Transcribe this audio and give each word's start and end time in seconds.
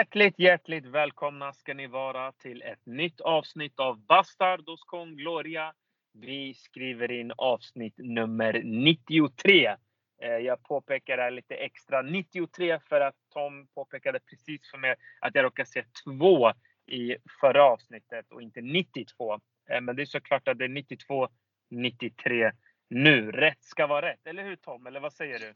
Hjärtligt, 0.00 0.38
hjärtligt 0.38 0.86
välkomna 0.86 1.52
ska 1.52 1.74
ni 1.74 1.86
vara 1.86 2.32
till 2.32 2.62
ett 2.62 2.86
nytt 2.86 3.20
avsnitt 3.20 3.78
av 3.78 3.98
Bastardos 4.06 4.84
con 4.84 5.16
Gloria. 5.16 5.74
Vi 6.12 6.54
skriver 6.54 7.10
in 7.10 7.32
avsnitt 7.36 7.94
nummer 7.98 8.62
93. 8.64 9.76
Eh, 10.22 10.28
jag 10.28 10.62
påpekar 10.62 11.16
det 11.16 11.22
här 11.22 11.30
lite 11.30 11.54
extra 11.54 12.02
93 12.02 12.78
för 12.88 13.00
att 13.00 13.14
Tom 13.32 13.66
påpekade 13.74 14.20
precis 14.20 14.70
för 14.70 14.78
mig 14.78 14.94
att 15.20 15.34
jag 15.34 15.44
råkade 15.44 15.68
se 15.68 15.84
två 16.04 16.52
i 16.86 17.16
förra 17.40 17.64
avsnittet 17.64 18.32
och 18.32 18.42
inte 18.42 18.60
92. 18.60 19.40
Eh, 19.70 19.80
men 19.80 19.96
det 19.96 20.02
är 20.02 20.06
såklart 20.06 20.48
att 20.48 20.58
det 20.58 20.64
är 20.64 20.68
92, 20.68 21.28
93 21.70 22.52
nu. 22.90 23.30
Rätt 23.30 23.62
ska 23.62 23.86
vara 23.86 24.08
rätt, 24.08 24.26
eller 24.26 24.44
hur 24.44 24.56
Tom? 24.56 24.86
Eller 24.86 25.00
vad 25.00 25.12
säger 25.12 25.38
du? 25.38 25.54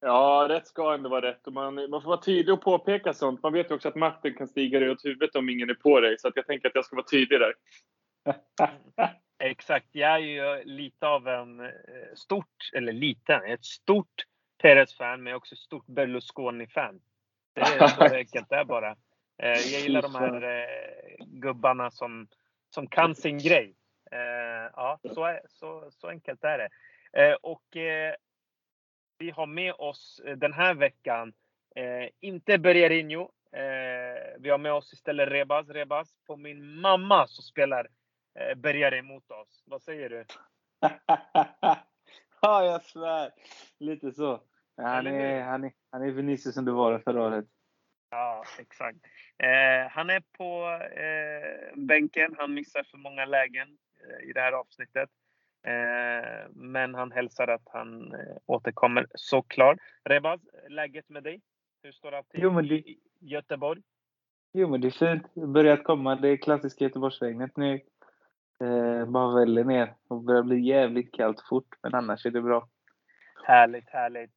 Ja, 0.00 0.46
rätt 0.48 0.66
ska 0.66 0.94
ändå 0.94 1.08
vara 1.08 1.30
rätt. 1.30 1.46
Och 1.46 1.52
man, 1.52 1.74
man 1.74 2.02
får 2.02 2.08
vara 2.08 2.20
tydlig 2.20 2.54
och 2.54 2.62
påpeka 2.62 3.12
sånt. 3.12 3.42
Man 3.42 3.52
vet 3.52 3.70
ju 3.70 3.74
också 3.74 3.88
att 3.88 3.94
makten 3.94 4.34
kan 4.34 4.48
stiga 4.48 4.80
dig 4.80 4.90
åt 4.90 5.04
huvudet 5.04 5.36
om 5.36 5.48
ingen 5.48 5.70
är 5.70 5.74
på 5.74 6.00
dig. 6.00 6.18
Så 6.18 6.28
att 6.28 6.36
jag 6.36 6.46
tänker 6.46 6.68
att 6.68 6.74
jag 6.74 6.84
ska 6.84 6.96
vara 6.96 7.06
tydlig 7.06 7.40
där. 7.40 7.54
Exakt. 9.38 9.86
Jag 9.92 10.14
är 10.14 10.18
ju 10.18 10.64
lite 10.64 11.06
av 11.06 11.28
en 11.28 11.60
eh, 11.60 11.70
stort, 12.14 12.70
eller 12.74 12.92
liten, 12.92 13.44
ett 13.44 13.64
stort 13.64 14.24
Perez-fan, 14.62 15.22
men 15.22 15.26
jag 15.26 15.34
är 15.34 15.36
också 15.36 15.54
ett 15.54 15.58
stort 15.58 15.86
Berlusconi-fan. 15.86 17.00
Det 17.54 17.60
är 17.60 17.86
så 17.86 18.02
enkelt 18.14 18.48
det 18.48 18.56
är 18.56 18.64
bara. 18.64 18.90
Eh, 19.42 19.48
jag 19.48 19.80
gillar 19.80 20.02
de 20.02 20.14
här 20.14 20.42
eh, 20.42 21.26
gubbarna 21.26 21.90
som, 21.90 22.28
som 22.70 22.86
kan 22.86 23.14
sin 23.14 23.38
grej. 23.38 23.74
Ja, 24.72 24.98
så, 25.14 25.38
så, 25.48 25.90
så 25.90 26.08
enkelt 26.08 26.44
är 26.44 26.58
det. 26.58 27.36
Och 27.36 27.76
vi 29.18 29.30
har 29.30 29.46
med 29.46 29.74
oss 29.78 30.20
eh, 30.24 30.36
den 30.36 30.52
här 30.52 30.74
veckan, 30.74 31.32
eh, 31.76 32.08
inte 32.20 32.58
Bergerinho. 32.58 33.22
Eh, 33.52 34.38
vi 34.38 34.50
har 34.50 34.58
med 34.58 34.72
oss 34.72 34.92
istället 34.92 35.28
Rebaz. 35.28 35.68
Rebaz, 35.68 36.14
på 36.26 36.36
min 36.36 36.80
mamma 36.80 37.26
så 37.26 37.42
spelar 37.42 37.88
eh, 38.34 38.54
Bergare 38.54 38.98
emot 38.98 39.30
oss. 39.30 39.62
Vad 39.66 39.82
säger 39.82 40.10
du? 40.10 40.24
ja, 42.40 42.64
jag 42.64 42.82
svär. 42.82 43.30
Lite 43.78 44.12
så. 44.12 44.40
Han 44.76 45.06
är, 45.06 45.42
han 45.42 45.64
är, 45.64 45.72
han 45.90 46.02
är 46.02 46.10
Vinicius 46.10 46.54
som 46.54 46.64
du 46.64 46.72
var 46.72 46.98
förra 46.98 47.22
året. 47.22 47.46
Ja, 48.10 48.44
exakt. 48.58 48.98
Eh, 49.38 49.90
han 49.90 50.10
är 50.10 50.20
på 50.20 50.80
eh, 51.00 51.76
bänken. 51.76 52.34
Han 52.38 52.54
missar 52.54 52.82
för 52.82 52.98
många 52.98 53.24
lägen 53.24 53.78
eh, 54.00 54.28
i 54.28 54.32
det 54.32 54.40
här 54.40 54.52
avsnittet. 54.52 55.10
Eh, 55.66 56.50
men 56.54 56.94
han 56.94 57.12
hälsar 57.12 57.48
att 57.48 57.68
han 57.72 58.14
eh, 58.14 58.36
återkommer 58.46 59.06
såklart. 59.14 59.78
Rebaz, 60.04 60.40
läget 60.68 61.08
med 61.08 61.22
dig? 61.22 61.40
Hur 61.82 61.92
står 61.92 62.12
allt 62.12 62.30
till 62.30 62.68
det... 62.68 62.74
i 62.74 62.98
Göteborg? 63.20 63.82
Jo, 64.52 64.68
men 64.68 64.80
det 64.80 64.88
är 64.88 64.90
fint. 64.90 65.26
Det 65.34 65.46
börjat 65.46 65.84
komma. 65.84 66.16
Det 66.16 66.28
är 66.28 66.36
klassiska 66.36 66.84
Göteborgsregnet 66.84 67.56
nu. 67.56 67.80
Eh, 68.60 69.06
bara 69.06 69.34
väller 69.40 69.64
ner 69.64 69.94
och 70.08 70.22
börjar 70.22 70.42
bli 70.42 70.60
jävligt 70.60 71.14
kallt 71.14 71.40
fort, 71.48 71.74
men 71.82 71.94
annars 71.94 72.26
är 72.26 72.30
det 72.30 72.42
bra. 72.42 72.68
Härligt, 73.44 73.90
härligt. 73.90 74.30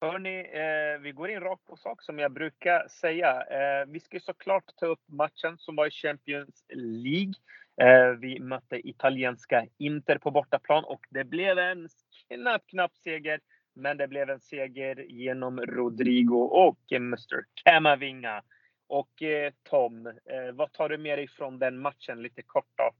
Hörni, 0.00 0.38
eh, 0.38 1.00
vi 1.00 1.12
går 1.12 1.30
in 1.30 1.40
rakt 1.40 1.64
på 1.64 1.76
sak 1.76 2.02
som 2.02 2.18
jag 2.18 2.32
brukar 2.32 2.88
säga. 2.88 3.42
Eh, 3.42 3.86
vi 3.86 4.00
ska 4.00 4.20
såklart 4.20 4.64
ta 4.76 4.86
upp 4.86 5.02
matchen 5.06 5.58
som 5.58 5.76
var 5.76 5.86
i 5.86 5.90
Champions 5.90 6.64
League. 6.74 7.32
Eh, 7.80 8.18
vi 8.20 8.40
mötte 8.40 8.88
italienska 8.88 9.66
Inter 9.78 10.18
på 10.18 10.30
bortaplan 10.30 10.84
och 10.84 11.06
det 11.10 11.24
blev 11.24 11.58
en 11.58 11.88
knapp, 12.28 12.62
knapp 12.66 12.96
seger. 12.96 13.40
Men 13.74 13.96
det 13.96 14.08
blev 14.08 14.30
en 14.30 14.40
seger 14.40 15.06
genom 15.08 15.60
Rodrigo 15.60 16.36
och 16.36 16.92
Mr 16.92 17.44
Camavinga. 17.64 18.42
Och 18.88 19.22
eh, 19.22 19.52
Tom, 19.70 20.06
eh, 20.06 20.54
vad 20.54 20.72
tar 20.72 20.88
du 20.88 20.98
med 20.98 21.18
dig 21.18 21.28
från 21.28 21.58
den 21.58 21.78
matchen 21.78 22.22
lite 22.22 22.42
kort 22.42 22.70
då? 22.76 22.92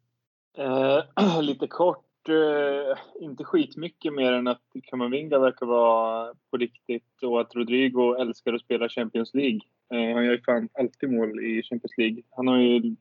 Eh, 0.62 1.02
lite 1.42 1.66
kort, 1.66 2.28
eh, 2.28 2.98
inte 3.20 3.44
skitmycket 3.44 4.14
mer 4.14 4.32
än 4.32 4.46
att 4.46 4.62
Camavinga 4.82 5.38
verkar 5.38 5.66
vara 5.66 6.34
på 6.50 6.56
riktigt 6.56 7.22
och 7.22 7.40
att 7.40 7.54
Rodrigo 7.54 8.16
älskar 8.20 8.52
att 8.52 8.60
spela 8.60 8.88
Champions 8.88 9.34
League. 9.34 9.60
Eh, 9.94 10.14
han 10.14 10.24
gör 10.24 10.32
ju 10.32 10.42
fan 10.42 10.68
alltid 10.72 11.12
mål 11.12 11.40
i 11.40 11.62
Champions 11.62 11.98
League. 11.98 12.22
Han 12.30 12.46
har 12.46 12.58
ju 12.58 12.96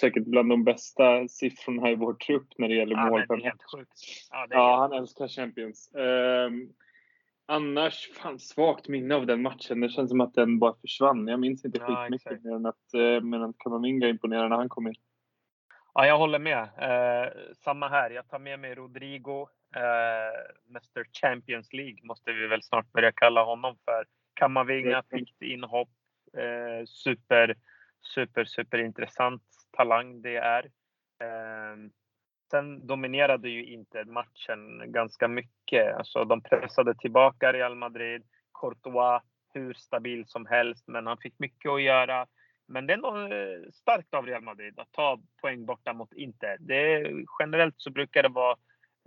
säkert 0.00 0.24
bland 0.24 0.48
de 0.48 0.64
bästa 0.64 1.28
siffrorna 1.28 1.90
i 1.90 1.94
vår 1.94 2.14
trupp 2.14 2.48
när 2.58 2.68
det 2.68 2.74
gäller 2.74 2.96
ja, 2.96 3.06
mål. 3.06 3.24
Det 3.28 3.34
är 3.34 3.40
helt 3.40 3.62
sjukt. 3.72 3.92
Ja, 4.30 4.44
är 4.44 4.54
ja 4.54 4.76
han 4.76 4.92
älskar 4.92 5.28
Champions. 5.28 5.90
Um, 5.94 6.72
annars, 7.46 8.10
fan 8.14 8.38
svagt 8.38 8.88
minne 8.88 9.14
av 9.14 9.26
den 9.26 9.42
matchen. 9.42 9.80
Det 9.80 9.88
känns 9.88 10.10
som 10.10 10.20
att 10.20 10.34
den 10.34 10.58
bara 10.58 10.74
försvann. 10.80 11.28
Jag 11.28 11.40
minns 11.40 11.64
inte 11.64 11.78
ja, 11.78 11.86
skitmycket 11.86 12.44
mer 12.44 12.54
än 12.54 12.66
att, 12.66 12.94
uh, 12.94 13.20
men 13.20 13.42
att 13.42 13.58
Kamavinga 13.58 14.08
imponerade 14.08 14.48
när 14.48 14.56
han 14.56 14.68
kom 14.68 14.86
in. 14.86 14.94
Ja, 15.94 16.06
jag 16.06 16.18
håller 16.18 16.38
med. 16.38 16.62
Uh, 16.62 17.54
samma 17.54 17.88
här. 17.88 18.10
Jag 18.10 18.28
tar 18.28 18.38
med 18.38 18.60
mig 18.60 18.74
Rodrigo. 18.74 19.48
Uh, 19.76 20.70
Mr 20.70 21.04
Champions 21.20 21.72
League 21.72 21.98
måste 22.02 22.32
vi 22.32 22.46
väl 22.46 22.62
snart 22.62 22.92
börja 22.92 23.12
kalla 23.12 23.44
honom 23.44 23.76
för. 23.84 24.04
Kamavinga 24.34 25.02
fick 25.10 25.42
inhopp. 25.42 25.88
Uh, 26.38 26.84
super, 26.86 27.54
super, 28.14 28.44
super 28.44 28.78
intressant 28.78 29.42
talang 29.70 30.22
det 30.22 30.36
är. 30.36 30.70
Ehm, 31.22 31.90
sen 32.50 32.86
dominerade 32.86 33.48
ju 33.48 33.64
inte 33.64 34.04
matchen 34.04 34.92
ganska 34.92 35.28
mycket. 35.28 35.96
Alltså, 35.96 36.24
de 36.24 36.42
pressade 36.42 36.94
tillbaka 36.94 37.52
Real 37.52 37.74
Madrid. 37.74 38.22
Courtois 38.60 39.22
hur 39.54 39.74
stabil 39.74 40.24
som 40.26 40.46
helst, 40.46 40.84
men 40.88 41.06
han 41.06 41.18
fick 41.18 41.38
mycket 41.38 41.70
att 41.70 41.82
göra. 41.82 42.26
Men 42.68 42.86
det 42.86 42.92
är 42.92 42.96
nog 42.96 43.16
eh, 43.16 43.70
starkt 43.72 44.14
av 44.14 44.26
Real 44.26 44.42
Madrid 44.42 44.78
att 44.78 44.92
ta 44.92 45.20
poäng 45.40 45.66
borta 45.66 45.92
mot 45.92 46.12
Inter. 46.12 46.56
Det 46.60 46.94
är, 46.94 47.24
generellt 47.38 47.74
så 47.78 47.90
brukar 47.90 48.22
det 48.22 48.28
vara 48.28 48.56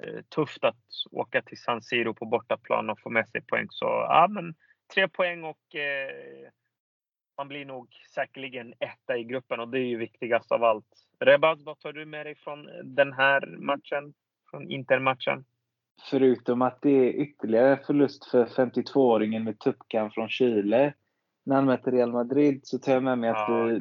eh, 0.04 0.22
tufft 0.36 0.64
att 0.64 0.86
åka 1.12 1.42
till 1.42 1.62
San 1.62 1.82
Siro 1.82 2.14
på 2.14 2.26
bortaplan 2.26 2.90
och 2.90 3.00
få 3.00 3.10
med 3.10 3.30
sig 3.30 3.42
poäng. 3.42 3.68
Så 3.70 3.86
ja, 3.86 4.28
men 4.30 4.56
tre 4.94 5.08
poäng 5.08 5.44
och 5.44 5.76
eh, 5.76 6.50
man 7.38 7.48
blir 7.48 7.66
nog 7.66 7.88
säkerligen 8.16 8.74
etta 8.80 9.18
i 9.18 9.24
gruppen 9.24 9.60
och 9.60 9.68
det 9.68 9.80
är 9.80 9.86
ju 9.86 9.98
viktigast 9.98 10.52
av 10.52 10.64
allt. 10.64 10.86
Rebaz, 11.20 11.60
vad 11.66 11.80
tar 11.80 11.94
du 11.94 12.06
med 12.06 12.26
dig 12.26 12.36
från 12.36 12.70
den 12.84 13.14
här 13.14 13.58
matchen? 13.58 14.14
Från 14.52 14.72
Inter-matchen? 14.72 15.46
Förutom 16.10 16.62
att 16.62 16.82
det 16.82 16.90
är 16.90 17.14
ytterligare 17.14 17.78
förlust 17.78 18.26
för 18.26 18.46
52-åringen 18.46 19.44
med 19.44 19.60
tuppkam 19.60 20.12
från 20.12 20.30
Chile 20.30 20.94
när 21.44 21.56
han 21.56 21.66
möter 21.66 21.92
Real 21.92 22.12
Madrid 22.12 22.60
så 22.64 22.80
tar 22.80 22.94
jag 22.94 23.04
med 23.04 23.18
mig 23.18 23.30
att 23.30 23.50
ja, 23.50 23.64
vi, 23.64 23.80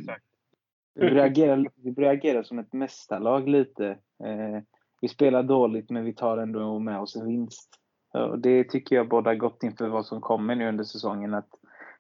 vi, 0.95 1.11
börjar 1.11 1.27
agera, 1.27 1.65
vi 1.77 1.93
börjar 1.93 2.13
agera 2.13 2.45
som 2.45 2.59
ett 2.59 2.73
mästarlag 2.73 3.49
lite. 3.49 3.89
Eh, 4.25 4.61
vi 5.01 5.09
spelar 5.09 5.43
dåligt 5.43 5.91
men 5.91 6.05
vi 6.05 6.15
tar 6.15 6.39
ändå 6.39 6.79
med 6.79 7.01
oss 7.01 7.17
en 7.17 7.27
vinst. 7.27 7.79
Och 8.13 8.39
det 8.39 8.65
tycker 8.65 8.97
jag 8.97 9.09
båda 9.09 9.35
gott 9.35 9.63
inför 9.63 9.89
vad 9.89 10.07
som 10.07 10.21
kommer 10.21 10.55
nu 10.55 10.69
under 10.69 10.85
säsongen. 10.85 11.35
Att 11.35 11.49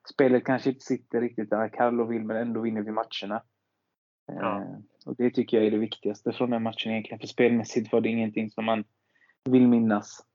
spelet 0.08 0.44
kanske 0.44 0.70
inte 0.70 0.84
sitter 0.84 1.20
riktigt 1.20 1.50
där 1.50 1.68
Carlo 1.68 2.04
vill, 2.04 2.24
men 2.24 2.36
ändå 2.36 2.60
vinner 2.60 2.82
vi 2.82 2.90
matcherna. 2.90 3.42
Ja. 4.26 4.62
Eh, 4.62 4.78
och 5.06 5.16
det 5.16 5.30
tycker 5.30 5.56
jag 5.56 5.66
är 5.66 5.70
det 5.70 5.78
viktigaste 5.78 6.32
från 6.32 6.50
den 6.50 6.62
matchen 6.62 6.92
egentligen. 6.92 7.18
För 7.20 7.26
spelmässigt 7.26 7.92
var 7.92 8.00
det 8.00 8.08
ingenting 8.08 8.50
som 8.50 8.64
man 8.64 8.84
vill 9.44 9.68
minnas. 9.68 10.26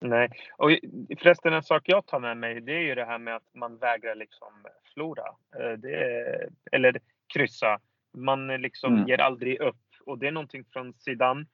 Nej, 0.00 0.30
och 0.56 0.70
förresten 1.18 1.52
en 1.52 1.62
sak 1.62 1.82
jag 1.84 2.06
tar 2.06 2.20
med 2.20 2.36
mig 2.36 2.60
det 2.60 2.72
är 2.72 2.80
ju 2.80 2.94
det 2.94 3.04
här 3.04 3.18
med 3.18 3.36
att 3.36 3.54
man 3.54 3.78
vägrar 3.78 4.14
liksom 4.14 4.48
förlora. 4.94 5.24
Eh, 5.56 5.90
är, 5.90 6.48
eller 6.72 7.00
kryssa. 7.34 7.80
Man 8.16 8.46
liksom 8.46 8.94
mm. 8.94 9.08
ger 9.08 9.20
aldrig 9.20 9.60
upp. 9.60 9.76
Och 10.06 10.18
det 10.18 10.28
är 10.28 10.32
någonting 10.32 10.64
från 10.72 10.94
Zidane. 10.94 11.46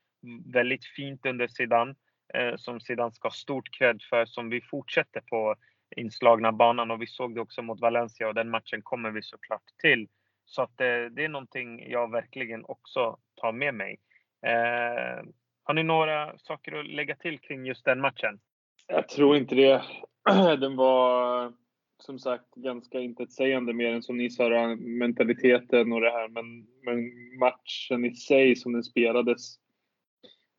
Väldigt 0.53 0.85
fint 0.85 1.27
under 1.27 1.47
Zidane. 1.47 1.95
Eh, 2.35 2.57
som 2.57 2.81
Zidane 2.81 3.13
ska 3.13 3.29
ha 3.29 3.33
stort 3.33 3.79
cred 3.79 4.03
för. 4.11 4.27
Som 4.27 4.49
vi 4.49 4.61
fortsätter 4.61 5.21
på 5.21 5.55
inslagna 5.97 6.53
banan 6.53 6.91
och 6.91 7.03
vi 7.03 7.07
såg 7.07 7.35
det 7.35 7.41
också 7.41 7.63
mot 7.63 7.81
Valencia 7.81 8.29
och 8.29 8.35
den 8.35 8.51
matchen 8.51 8.83
kommer 8.83 9.11
vi 9.11 9.23
såklart 9.23 9.65
till. 9.83 10.09
Så 10.45 10.63
att 10.63 10.79
det, 10.79 11.09
det 11.09 11.25
är 11.25 11.29
någonting 11.29 11.91
jag 11.91 12.11
verkligen 12.11 12.65
också 12.65 13.19
tar 13.35 13.53
med 13.53 13.75
mig. 13.75 13.99
Eh, 14.47 15.25
har 15.63 15.75
ni 15.75 15.83
några 15.83 16.39
saker 16.39 16.73
att 16.73 16.87
lägga 16.87 17.17
till 17.17 17.39
kring 17.39 17.67
just 17.67 17.85
den 17.85 18.01
matchen? 18.01 18.41
Jag 18.87 19.09
tror 19.09 19.37
inte 19.37 19.55
det. 19.55 19.83
Den 20.61 20.77
var 20.77 21.53
som 21.99 22.19
sagt 22.19 22.55
ganska 22.55 23.01
intetsägande 23.01 23.73
mer 23.73 23.93
än 23.93 24.03
som 24.03 24.17
ni 24.17 24.31
sa, 24.31 24.77
mentaliteten 24.77 25.93
och 25.93 26.01
det 26.01 26.11
här. 26.11 26.29
Men, 26.29 26.67
men 26.83 27.11
matchen 27.39 28.05
i 28.05 28.15
sig 28.15 28.57
som 28.57 28.73
den 28.73 28.83
spelades 28.83 29.57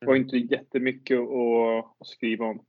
var 0.06 0.16
inte 0.16 0.38
jättemycket 0.38 1.20
att, 1.20 1.86
att 2.00 2.08
skriva 2.08 2.46
om. 2.46 2.66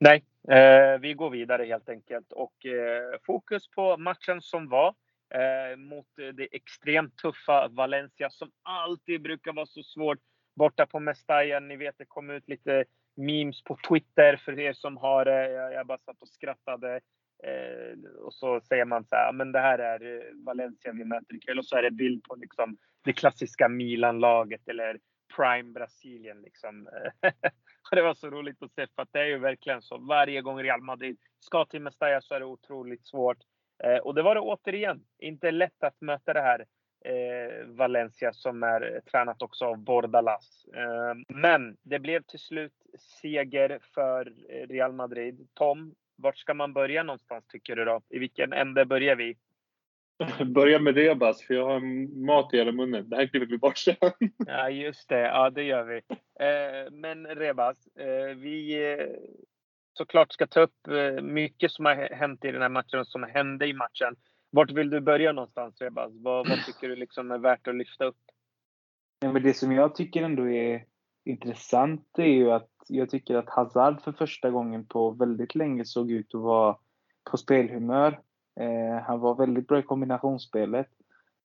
Nej, 0.00 0.24
Eh, 0.50 0.98
vi 1.00 1.14
går 1.14 1.30
vidare 1.30 1.64
helt 1.64 1.88
enkelt 1.88 2.32
och 2.32 2.66
eh, 2.66 3.18
fokus 3.26 3.70
på 3.70 3.96
matchen 3.96 4.42
som 4.42 4.68
var 4.68 4.94
eh, 5.34 5.76
mot 5.76 6.06
det 6.16 6.48
extremt 6.52 7.18
tuffa 7.18 7.68
Valencia 7.68 8.30
som 8.30 8.50
alltid 8.62 9.22
brukar 9.22 9.52
vara 9.52 9.66
så 9.66 9.82
svårt 9.82 10.18
borta 10.56 10.86
på 10.86 11.00
Mestalla. 11.00 11.60
Ni 11.60 11.76
vet, 11.76 11.98
det 11.98 12.04
kom 12.04 12.30
ut 12.30 12.48
lite 12.48 12.84
memes 13.16 13.64
på 13.64 13.78
Twitter 13.88 14.36
för 14.36 14.58
er 14.58 14.72
som 14.72 14.96
har 14.96 15.24
det. 15.24 15.50
Jag, 15.50 15.72
jag 15.72 15.86
bara 15.86 15.98
satt 15.98 16.22
och 16.22 16.28
skrattade. 16.28 17.00
Eh, 17.44 18.10
och 18.20 18.34
så 18.34 18.60
säger 18.60 18.84
man 18.84 19.04
så 19.04 19.14
här, 19.14 19.32
men 19.32 19.52
det 19.52 19.60
här 19.60 19.78
är 19.78 20.16
eh, 20.16 20.44
Valencia 20.46 20.92
vi 20.92 21.04
möter 21.04 21.34
ikväll. 21.34 21.58
Och 21.58 21.66
så 21.66 21.76
är 21.76 21.82
det 21.82 21.90
bild 21.90 22.22
på 22.22 22.34
liksom 22.34 22.76
det 23.04 23.12
klassiska 23.12 23.68
Milan-laget 23.68 24.68
eller 24.68 24.98
Prime 25.36 25.72
Brasilien. 25.72 26.40
Liksom. 26.42 26.88
det 27.90 28.02
var 28.02 28.14
så 28.14 28.30
roligt 28.30 28.62
att 28.62 28.72
se 28.72 28.86
för 28.86 29.02
att 29.02 29.12
det 29.12 29.20
är 29.20 29.26
ju 29.26 29.38
verkligen 29.38 29.82
så. 29.82 29.98
Varje 29.98 30.42
gång 30.42 30.62
Real 30.62 30.82
Madrid 30.82 31.18
ska 31.40 31.64
till 31.64 31.80
Mestalla 31.80 32.20
så 32.20 32.34
är 32.34 32.40
det 32.40 32.46
otroligt 32.46 33.06
svårt. 33.06 33.38
Eh, 33.84 33.96
och 33.96 34.14
det 34.14 34.22
var 34.22 34.34
det 34.34 34.40
återigen 34.40 35.04
inte 35.18 35.50
lätt 35.50 35.82
att 35.82 36.00
möta 36.00 36.32
det 36.32 36.40
här 36.40 36.64
eh, 37.04 37.66
Valencia 37.66 38.32
som 38.32 38.62
är 38.62 38.94
eh, 38.94 39.00
tränat 39.10 39.42
också 39.42 39.64
av 39.64 39.78
Bordalas. 39.78 40.66
Eh, 40.74 41.14
men 41.28 41.76
det 41.82 41.98
blev 41.98 42.22
till 42.22 42.38
slut 42.38 42.72
seger 43.22 43.78
för 43.94 44.32
eh, 44.48 44.66
Real 44.66 44.92
Madrid. 44.92 45.48
Tom, 45.54 45.94
vart 46.16 46.38
ska 46.38 46.54
man 46.54 46.72
börja 46.72 47.02
någonstans 47.02 47.46
tycker 47.46 47.76
du 47.76 47.84
då? 47.84 48.00
I 48.08 48.18
vilken 48.18 48.52
ände 48.52 48.84
börjar 48.84 49.16
vi? 49.16 49.36
Börja 50.54 50.78
med 50.78 50.94
Rebas, 50.94 51.42
för 51.42 51.54
jag 51.54 51.66
har 51.66 51.80
mat 52.26 52.54
i 52.54 52.56
hela 52.56 52.72
munnen. 52.72 53.08
Det 53.08 53.16
här 53.16 53.26
klipper 53.26 53.46
vi 53.46 53.58
bort 53.58 53.78
sen. 53.78 53.96
Ja, 54.46 54.70
just 54.70 55.08
det. 55.08 55.20
Ja, 55.20 55.50
det 55.50 55.62
gör 55.62 55.84
vi. 55.84 55.96
Eh, 56.44 56.92
men 56.92 57.26
Rebas, 57.26 57.86
eh, 57.86 58.36
vi 58.36 58.84
eh, 58.92 59.06
såklart 59.92 60.32
ska 60.32 60.46
ta 60.46 60.60
upp 60.60 60.86
eh, 60.88 61.22
mycket 61.22 61.70
som 61.70 61.84
har 61.84 61.94
hänt 61.94 62.44
i 62.44 62.52
den 62.52 62.62
här 62.62 62.68
matchen 62.68 63.00
och 63.00 63.06
som 63.06 63.22
hände 63.22 63.66
i 63.66 63.72
matchen. 63.72 64.16
Vart 64.50 64.70
vill 64.70 64.90
du 64.90 65.00
börja 65.00 65.32
någonstans 65.32 65.80
Rebas? 65.80 66.12
Vad, 66.14 66.48
vad 66.48 66.64
tycker 66.66 66.88
du 66.88 66.96
liksom 66.96 67.30
är 67.30 67.38
värt 67.38 67.68
att 67.68 67.74
lyfta 67.74 68.04
upp? 68.04 68.16
Ja, 69.20 69.32
men 69.32 69.42
det 69.42 69.54
som 69.54 69.72
jag 69.72 69.94
tycker 69.94 70.22
ändå 70.22 70.50
är 70.50 70.84
intressant 71.24 72.18
är 72.18 72.24
ju 72.24 72.52
att 72.52 72.70
jag 72.88 73.10
tycker 73.10 73.34
att 73.34 73.50
Hazard 73.50 74.00
för 74.00 74.12
första 74.12 74.50
gången 74.50 74.86
på 74.86 75.10
väldigt 75.10 75.54
länge 75.54 75.84
såg 75.84 76.10
ut 76.10 76.34
att 76.34 76.40
vara 76.40 76.76
på 77.30 77.36
spelhumör. 77.36 78.20
Eh, 78.60 79.02
han 79.02 79.20
var 79.20 79.34
väldigt 79.34 79.68
bra 79.68 79.78
i 79.78 79.82
kombinationsspelet. 79.82 80.88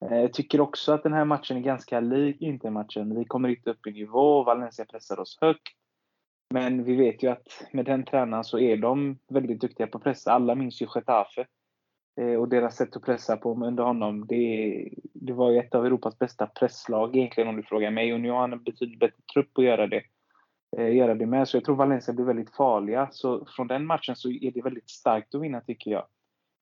Eh, 0.05 0.17
jag 0.17 0.33
tycker 0.33 0.61
också 0.61 0.93
att 0.93 1.03
den 1.03 1.13
här 1.13 1.25
matchen 1.25 1.57
är 1.57 1.61
ganska 1.61 1.99
lik 1.99 2.41
Inter-matchen. 2.41 3.19
Vi 3.19 3.25
kommer 3.25 3.49
inte 3.49 3.69
upp 3.69 3.87
i 3.87 3.91
nivå, 3.91 4.43
Valencia 4.43 4.85
pressar 4.85 5.19
oss 5.19 5.37
högt. 5.41 5.67
Men 6.53 6.83
vi 6.83 6.95
vet 6.95 7.23
ju 7.23 7.27
att 7.27 7.67
med 7.71 7.85
den 7.85 8.05
tränaren 8.05 8.43
så 8.43 8.59
är 8.59 8.77
de 8.77 9.19
väldigt 9.27 9.61
duktiga 9.61 9.87
på 9.87 9.97
att 9.97 10.03
pressa. 10.03 10.31
Alla 10.31 10.55
minns 10.55 10.81
ju 10.81 10.87
Getafe. 10.95 11.45
Eh, 12.21 12.35
och 12.35 12.49
deras 12.49 12.75
sätt 12.75 12.95
att 12.95 13.05
pressa 13.05 13.37
på 13.37 13.65
under 13.65 13.83
honom, 13.83 14.27
det, 14.27 14.89
det 15.13 15.33
var 15.33 15.51
ju 15.51 15.59
ett 15.59 15.75
av 15.75 15.85
Europas 15.85 16.19
bästa 16.19 16.47
presslag 16.47 17.15
egentligen 17.15 17.49
om 17.49 17.55
du 17.55 17.63
frågar 17.63 17.91
mig. 17.91 18.13
Och 18.13 18.19
nu 18.19 18.29
har 18.29 18.39
han 18.39 18.53
en 18.53 18.63
betydligt 18.63 18.99
bättre 18.99 19.21
trupp 19.33 19.57
att 19.57 19.63
göra 19.63 19.87
det, 19.87 20.03
göra 20.77 21.15
det 21.15 21.25
med. 21.25 21.47
Så 21.47 21.57
jag 21.57 21.65
tror 21.65 21.75
Valencia 21.75 22.13
blir 22.13 22.25
väldigt 22.25 22.55
farliga. 22.55 23.09
Så 23.11 23.45
från 23.45 23.67
den 23.67 23.85
matchen 23.85 24.15
så 24.15 24.29
är 24.29 24.51
det 24.51 24.61
väldigt 24.61 24.89
starkt 24.89 25.35
att 25.35 25.41
vinna 25.41 25.61
tycker 25.61 25.91
jag. 25.91 26.05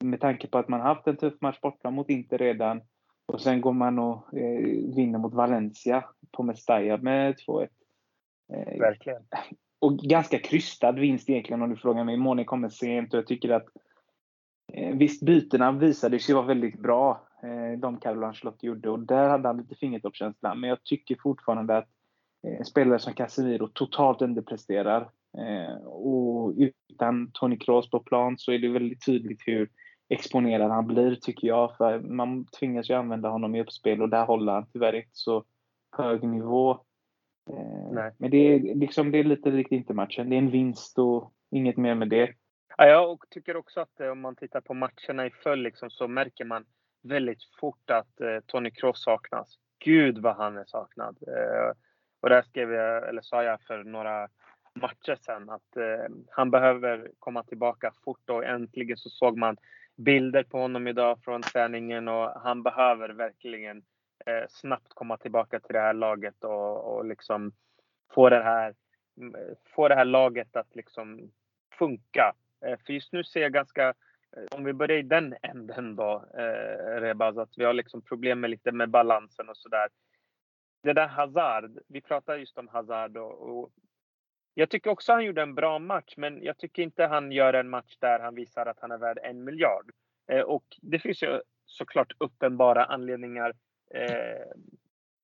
Med 0.04 0.22
tanke 0.22 0.48
på 0.48 0.57
att 0.57 0.68
man 0.68 0.81
haft 0.81 1.07
en 1.07 1.18
tuff 1.18 1.42
match 1.42 1.60
borta 1.62 1.92
mot 1.92 2.10
Inter 2.10 2.38
redan. 2.38 2.81
Och 3.25 3.42
sen 3.42 3.62
går 3.62 3.74
man 3.74 4.00
och 4.00 4.34
eh, 4.34 4.60
vinner 4.96 5.19
mot 5.19 5.34
Valencia 5.34 6.06
på 6.31 6.44
Mestalla 6.44 6.98
med 6.98 7.36
2-1. 7.48 7.68
Eh, 8.54 8.80
Verkligen. 8.80 9.22
Och 9.80 9.98
ganska 9.98 10.40
krystad 10.40 10.92
vinst 10.92 11.30
egentligen 11.30 11.62
om 11.62 11.69
du 11.69 11.75
frågar 11.75 12.04
mig. 12.04 12.18
Måne 12.18 12.44
kommer 12.44 12.69
sent 12.69 13.13
och 13.13 13.18
jag 13.18 13.28
tycker 13.28 13.50
att 13.50 13.68
Eh, 14.74 14.96
visst, 14.96 15.24
bytena 15.24 15.72
visade 15.72 16.19
sig 16.19 16.36
vara 16.36 16.45
väldigt 16.45 16.80
bra, 16.80 17.28
eh, 17.44 17.80
de 17.80 18.00
Carlo 18.00 18.28
Ancelotti 18.28 18.68
gjorde. 18.68 18.90
Och 18.90 19.00
där 19.00 19.30
hade 19.30 19.48
han 19.48 19.57
lite 19.57 19.75
fingertoppskänsla. 19.75 20.56
Men 20.56 20.69
jag 20.69 20.84
tycker 20.84 21.18
fortfarande 21.24 21.78
att 21.78 21.88
eh, 22.48 22.63
spelare 22.63 23.00
som 23.00 23.13
Casemiro 23.13 23.68
totalt 23.68 24.22
underpresterar. 24.22 25.10
Och 25.86 26.54
utan 26.57 27.31
Tony 27.34 27.57
Kroos 27.57 27.90
på 27.90 28.00
plan 28.00 28.38
så 28.38 28.52
är 28.52 28.60
det 28.60 28.69
väldigt 28.69 29.06
tydligt 29.06 29.42
hur 29.45 29.69
exponerad 30.10 30.72
han 30.72 30.88
blir, 30.88 31.16
tycker 31.16 31.48
jag. 31.48 31.78
För 31.78 32.00
man 32.00 32.46
tvingas 32.46 32.90
ju 32.90 32.94
använda 32.94 33.30
honom 33.30 33.56
i 33.56 33.62
uppspel 33.62 34.02
och 34.02 34.10
där 34.10 34.26
håller 34.26 34.54
han 34.54 34.66
tyvärr 34.74 34.96
inte 34.96 35.10
så 35.14 35.44
hög 35.98 36.24
nivå. 36.24 36.80
Nej. 37.92 38.12
Men 38.18 38.32
det 38.32 38.38
är, 38.38 38.76
liksom, 38.76 39.12
det 39.12 39.18
är 39.18 39.24
lite 39.24 39.50
likt 39.50 39.72
inte 39.72 39.94
matchen. 39.94 40.30
Det 40.30 40.36
är 40.36 40.38
en 40.38 40.52
vinst 40.52 41.00
och 41.00 41.34
inget 41.52 41.78
mer 41.78 41.96
med 41.96 42.10
det. 42.10 42.34
Ja, 42.78 42.88
jag 42.88 43.20
tycker 43.30 43.56
också 43.56 43.82
att 43.82 44.00
eh, 44.00 44.08
om 44.08 44.22
man 44.22 44.36
tittar 44.36 44.62
på 44.62 44.74
matcherna 44.74 45.26
i 45.26 45.32
följd 45.44 45.64
liksom, 45.64 45.90
så 45.90 46.08
märker 46.08 46.46
man 46.46 46.66
väldigt 47.02 47.44
fort 47.60 47.90
att 47.90 48.22
eh, 48.22 48.40
Tony 48.46 48.72
Kroos 48.72 49.04
saknas. 49.04 49.58
Gud 49.80 50.18
vad 50.18 50.36
han 50.36 50.58
är 50.58 50.66
saknad. 50.66 51.18
Eh, 51.28 51.72
och 52.22 52.30
där 52.30 52.42
skrev 52.42 52.72
jag, 52.72 53.10
eller 53.10 53.22
sa 53.22 53.44
jag 53.44 53.62
för 53.62 53.84
några 53.84 54.28
matcher 54.74 55.18
sedan 55.22 55.50
att 55.50 55.78
eh, 55.78 56.16
han 56.30 56.52
behöver 56.52 57.12
komma 57.20 57.44
tillbaka 57.44 57.94
fort 58.04 58.30
och 58.30 58.46
äntligen 58.46 58.98
så 58.98 59.10
såg 59.10 59.38
man 59.38 59.58
bilder 60.00 60.44
på 60.44 60.57
honom 60.60 60.88
idag 60.88 61.19
från 61.24 61.42
träningen 61.42 62.07
och 62.07 62.42
han 62.42 62.63
behöver 62.63 63.10
verkligen 63.10 63.78
eh, 64.25 64.44
snabbt 64.50 64.94
komma 64.94 65.18
tillbaka 65.18 65.60
till 65.60 65.74
det 65.74 65.80
här 65.80 65.94
laget 65.94 66.44
och, 66.44 66.96
och 66.96 67.06
liksom 67.06 67.51
få 68.13 68.30
det 68.30 68.44
här, 68.44 68.75
mm, 69.18 69.36
eh, 69.36 69.56
få 69.75 69.88
det 69.88 69.96
här 69.96 70.06
laget 70.06 70.56
att 70.56 70.75
liksom 70.75 71.31
funka 71.80 72.34
Eh, 72.66 72.78
för 72.86 72.94
just 72.94 73.13
nu 73.13 73.24
ser 73.24 73.42
jag 73.42 73.54
ganska, 73.54 73.88
eh, 74.38 74.44
om 74.51 74.63
vi 74.63 74.74
börjar 74.74 74.98
i 74.98 75.01
den 75.01 75.36
änden 75.42 75.96
då, 75.96 76.25
eh, 76.34 77.02
Rebaz, 77.02 77.38
att 77.38 77.57
vi 77.57 77.66
har 77.66 77.74
liksom 77.74 78.02
problem 78.02 78.40
med 78.40 78.50
lite 78.50 78.72
med 78.72 78.90
balansen 78.90 79.50
och 79.50 79.57
sådär. 79.57 79.88
Det 80.84 80.94
där 80.94 81.07
Hazard, 81.07 81.80
vi 81.88 82.02
pratar 82.02 82.38
just 82.38 82.57
om 82.57 82.68
Hazard 82.68 83.18
och, 83.18 83.42
och 83.42 83.69
jag 84.60 84.70
tycker 84.70 84.90
också 84.90 85.12
han 85.12 85.26
gjorde 85.26 85.42
en 85.42 85.56
bra 85.56 85.80
match, 85.80 86.14
men 86.18 86.44
jag 86.44 86.58
tycker 86.58 86.84
inte 86.84 87.06
han 87.06 87.32
gör 87.32 87.54
en 87.54 87.70
match 87.70 87.98
där 88.00 88.20
han 88.20 88.36
visar 88.36 88.66
att 88.66 88.80
han 88.80 88.92
är 88.92 88.98
värd 88.98 89.20
en 89.24 89.44
miljard. 89.44 89.92
Eh, 90.32 90.42
och 90.42 90.66
det 90.82 91.00
finns 91.00 91.24
ju 91.24 91.42
såklart 91.66 92.14
uppenbara 92.18 92.86
anledningar. 92.86 93.54
Eh, 93.94 94.46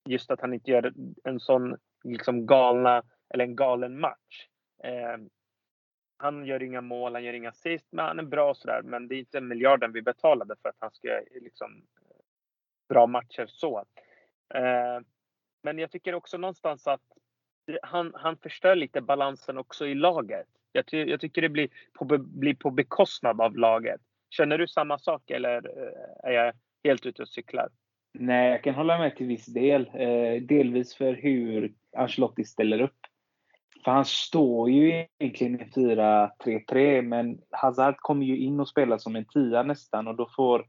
just 0.06 0.32
att 0.32 0.42
han 0.42 0.54
inte 0.54 0.72
gör 0.72 0.94
en 1.24 1.40
sån 1.40 1.78
liksom 2.04 2.46
galna 2.46 3.04
eller 3.30 3.44
en 3.44 3.56
galen 3.56 4.00
match. 4.00 4.48
Eh, 4.84 5.18
han 6.18 6.46
gör 6.46 6.64
inga 6.64 6.81
mål, 6.81 7.14
han 7.14 7.24
gör 7.24 7.34
inga 7.34 7.50
assist, 7.50 7.88
men 7.90 8.06
han 8.06 8.20
är 8.20 8.24
bra 8.24 8.54
sådär. 8.54 8.81
Men 8.84 9.08
det 9.08 9.16
är 9.16 9.20
inte 9.20 9.42
miljarden 9.42 9.92
vi 9.92 10.02
betalade 10.02 10.56
för 10.62 10.70
att 10.70 10.80
han 10.80 10.92
ska 10.92 11.08
eh, 11.08 11.42
liksom 11.42 11.86
bra 12.90 13.08
matcher 13.08 13.46
så. 13.48 13.86
Eh, 14.54 15.00
men 15.64 15.80
jag 15.80 15.92
tycker 15.92 16.16
också 16.16 16.38
någonstans 16.38 16.88
att 16.88 17.02
han, 17.81 18.12
han 18.16 18.38
förstör 18.38 18.76
lite 18.76 19.02
balansen 19.02 19.57
också 19.57 19.88
i 19.88 19.95
laget. 19.95 20.48
Jag, 20.72 20.86
ty 20.86 21.04
jag 21.06 21.19
tycker 21.19 21.42
det 21.42 21.50
blir 21.50 21.69
på, 21.94 22.06
blir 22.18 22.56
på 22.56 22.72
bekostnad 22.72 23.42
av 23.42 23.57
laget. 23.57 24.02
Känner 24.30 24.57
du 24.57 24.68
samma 24.68 24.98
sak 24.98 25.30
eller 25.30 25.56
eh, 25.56 26.30
är 26.30 26.31
jag 26.31 26.54
helt 26.84 27.06
ute 27.06 27.22
och 27.22 27.30
cyklar? 27.30 27.69
Nej, 28.14 28.50
jag 28.50 28.64
kan 28.64 28.76
hålla 28.76 28.98
med 28.98 29.16
till 29.16 29.28
viss 29.28 29.45
del. 29.45 29.90
Eh, 29.94 30.42
delvis 30.42 30.95
för 30.95 31.14
hur 31.14 31.74
Ancelotti 31.98 32.44
ställer 32.44 32.81
upp. 32.81 33.00
För 33.84 33.92
han 33.92 34.06
står 34.06 34.69
ju 34.69 35.06
egentligen 35.19 35.62
i 35.62 35.64
4-3-3 35.64 37.02
men 37.02 37.42
Hazard 37.52 37.98
kommer 37.98 38.26
ju 38.26 38.38
in 38.38 38.60
och 38.60 38.68
spelar 38.68 38.98
som 38.98 39.16
en 39.16 39.26
tia 39.26 39.64
nästan 39.64 40.07
och 40.07 40.16
då 40.16 40.30
får 40.36 40.66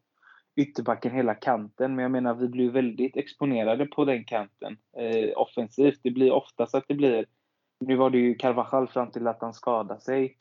ytterbacken 0.57 1.13
hela 1.13 1.35
kanten. 1.35 1.95
Men 1.95 2.03
jag 2.03 2.11
menar 2.11 2.35
vi 2.35 2.49
blir 2.49 2.71
väldigt 2.71 3.17
exponerade 3.17 3.87
på 3.87 4.05
den 4.05 4.25
kanten 4.25 4.77
eh, 4.97 5.31
offensivt. 5.37 6.01
Det 6.03 6.11
blir 6.11 6.33
oftast 6.33 6.75
att 6.75 6.85
det 6.89 6.95
blir, 6.95 7.27
nu 7.81 7.97
var 7.97 8.11
det 8.11 8.19
ju 8.19 8.35
Carvajal 8.35 8.89
fram 8.89 9.11
till 9.11 9.27
att 9.27 9.41
han 9.41 9.55
skadade 9.55 10.01
sig. 10.01 10.37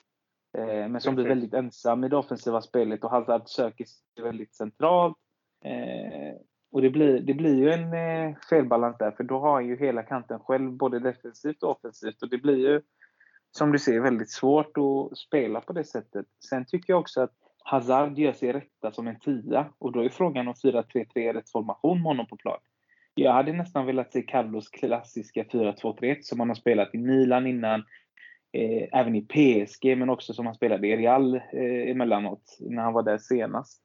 Eh, 0.58 0.90
men 0.90 1.02
som 1.02 1.16
blir 1.16 1.28
väldigt 1.28 1.54
ensam 1.54 2.04
i 2.04 2.10
det 2.10 2.18
offensiva 2.18 2.62
spelet 2.62 3.04
och 3.04 3.12
Hazard 3.12 3.44
söker 3.46 3.86
sig 3.86 4.24
väldigt 4.24 4.56
centralt. 4.56 5.18
Eh, 5.66 6.36
och 6.72 6.82
det 6.82 6.90
blir, 6.90 7.20
det 7.20 7.34
blir 7.34 7.56
ju 7.56 7.72
en 7.72 7.94
eh, 7.94 8.36
felbalans 8.50 8.98
där, 8.98 9.12
för 9.12 9.24
då 9.24 9.40
har 9.40 9.54
han 9.54 9.68
ju 9.68 9.78
hela 9.78 10.04
kanten 10.04 10.40
själv, 10.40 10.72
både 10.72 11.00
defensivt 11.00 11.64
och 11.64 11.72
offensivt. 11.72 12.22
Och 12.22 12.30
det 12.30 12.38
blir 12.38 12.58
ju, 12.58 12.82
som 13.52 13.72
du 13.72 13.80
ser, 13.80 14.00
väldigt 14.00 14.32
svårt 14.32 14.78
att 14.78 15.18
spela 15.18 15.62
på 15.62 15.74
det 15.74 15.84
sättet. 15.84 16.26
Sen 16.50 16.66
tycker 16.66 16.94
jag 16.94 17.00
också 17.00 17.22
att 17.22 17.34
Hazard 17.68 18.20
gör 18.20 18.34
sig 18.34 18.54
rätta 18.54 18.92
som 18.92 19.08
en 19.08 19.20
tia. 19.20 19.70
Och 19.78 19.92
då 19.92 20.00
är 20.00 20.10
frågan 20.10 20.48
om 20.48 20.54
4-3-3 20.54 21.08
är 21.16 21.34
rätt 21.34 21.52
formation 21.52 21.98
med 21.98 22.06
honom 22.06 22.28
på 22.28 22.38
plan. 22.38 22.60
Jag 23.16 23.34
hade 23.34 23.54
nästan 23.54 23.86
velat 23.86 24.12
se 24.12 24.22
Carlos 24.22 24.70
klassiska 24.70 25.44
4-2-3-1 25.44 26.18
som 26.22 26.40
han 26.40 26.50
har 26.50 26.56
spelat 26.56 26.96
i 26.96 26.98
Milan 26.98 27.48
innan. 27.48 27.80
Eh, 28.52 29.00
även 29.00 29.16
i 29.16 29.22
PSG, 29.22 29.98
men 29.98 30.10
också 30.10 30.34
som 30.34 30.46
han 30.46 30.56
spelade 30.56 30.88
i 30.88 30.98
Real 30.98 31.36
eh, 31.36 31.92
emellanåt, 31.92 32.58
när 32.60 32.84
han 32.84 32.94
var 32.94 33.04
där 33.04 33.18
senast. 33.18 33.82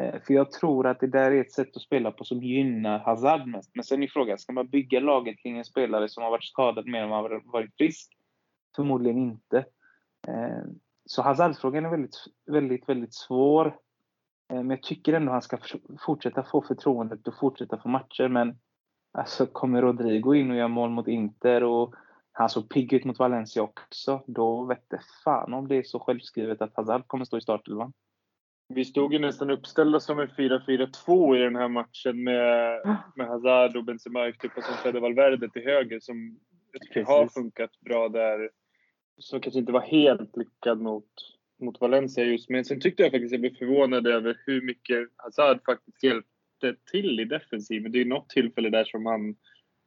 Eh, 0.00 0.20
för 0.26 0.34
jag 0.34 0.52
tror 0.52 0.86
att 0.86 1.00
det 1.00 1.06
där 1.06 1.30
är 1.30 1.40
ett 1.40 1.52
sätt 1.52 1.76
att 1.76 1.82
spela 1.82 2.10
på 2.10 2.24
som 2.24 2.42
gynnar 2.42 2.98
Hazard 2.98 3.46
mest. 3.46 3.70
Men 3.74 3.84
sen 3.84 4.02
är 4.02 4.06
frågan, 4.06 4.38
ska 4.38 4.52
man 4.52 4.68
bygga 4.68 5.00
laget 5.00 5.38
kring 5.38 5.58
en 5.58 5.64
spelare 5.64 6.08
som 6.08 6.22
har 6.22 6.30
varit 6.30 6.44
skadad 6.44 6.86
mer 6.86 7.02
än 7.02 7.08
vad 7.08 7.30
han 7.30 7.40
varit 7.44 7.76
frisk? 7.76 8.12
Förmodligen 8.76 9.18
inte. 9.18 9.58
Eh, 10.28 10.64
så 11.12 11.22
Hazard-frågan 11.22 11.84
är 11.84 11.90
väldigt, 11.90 12.16
väldigt, 12.46 12.88
väldigt 12.88 13.14
svår. 13.14 13.66
Eh, 14.52 14.56
men 14.56 14.70
jag 14.70 14.82
tycker 14.82 15.12
ändå 15.12 15.32
han 15.32 15.42
ska 15.42 15.58
fortsätta 16.00 16.42
få 16.42 16.62
förtroendet 16.62 17.28
och 17.28 17.38
fortsätta 17.38 17.78
få 17.78 17.88
matcher. 17.88 18.28
Men 18.28 18.58
alltså, 19.12 19.46
kommer 19.46 19.82
Rodrigo 19.82 20.34
in 20.34 20.50
och 20.50 20.56
gör 20.56 20.68
mål 20.68 20.90
mot 20.90 21.08
Inter 21.08 21.62
och 21.62 21.94
han 22.32 22.48
såg 22.48 22.70
pigg 22.70 22.92
ut 22.92 23.04
mot 23.04 23.18
Valencia 23.18 23.62
också, 23.62 24.22
då 24.26 24.64
vette 24.64 25.00
fan 25.24 25.54
om 25.54 25.68
det 25.68 25.76
är 25.76 25.82
så 25.82 25.98
självskrivet 25.98 26.62
att 26.62 26.76
Hazard 26.76 27.06
kommer 27.06 27.24
stå 27.24 27.38
i 27.38 27.40
startelvan. 27.40 27.92
Vi 28.68 28.84
stod 28.84 29.12
ju 29.12 29.18
nästan 29.18 29.50
uppställda 29.50 30.00
som 30.00 30.18
en 30.18 30.28
4-4-2 30.28 31.36
i 31.36 31.40
den 31.40 31.56
här 31.56 31.68
matchen 31.68 32.24
med, 32.24 32.80
med 33.16 33.26
Hazard 33.26 33.76
och 33.76 33.84
Benzema 33.84 34.26
och 34.26 34.64
sen 34.64 34.76
Fede 34.82 35.00
Valverde 35.00 35.48
till 35.48 35.64
höger 35.64 36.00
som 36.00 36.38
jag 36.72 36.82
tycker 36.82 37.04
har 37.04 37.26
funkat 37.26 37.80
bra 37.80 38.08
där. 38.08 38.50
Som 39.18 39.40
kanske 39.40 39.58
inte 39.58 39.72
var 39.72 39.80
helt 39.80 40.36
lyckad 40.36 40.80
mot, 40.80 41.08
mot 41.60 41.80
Valencia 41.80 42.24
just. 42.24 42.48
Men 42.48 42.64
sen 42.64 42.80
tyckte 42.80 43.02
jag 43.02 43.12
faktiskt 43.12 43.32
jag 43.32 43.40
blev 43.40 43.56
förvånad 43.56 44.06
över 44.06 44.38
hur 44.46 44.62
mycket 44.62 45.08
Hazard 45.16 45.64
faktiskt 45.64 46.02
hjälpte 46.02 46.76
till 46.90 47.20
i 47.20 47.24
defensiven. 47.24 47.92
Det 47.92 48.00
är 48.00 48.04
något 48.04 48.28
tillfälle 48.28 48.70
där 48.70 48.84
som 48.84 49.06
han 49.06 49.36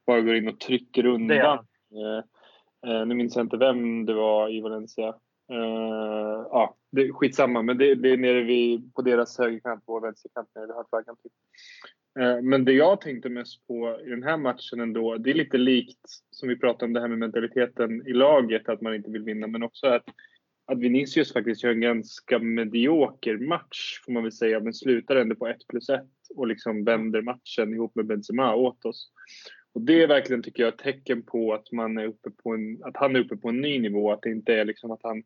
bara 0.08 0.22
går 0.22 0.36
in 0.36 0.48
och 0.48 0.60
trycker 0.60 1.06
undan. 1.06 1.58
Eh, 1.92 2.92
eh, 2.92 3.06
nu 3.06 3.16
minns 3.16 3.36
jag 3.36 3.46
inte 3.46 3.58
vem 3.58 4.06
det 4.06 4.14
var 4.14 4.50
i 4.50 4.62
Valencia. 4.62 5.16
Uh, 5.52 6.48
ja, 6.52 6.76
det 6.92 7.12
skitsamma, 7.12 7.62
men 7.62 7.78
det, 7.78 7.96
det 7.96 8.10
är 8.10 8.18
nere 8.18 8.42
vid, 8.42 8.94
på 8.94 9.02
deras 9.02 9.38
högerkant, 9.38 9.86
på 9.86 10.00
vänsterkant 10.00 10.56
nere 10.56 10.66
vid 10.66 10.76
halvflaggan. 10.76 11.16
Typ. 11.24 11.32
Eh, 12.20 12.42
men 12.42 12.66
det 12.66 12.74
jag 12.74 13.02
tänkte 13.02 13.30
mest 13.30 13.68
på 13.68 14.00
i 14.06 14.10
den 14.10 14.24
här 14.24 14.38
matchen 14.38 14.80
ändå, 14.80 15.18
det 15.18 15.30
är 15.30 15.34
lite 15.34 15.58
likt 15.58 16.10
som 16.32 16.50
vi 16.50 16.56
pratade 16.56 16.86
om 16.86 16.94
det 16.94 17.02
här 17.02 17.08
med 17.08 17.18
mentaliteten 17.18 18.08
i 18.08 18.14
laget, 18.14 18.70
att 18.70 18.82
man 18.82 18.96
inte 18.96 19.12
vill 19.12 19.24
vinna, 19.24 19.48
men 19.48 19.64
också 19.64 19.88
att, 19.88 20.06
att 20.66 20.80
Vinicius 20.80 21.34
faktiskt 21.34 21.64
gör 21.64 21.72
en 21.72 21.82
ganska 21.82 22.40
medioker 22.40 23.38
match, 23.38 24.02
får 24.06 24.12
man 24.12 24.24
väl 24.24 24.32
säga, 24.32 24.60
men 24.60 24.74
slutar 24.74 25.16
ändå 25.16 25.36
på 25.36 25.48
1 25.48 25.58
plus 25.68 25.90
1 25.90 26.02
och 26.36 26.48
liksom 26.48 26.84
vänder 26.84 27.22
matchen 27.22 27.74
ihop 27.74 27.96
med 27.96 28.06
Benzema 28.06 28.56
åt 28.56 28.86
oss. 28.86 29.12
Och 29.74 29.82
det 29.82 30.04
är 30.04 30.08
verkligen, 30.08 30.44
tycker 30.44 30.64
jag, 30.64 30.74
ett 30.74 30.80
tecken 30.80 31.24
på 31.24 31.54
att, 31.54 31.72
man 31.72 31.98
är 31.98 32.06
uppe 32.06 32.30
på 32.44 32.54
en, 32.54 32.84
att 32.84 32.98
han 32.98 33.16
är 33.16 33.20
uppe 33.20 33.38
på 33.38 33.50
en 33.50 33.62
ny 33.62 33.80
nivå. 33.80 34.12
Att 34.12 34.22
det 34.22 34.32
inte 34.32 34.54
är 34.54 34.66
liksom 34.66 34.92
att 34.92 35.04
han 35.04 35.24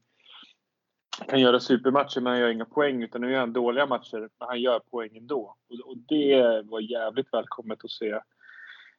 kan 1.27 1.39
göra 1.39 1.59
supermatcher 1.59 2.21
men 2.21 2.31
han 2.31 2.39
gör 2.39 2.49
inga 2.49 2.65
poäng. 2.65 3.03
Utan 3.03 3.21
nu 3.21 3.31
gör 3.31 3.39
han 3.39 3.53
dåliga 3.53 3.85
matcher 3.85 4.19
men 4.19 4.47
han 4.47 4.61
gör 4.61 4.79
poäng 4.79 5.17
ändå. 5.17 5.55
Och, 5.69 5.89
och 5.89 5.97
det 5.97 6.61
var 6.65 6.79
jävligt 6.79 7.33
välkommet 7.33 7.85
att 7.85 7.91
se 7.91 8.19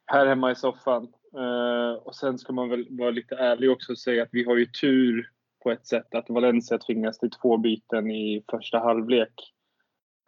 här 0.05 0.25
hemma 0.25 0.51
i 0.51 0.55
soffan. 0.55 1.07
Uh, 1.37 1.93
och 1.93 2.15
sen 2.15 2.37
ska 2.37 2.53
man 2.53 2.69
väl 2.69 2.87
vara 2.89 3.11
lite 3.11 3.35
ärlig 3.35 3.71
också 3.71 3.91
och 3.91 3.99
säga 3.99 4.23
att 4.23 4.29
vi 4.31 4.43
har 4.43 4.57
ju 4.57 4.65
tur 4.65 5.29
på 5.63 5.71
ett 5.71 5.87
sätt 5.87 6.15
att 6.15 6.29
Valencia 6.29 6.77
tvingas 6.77 7.19
till 7.19 7.31
två 7.31 7.57
byten 7.57 8.11
i 8.11 8.43
första 8.51 8.79
halvlek. 8.79 9.33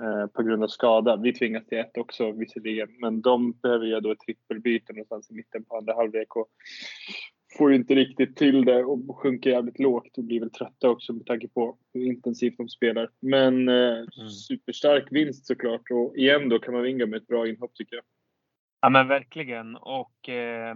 uh, 0.04 0.28
på 0.28 0.44
grund 0.44 0.64
av 0.64 0.68
skada. 0.68 1.16
Vi 1.16 1.34
tvingas 1.34 1.66
till 1.66 1.78
ett 1.78 1.98
också 1.98 2.32
visserligen, 2.32 2.90
men 3.00 3.22
de 3.22 3.52
behöver 3.52 3.86
göra 3.86 4.02
då 4.02 4.12
ett 4.12 4.20
trippelbyte 4.20 4.94
någonstans 4.94 5.32
i 5.32 5.34
mitten 5.34 5.64
på 5.64 5.78
andra 5.78 5.94
halvlek 5.94 6.36
och 6.36 6.48
får 7.58 7.72
ju 7.72 7.76
inte 7.78 7.96
riktigt 7.96 8.36
till 8.36 8.66
det 8.66 8.84
och 8.84 9.18
sjunker 9.18 9.50
jävligt 9.50 9.80
lågt 9.80 10.18
och 10.18 10.24
blir 10.24 10.40
väl 10.40 10.50
trötta 10.50 10.90
också 10.90 11.14
med 11.14 11.26
tanke 11.26 11.48
på 11.48 11.78
hur 11.94 12.06
intensivt 12.06 12.58
de 12.58 12.70
spelar. 12.70 13.10
Men 13.20 13.70
eh, 13.70 13.98
mm. 13.98 14.30
superstark 14.30 15.08
vinst 15.12 15.46
såklart 15.46 15.92
och 15.92 16.18
igen 16.18 16.50
då 16.50 16.60
kan 16.60 16.74
man 16.74 16.84
vinga 16.84 17.06
med 17.06 17.18
ett 17.18 17.28
bra 17.28 17.48
inhopp 17.48 17.74
tycker 17.74 17.96
jag. 17.96 18.06
Ja 18.82 18.90
men 18.90 19.08
verkligen 19.08 19.76
och 19.76 20.30
eh, 20.30 20.76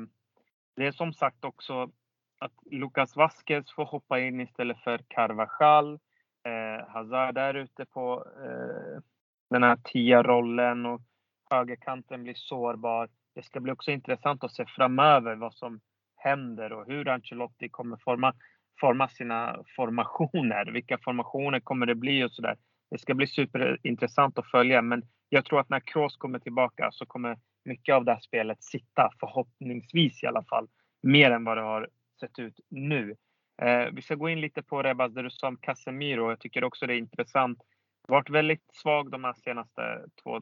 det 0.75 0.85
är 0.85 0.91
som 0.91 1.13
sagt 1.13 1.45
också 1.45 1.91
att 2.39 2.53
Lucas 2.71 3.15
Vasquez 3.15 3.71
får 3.71 3.85
hoppa 3.85 4.19
in 4.19 4.41
istället 4.41 4.77
för 4.77 5.01
Carvajal. 5.07 5.99
Eh, 6.43 6.87
Hazard 6.87 7.35
där 7.35 7.53
ute 7.53 7.85
på 7.85 8.25
eh, 8.43 9.01
den 9.49 9.63
här 9.63 9.77
tia-rollen 9.83 10.85
och 10.85 11.01
högerkanten 11.49 12.23
blir 12.23 12.33
sårbar. 12.33 13.09
Det 13.35 13.43
ska 13.43 13.59
bli 13.59 13.71
också 13.71 13.91
intressant 13.91 14.43
att 14.43 14.53
se 14.53 14.65
framöver 14.65 15.35
vad 15.35 15.53
som 15.53 15.79
händer 16.27 16.73
och 16.73 16.85
hur 16.87 17.07
Ancelotti 17.07 17.69
kommer 17.69 17.97
forma, 17.97 18.33
forma 18.79 19.07
sina 19.07 19.63
formationer. 19.75 20.71
Vilka 20.71 20.97
formationer 20.97 21.59
kommer 21.59 21.85
det 21.85 21.95
bli 21.95 22.23
och 22.23 22.31
sådär. 22.31 22.57
Det 22.91 22.97
ska 22.97 23.13
bli 23.13 23.27
superintressant 23.27 24.39
att 24.39 24.51
följa, 24.51 24.81
men 24.81 25.03
jag 25.29 25.45
tror 25.45 25.59
att 25.59 25.69
när 25.69 25.79
Kroos 25.79 26.17
kommer 26.17 26.39
tillbaka 26.39 26.89
så 26.91 27.05
kommer 27.05 27.37
mycket 27.65 27.95
av 27.95 28.05
det 28.05 28.11
här 28.11 28.19
spelet 28.19 28.63
sitta, 28.63 29.09
förhoppningsvis 29.19 30.23
i 30.23 30.27
alla 30.27 30.43
fall, 30.43 30.67
mer 31.03 31.31
än 31.31 31.43
vad 31.43 31.57
det 31.57 31.63
har 31.63 31.89
sett 32.19 32.39
ut 32.39 32.59
nu. 32.69 33.15
Eh, 33.61 33.87
vi 33.93 34.01
ska 34.01 34.15
gå 34.15 34.29
in 34.29 34.41
lite 34.41 34.63
på 34.63 34.83
Rebaz, 34.83 35.13
det 35.13 35.21
du 35.21 35.29
sa 35.29 35.47
om 35.47 35.57
Casemiro. 35.57 36.29
Jag 36.29 36.39
tycker 36.39 36.63
också 36.63 36.87
det 36.87 36.93
är 36.93 36.97
intressant 36.97 37.59
varit 38.07 38.29
väldigt 38.29 38.63
svag 38.73 39.11
de 39.11 39.23
här 39.23 39.33
senaste 39.33 40.05
två, 40.23 40.41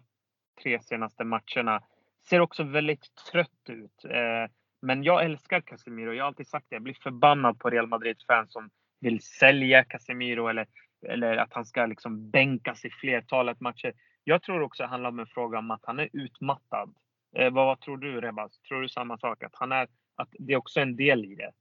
tre 0.64 0.82
senaste 0.82 1.24
matcherna. 1.24 1.82
Ser 2.30 2.40
också 2.40 2.64
väldigt 2.64 3.16
trött 3.32 3.70
ut. 3.70 4.06
Eh, 4.06 4.52
men 4.86 5.04
jag 5.04 5.26
älskar 5.26 5.62
Casemiro. 5.62 6.14
Jag 6.14 6.24
har 6.24 6.28
alltid 6.28 6.48
sagt 6.48 6.66
det. 6.70 6.76
Jag 6.76 6.84
blir 6.84 6.98
förbannad 7.04 7.60
på 7.60 7.70
Real 7.70 7.88
Madrids 7.88 8.26
fans 8.26 8.54
som 8.54 8.70
vill 9.00 9.22
sälja 9.22 9.84
Casemiro 9.84 10.48
eller, 10.48 10.68
eller 11.08 11.38
att 11.38 11.54
han 11.54 11.66
ska 11.66 11.86
liksom 11.86 12.30
bänkas 12.30 12.86
i 12.86 12.90
flertalet 12.90 13.60
matcher. 13.60 13.94
Jag 14.24 14.42
tror 14.42 14.62
också 14.62 14.84
det 14.84 14.90
handlar 14.90 15.10
om 15.10 15.20
en 15.20 15.28
fråga 15.28 15.60
om 15.60 15.72
att 15.72 15.86
han 15.86 16.00
är 16.00 16.10
utmattad. 16.14 16.96
Eh, 17.36 17.54
vad, 17.54 17.66
vad 17.66 17.82
tror 17.82 17.98
du 17.98 18.22
Rebas? 18.22 18.60
Tror 18.60 18.82
du 18.82 18.90
samma 18.90 19.18
sak? 19.18 19.44
Att, 19.44 19.56
han 19.56 19.72
är, 19.72 19.88
att 20.16 20.30
det 20.32 20.54
är 20.54 20.58
också 20.58 20.80
en 20.80 20.96
del 20.96 21.26
i 21.26 21.36
det? 21.36 21.52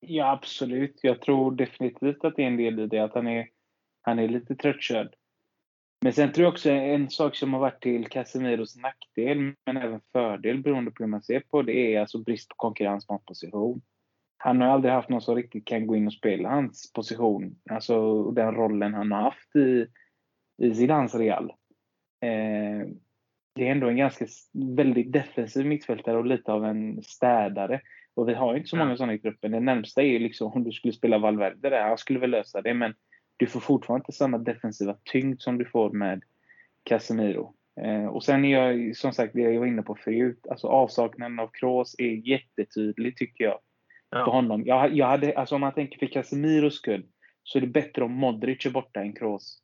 Ja, 0.00 0.30
absolut. 0.30 1.00
Jag 1.02 1.20
tror 1.20 1.52
definitivt 1.52 2.24
att 2.24 2.36
det 2.36 2.42
är 2.42 2.46
en 2.46 2.56
del 2.56 2.80
i 2.80 2.86
det. 2.86 2.98
Att 2.98 3.14
han 3.14 3.26
är, 3.26 3.48
han 4.02 4.18
är 4.18 4.28
lite 4.28 4.54
tröttkörd. 4.56 5.14
Men 6.02 6.12
sen 6.12 6.32
tror 6.32 6.44
jag 6.44 6.52
också 6.52 6.70
en 6.70 7.10
sak 7.10 7.36
som 7.36 7.52
har 7.52 7.60
varit 7.60 7.82
till 7.82 8.08
Casemiros 8.08 8.76
nackdel, 8.76 9.54
men 9.66 9.76
även 9.76 10.00
fördel 10.12 10.62
beroende 10.62 10.90
på 10.90 11.02
hur 11.02 11.10
man 11.10 11.22
ser 11.22 11.40
på 11.40 11.62
det, 11.62 11.94
är 11.94 12.00
alltså 12.00 12.18
brist 12.18 12.48
på 12.48 12.54
konkurrens 12.56 13.06
på 13.06 13.18
position. 13.18 13.82
Han 14.38 14.60
har 14.60 14.68
aldrig 14.68 14.94
haft 14.94 15.08
någon 15.08 15.20
som 15.20 15.36
riktigt 15.36 15.64
kan 15.64 15.86
gå 15.86 15.96
in 15.96 16.06
och 16.06 16.12
spela 16.12 16.48
hans 16.48 16.92
position, 16.92 17.56
alltså 17.70 18.22
den 18.30 18.54
rollen 18.54 18.94
han 18.94 19.12
har 19.12 19.22
haft 19.22 19.56
i, 19.56 19.86
i 20.62 20.74
Zidans 20.74 21.14
Real. 21.14 21.50
Eh, 22.22 22.88
det 23.54 23.66
är 23.68 23.72
ändå 23.72 23.88
en 23.88 23.96
ganska 23.96 24.26
väldigt 24.76 25.12
defensiv 25.12 25.66
mittfältare 25.66 26.18
och 26.18 26.26
lite 26.26 26.52
av 26.52 26.64
en 26.64 27.02
städare. 27.02 27.80
Och 28.14 28.28
vi 28.28 28.34
har 28.34 28.56
inte 28.56 28.68
så 28.68 28.76
många 28.76 28.96
sådana 28.96 29.14
i 29.14 29.18
gruppen. 29.18 29.50
Det 29.50 29.60
närmsta 29.60 30.02
är 30.02 30.06
ju 30.06 30.18
liksom 30.18 30.52
om 30.52 30.64
du 30.64 30.72
skulle 30.72 30.92
spela 30.92 31.18
Valverde 31.18 31.70
där, 31.70 31.88
han 31.88 31.98
skulle 31.98 32.18
väl 32.18 32.30
lösa 32.30 32.62
det, 32.62 32.74
men 32.74 32.94
du 33.40 33.46
får 33.46 33.60
fortfarande 33.60 34.02
inte 34.02 34.12
samma 34.12 34.38
defensiva 34.38 34.96
tyngd 35.04 35.40
som 35.40 35.58
du 35.58 35.64
får 35.64 35.90
med 35.90 36.22
Casemiro. 36.82 37.54
Eh, 37.80 38.06
och 38.06 38.24
sen 38.24 38.44
är 38.44 38.50
jag, 38.50 38.96
som 38.96 39.12
sagt, 39.12 39.34
det 39.34 39.40
jag 39.40 39.60
var 39.60 39.66
inne 39.66 39.82
på 39.82 39.94
förut, 39.94 40.46
alltså 40.50 40.66
avsaknaden 40.66 41.38
av 41.38 41.50
Kroos 41.52 41.94
är 41.98 42.28
jättetydlig 42.28 43.16
tycker 43.16 43.44
jag. 43.44 43.58
Ja. 44.10 44.24
För 44.24 44.32
honom. 44.32 44.62
Jag, 44.66 44.94
jag 44.94 45.06
hade, 45.06 45.38
alltså 45.38 45.54
om 45.54 45.60
man 45.60 45.72
tänker 45.72 45.98
för 45.98 46.06
Casemiros 46.06 46.74
skull, 46.74 47.06
så 47.42 47.58
är 47.58 47.60
det 47.60 47.66
bättre 47.66 48.04
om 48.04 48.12
Modric 48.12 48.66
är 48.66 48.70
borta 48.70 49.00
än 49.00 49.12
Kroos. 49.12 49.62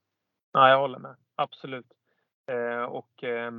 Ja, 0.53 0.71
jag 0.71 0.79
håller 0.79 0.99
med. 0.99 1.15
Absolut. 1.35 1.87
Eh, 2.51 2.83
och 2.83 3.25
eh, 3.25 3.53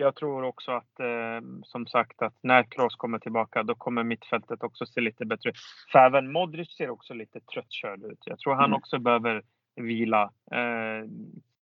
jag 0.00 0.14
tror 0.14 0.42
också 0.42 0.72
att, 0.72 1.00
eh, 1.00 1.40
som 1.62 1.86
sagt, 1.86 2.22
att 2.22 2.34
när 2.40 2.62
Kroos 2.62 2.96
kommer 2.96 3.18
tillbaka, 3.18 3.62
då 3.62 3.74
kommer 3.74 4.04
mittfältet 4.04 4.62
också 4.62 4.86
se 4.86 5.00
lite 5.00 5.26
bättre 5.26 5.50
ut. 5.50 5.56
För 5.92 5.98
även 5.98 6.32
Modric 6.32 6.76
ser 6.76 6.90
också 6.90 7.14
lite 7.14 7.40
tröttkörd 7.40 8.04
ut. 8.04 8.18
Jag 8.24 8.38
tror 8.38 8.54
han 8.54 8.64
mm. 8.64 8.76
också 8.76 8.98
behöver 8.98 9.42
vila. 9.76 10.22
Eh, 10.50 11.08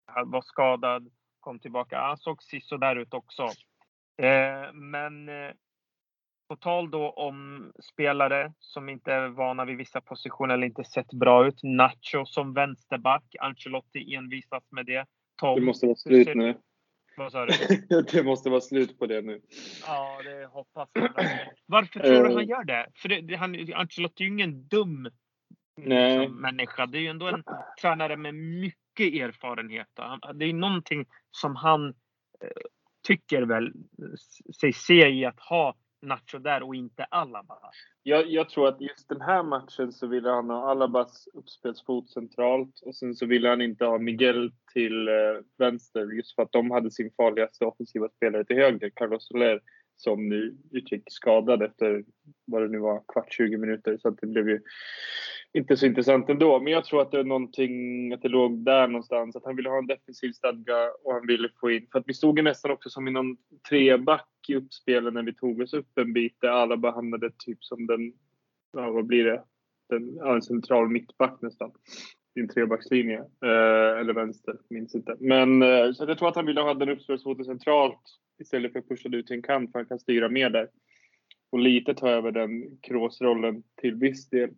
han 0.07 0.31
var 0.31 0.43
skadad, 0.43 1.11
kom 1.41 1.59
tillbaka. 1.59 2.01
Han 2.01 2.17
såg 2.17 2.39
där 2.81 2.97
ut 2.97 3.15
också. 3.15 3.43
Eh, 4.23 4.73
men 4.73 5.29
eh, 5.29 5.53
på 6.49 6.57
tal 6.57 6.91
då 6.91 7.11
om 7.11 7.73
spelare 7.93 8.53
som 8.59 8.89
inte 8.89 9.13
är 9.13 9.29
vana 9.29 9.65
vid 9.65 9.77
vissa 9.77 10.01
positioner 10.01 10.55
eller 10.55 10.67
inte 10.67 10.85
sett 10.85 11.13
bra 11.13 11.47
ut. 11.47 11.61
Nacho 11.63 12.27
som 12.27 12.55
vänsterback. 12.55 13.25
Ancelotti 13.41 14.15
envisas 14.15 14.65
med 14.71 14.87
det. 14.87 15.07
Tom, 15.37 15.61
det 15.61 15.67
måste 15.67 15.87
vara 15.87 15.97
slut 15.97 16.35
nu. 16.35 16.55
Vad 17.17 17.33
sa 17.33 17.47
du? 17.47 17.53
det 18.13 18.23
måste 18.23 18.51
vara 18.51 18.61
slut 18.61 18.99
på 18.99 19.07
det 19.07 19.23
nu. 19.23 19.41
Ja, 19.87 20.21
det 20.25 20.47
hoppas 20.47 20.89
jag. 20.93 21.11
Varför 21.67 22.01
tror 22.01 22.25
du 22.25 22.31
han 22.31 22.39
eh. 22.39 22.49
gör 22.49 22.65
det? 22.65 22.87
För 22.95 23.09
det, 23.09 23.37
han, 23.37 23.73
Ancelotti 23.75 24.23
är 24.23 24.27
ju 24.27 24.33
ingen 24.33 24.69
dum 24.69 25.11
liksom, 25.77 26.41
människa. 26.41 26.87
Det 26.87 26.99
är 26.99 27.03
ju 27.03 27.09
ändå 27.09 27.29
en 27.29 27.45
tränare 27.81 28.17
med 28.17 28.35
mycket 28.35 29.15
erfarenhet. 29.15 29.89
Det 30.35 30.45
är 30.45 30.53
någonting 30.53 31.07
som 31.31 31.57
han 31.57 31.89
eh, 31.89 32.63
tycker 33.07 33.43
väl 33.43 33.73
sig 34.61 34.73
se 34.73 35.09
i 35.09 35.25
att 35.25 35.41
ha 35.41 35.75
Nacho 36.03 36.39
där 36.39 36.63
och 36.63 36.75
inte 36.75 37.05
Alaba. 37.05 37.59
Jag, 38.03 38.31
jag, 38.31 38.49
tror 38.49 38.69
att 38.69 38.81
just 38.81 39.09
den 39.09 39.21
här 39.21 39.43
matchen 39.43 39.93
så 39.93 40.07
ville 40.07 40.31
han 40.31 40.51
ha 40.51 40.71
Alabas 40.71 41.29
uppspelsfot 41.35 42.11
centralt 42.11 42.81
och 42.83 42.97
sen 42.97 43.15
så 43.15 43.27
ville 43.27 43.49
han 43.49 43.61
inte 43.61 43.85
ha 43.85 43.99
Miguel 43.99 44.53
till 44.73 45.09
eh, 45.09 45.15
vänster 45.59 46.13
just 46.13 46.35
för 46.35 46.43
att 46.43 46.53
de 46.53 46.71
hade 46.71 46.91
sin 46.91 47.11
farligaste 47.17 47.65
offensiva 47.65 48.09
spelare 48.09 48.45
till 48.45 48.57
höger, 48.57 48.91
Carlos 48.95 49.29
Soler, 49.29 49.61
som 49.97 50.29
nu 50.29 50.57
utgick 50.71 51.03
skadad 51.07 51.63
efter 51.63 52.05
vad 52.45 52.63
det 52.63 52.69
nu 52.69 52.79
var, 52.79 53.03
kvart 53.09 53.33
20 53.33 53.57
minuter. 53.57 53.99
Så 54.03 54.09
att 54.09 54.19
det 54.21 54.27
blev 54.27 54.49
ju 54.49 54.61
inte 55.55 55.77
så 55.77 55.87
intressant 55.87 56.29
ändå. 56.29 56.61
Men 56.61 56.73
jag 56.73 56.85
tror 56.85 57.03
att 57.03 57.11
det 57.11 57.19
är 57.19 57.25
någonting, 57.25 58.13
att 58.13 58.23
det 58.23 58.29
låg 58.29 58.65
där 58.65 58.89
någonstans. 58.89 59.37
Att 59.37 59.45
han 59.45 59.57
ville 59.57 59.69
ha 59.69 59.79
en 59.79 59.87
defensiv 59.87 60.33
stadga 60.33 60.91
och 61.05 61.13
han 61.13 61.27
ville 61.27 61.49
få 61.61 61.71
in, 61.71 61.87
för 61.93 61.99
att 61.99 62.09
vi 62.09 62.15
stod 62.15 62.39
ju 62.39 62.43
nästan 62.45 62.71
också 62.71 62.91
som 62.91 63.09
i 63.09 63.11
någon 63.11 63.37
treback 63.69 64.29
i 64.49 64.55
uppspelen 64.55 65.15
när 65.15 65.23
vi 65.23 65.35
tog 65.35 65.61
oss 65.61 65.75
upp 65.75 65.99
en 65.99 66.13
bit 66.13 66.37
där 66.41 66.49
alla 66.49 66.77
behandlade 66.77 67.31
typ 67.39 67.65
som 67.65 67.87
den, 67.87 68.13
ja 68.73 68.91
vad 68.91 69.07
blir 69.07 69.25
det, 69.25 69.43
den, 69.89 70.17
ja, 70.17 70.35
en 70.35 70.43
central 70.43 70.89
mittback 70.89 71.43
nästan. 71.43 71.73
i 72.35 72.41
en 72.41 72.49
trebackslinje. 72.49 73.19
Eh, 73.19 74.01
eller 74.01 74.13
vänster, 74.13 74.57
minns 74.71 74.95
inte. 74.95 75.17
Men 75.21 75.63
eh, 75.63 75.93
så 75.93 76.05
jag 76.09 76.19
tror 76.19 76.29
att 76.29 76.37
han 76.37 76.47
ville 76.47 76.61
ha 76.61 76.75
den 76.75 76.89
uppspelsfoten 76.89 77.45
centralt 77.45 78.01
istället 78.39 78.73
för 78.73 78.79
att 78.79 78.89
pusha 78.89 79.09
ut 79.09 79.27
till 79.27 79.37
en 79.37 79.43
kant 79.43 79.73
för 79.73 79.79
han 79.79 79.87
kan 79.87 79.99
styra 79.99 80.29
mer 80.29 80.51
där. 80.51 80.69
Och 81.51 81.59
lite 81.59 81.95
ta 81.95 82.11
över 82.11 82.33
den 82.33 82.79
kråsrollen 82.83 83.63
till 83.81 83.95
viss 83.95 84.29
del. 84.29 84.51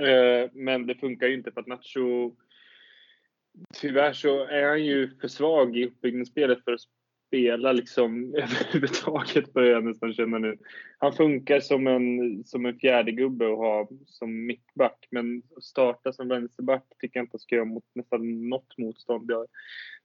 Eh, 0.00 0.50
men 0.52 0.86
det 0.86 0.94
funkar 0.94 1.26
ju 1.26 1.34
inte 1.34 1.52
för 1.52 1.60
att 1.60 1.66
Nacho 1.66 2.36
Tyvärr 3.74 4.12
så 4.12 4.44
är 4.44 4.68
han 4.68 4.84
ju 4.84 5.10
för 5.20 5.28
svag 5.28 5.76
i 5.76 5.86
uppbyggnadsspelet 5.86 6.64
för 6.64 6.72
att 6.72 6.80
spela 7.26 7.72
liksom 7.72 8.34
överhuvudtaget 8.34 9.52
börjar 9.52 9.72
jag 9.72 9.84
nästan 9.84 10.14
känna 10.14 10.38
nu. 10.38 10.58
Han 10.98 11.12
funkar 11.12 11.60
som 11.60 11.86
en, 11.86 12.44
som 12.44 12.66
en 12.66 12.78
fjärde 12.78 13.12
gubbe 13.12 13.46
och 13.46 13.58
ha 13.58 13.88
som 14.06 14.46
mittback 14.46 15.08
men 15.10 15.42
starta 15.62 16.12
som 16.12 16.28
vänsterback 16.28 16.84
tycker 16.98 17.20
jag 17.20 17.24
inte 17.24 17.38
ska 17.38 17.54
göra 17.54 17.64
mot 17.64 17.84
nästan 17.94 18.48
något 18.48 18.78
motstånd. 18.78 19.30
Jag 19.30 19.46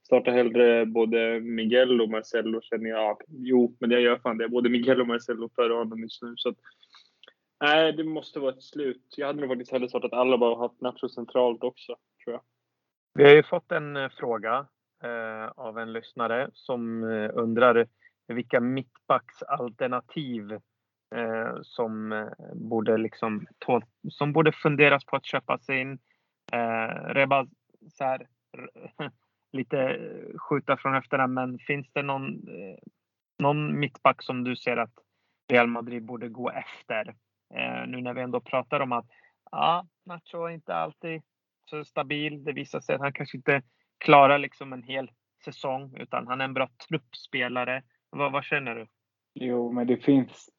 startar 0.02 0.32
hellre 0.32 0.86
både 0.86 1.40
Miguel 1.40 2.00
och 2.00 2.10
Marcelo 2.10 2.60
känner 2.62 2.90
jag. 2.90 3.00
Ja, 3.00 3.18
jo, 3.28 3.76
men 3.80 3.90
jag 3.90 4.00
gör 4.00 4.18
fan 4.18 4.38
det. 4.38 4.48
Både 4.48 4.68
Miguel 4.68 5.00
och 5.00 5.06
Marcelo 5.06 5.50
före 5.54 5.72
honom 5.72 6.02
just 6.02 6.22
nu. 6.22 6.34
Så 6.36 6.48
att, 6.48 6.56
nej, 7.60 7.92
det 7.92 8.04
måste 8.04 8.40
vara 8.40 8.52
ett 8.52 8.62
slut. 8.62 9.14
Jag 9.16 9.26
hade 9.26 9.40
nog 9.40 9.50
faktiskt 9.50 9.72
hellre 9.72 9.88
startat 9.88 10.12
alla 10.12 10.38
bara 10.38 10.50
och 10.50 10.58
haft 10.58 10.80
Nacho 10.80 11.08
centralt 11.08 11.64
också, 11.64 11.96
tror 12.24 12.34
jag. 12.34 12.42
Vi 13.14 13.24
har 13.24 13.30
ju 13.30 13.42
fått 13.42 13.72
en 13.72 13.96
eh, 13.96 14.08
fråga 14.08 14.66
eh, 15.02 15.46
av 15.56 15.78
en 15.78 15.92
lyssnare 15.92 16.50
som 16.52 17.04
eh, 17.04 17.30
undrar 17.34 17.86
vilka 18.28 18.60
mittbacksalternativ 18.60 20.52
eh, 21.14 21.56
som 21.62 22.12
eh, 22.12 22.28
borde 22.54 22.96
liksom 22.96 23.46
som 24.10 24.32
borde 24.32 24.52
funderas 24.52 25.04
på 25.04 25.16
att 25.16 25.24
köpas 25.24 25.68
in. 25.68 25.98
Eh, 26.52 27.14
Reba, 27.14 27.46
så 27.92 28.04
här, 28.04 28.26
lite 29.52 29.78
eh, 29.80 30.38
skjuta 30.38 30.76
från 30.76 30.94
höfterna, 30.94 31.26
men 31.26 31.58
finns 31.58 31.86
det 31.92 32.02
någon, 32.02 32.48
eh, 32.48 32.78
någon 33.38 33.78
mittback 33.78 34.22
som 34.22 34.44
du 34.44 34.56
ser 34.56 34.76
att 34.76 34.94
Real 35.48 35.66
Madrid 35.66 36.04
borde 36.04 36.28
gå 36.28 36.50
efter? 36.50 37.14
Eh, 37.54 37.86
nu 37.86 38.00
när 38.00 38.14
vi 38.14 38.20
ändå 38.20 38.40
pratar 38.40 38.80
om 38.80 38.92
att 38.92 39.06
ja, 39.50 39.86
Nacho 40.04 40.44
är 40.44 40.50
inte 40.50 40.74
alltid 40.74 41.22
så 41.70 41.84
stabil. 41.84 42.44
Det 42.44 42.52
visar 42.52 42.80
sig 42.80 42.94
att 42.94 43.00
han 43.00 43.12
kanske 43.12 43.36
inte 43.36 43.62
klarar 43.98 44.38
liksom 44.38 44.72
en 44.72 44.82
hel 44.82 45.10
säsong 45.44 45.96
utan 45.96 46.26
han 46.26 46.40
är 46.40 46.44
en 46.44 46.54
bra 46.54 46.68
truppspelare. 46.88 47.82
Vad, 48.10 48.32
vad 48.32 48.44
känner 48.44 48.74
du? 48.74 48.86
Jo, 49.34 49.72
men 49.72 49.86
det 49.86 49.96
finns, 49.96 50.50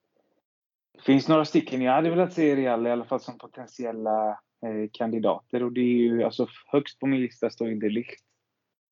det 0.93 1.01
finns 1.01 1.27
några 1.27 1.45
stycken 1.45 1.81
jag 1.81 1.93
hade 1.93 2.09
velat 2.09 2.33
se 2.33 2.51
i 2.51 2.55
Real 2.55 2.87
i 2.87 2.91
alla 2.91 3.05
fall 3.05 3.19
som 3.19 3.37
potentiella 3.37 4.29
eh, 4.65 4.89
kandidater 4.91 5.63
och 5.63 5.71
det 5.71 5.81
är 5.81 5.97
ju 5.97 6.23
alltså 6.23 6.47
högst 6.71 6.99
på 6.99 7.07
min 7.07 7.21
lista 7.21 7.49
står 7.49 7.67
ju 7.67 7.75
Delict. 7.75 8.23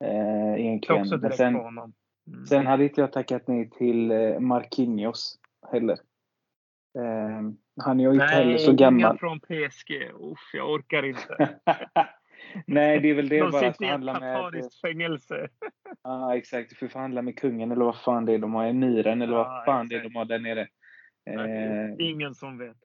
Eh, 0.03 0.53
egentligen. 0.59 1.01
Också 1.01 1.17
direkt 1.17 1.37
sen, 1.37 1.53
på 1.53 1.61
honom. 1.61 1.93
Mm. 2.27 2.45
Sen 2.45 2.67
hade 2.67 2.83
inte 2.83 3.01
jag 3.01 3.11
tackat 3.11 3.47
nej 3.47 3.69
till 3.69 4.11
eh, 4.11 4.39
Marquinhos 4.39 5.39
heller. 5.71 5.97
Eh, 6.95 7.41
han 7.83 7.99
är 7.99 8.03
ju 8.03 8.13
inte 8.13 8.25
heller 8.25 8.57
så 8.57 8.73
gammal. 8.73 9.11
Nej, 9.11 9.19
från 9.19 9.39
PSG. 9.39 10.11
Uff, 10.19 10.49
jag 10.53 10.71
orkar 10.71 11.05
inte. 11.05 11.59
Nej, 12.65 12.99
det 12.99 13.09
är 13.09 13.13
väl 13.13 13.29
det 13.29 13.39
de 13.39 13.51
bara. 13.51 13.61
De 13.61 13.73
sitter 13.73 14.55
i 14.55 14.59
ett 14.59 14.75
fängelse. 14.81 15.47
Ja, 16.03 16.37
exakt. 16.37 16.69
Du 16.69 16.75
får 16.75 16.87
förhandla 16.87 17.21
med 17.21 17.39
kungen 17.39 17.71
eller 17.71 17.85
vad 17.85 17.97
fan 17.97 18.25
det 18.25 18.33
är 18.33 18.37
de 18.37 18.53
har. 18.53 18.65
Emiren 18.65 19.21
eller 19.21 19.33
vad 19.33 19.65
fan 19.65 19.87
det 19.87 19.95
är 19.95 20.03
de 20.03 20.15
har 20.15 20.25
där 20.25 20.39
nere. 20.39 20.67
Eh, 21.29 21.95
ingen 21.99 22.35
som 22.35 22.57
vet. 22.57 22.77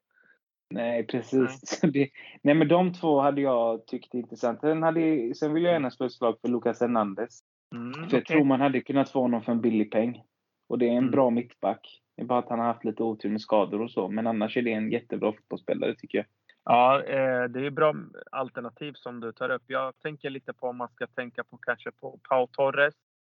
Nej, 0.69 1.07
precis. 1.07 1.83
Nej. 1.83 1.91
Det, 1.93 2.09
nej, 2.41 2.55
men 2.55 2.67
de 2.67 2.93
två 2.93 3.21
hade 3.21 3.41
jag 3.41 3.87
tyckt 3.87 4.13
intressant. 4.13 4.59
Sen, 4.59 4.83
hade, 4.83 5.35
sen 5.35 5.53
vill 5.53 5.63
jag 5.63 5.73
gärna 5.73 5.91
slå 5.91 6.05
ett 6.05 6.11
slag 6.11 6.35
för 6.41 6.47
Lucas 6.47 6.81
Hernandez. 6.81 7.39
Mm, 7.75 8.09
för 8.09 8.17
jag 8.17 8.25
tror 8.25 8.43
man 8.43 8.61
hade 8.61 8.81
kunnat 8.81 9.09
få 9.09 9.21
honom 9.21 9.43
för 9.43 9.51
en 9.51 9.61
billig 9.61 9.91
peng. 9.91 10.23
Och 10.69 10.79
det 10.79 10.85
är 10.85 10.91
en 10.91 10.97
mm. 10.97 11.11
bra 11.11 11.29
mittback. 11.29 12.01
Det 12.21 12.25
är 12.25 12.27
bara 12.27 12.39
att 12.39 12.49
han 12.49 12.59
har 12.59 12.65
haft 12.65 12.83
lite 12.83 13.03
otur 13.03 13.29
med 13.29 13.41
skador 13.41 13.81
och 13.81 13.91
så. 13.91 14.07
Men 14.07 14.27
annars 14.27 14.57
är 14.57 14.61
det 14.61 14.71
en 14.71 14.91
jättebra 14.91 15.31
fotbollsspelare 15.31 15.95
tycker 15.95 16.17
jag. 16.17 16.25
Ja, 16.63 17.03
eh, 17.03 17.43
det 17.43 17.65
är 17.65 17.69
bra 17.69 17.95
alternativ 18.31 18.93
som 18.93 19.19
du 19.19 19.31
tar 19.31 19.49
upp. 19.49 19.63
Jag 19.67 19.99
tänker 19.99 20.29
lite 20.29 20.53
på 20.53 20.67
om 20.67 20.77
man 20.77 20.87
ska 20.87 21.07
tänka 21.07 21.43
på 21.43 21.57
kanske 21.57 21.91
på 21.91 22.19
Pau 22.29 22.47
Torres. 22.47 22.93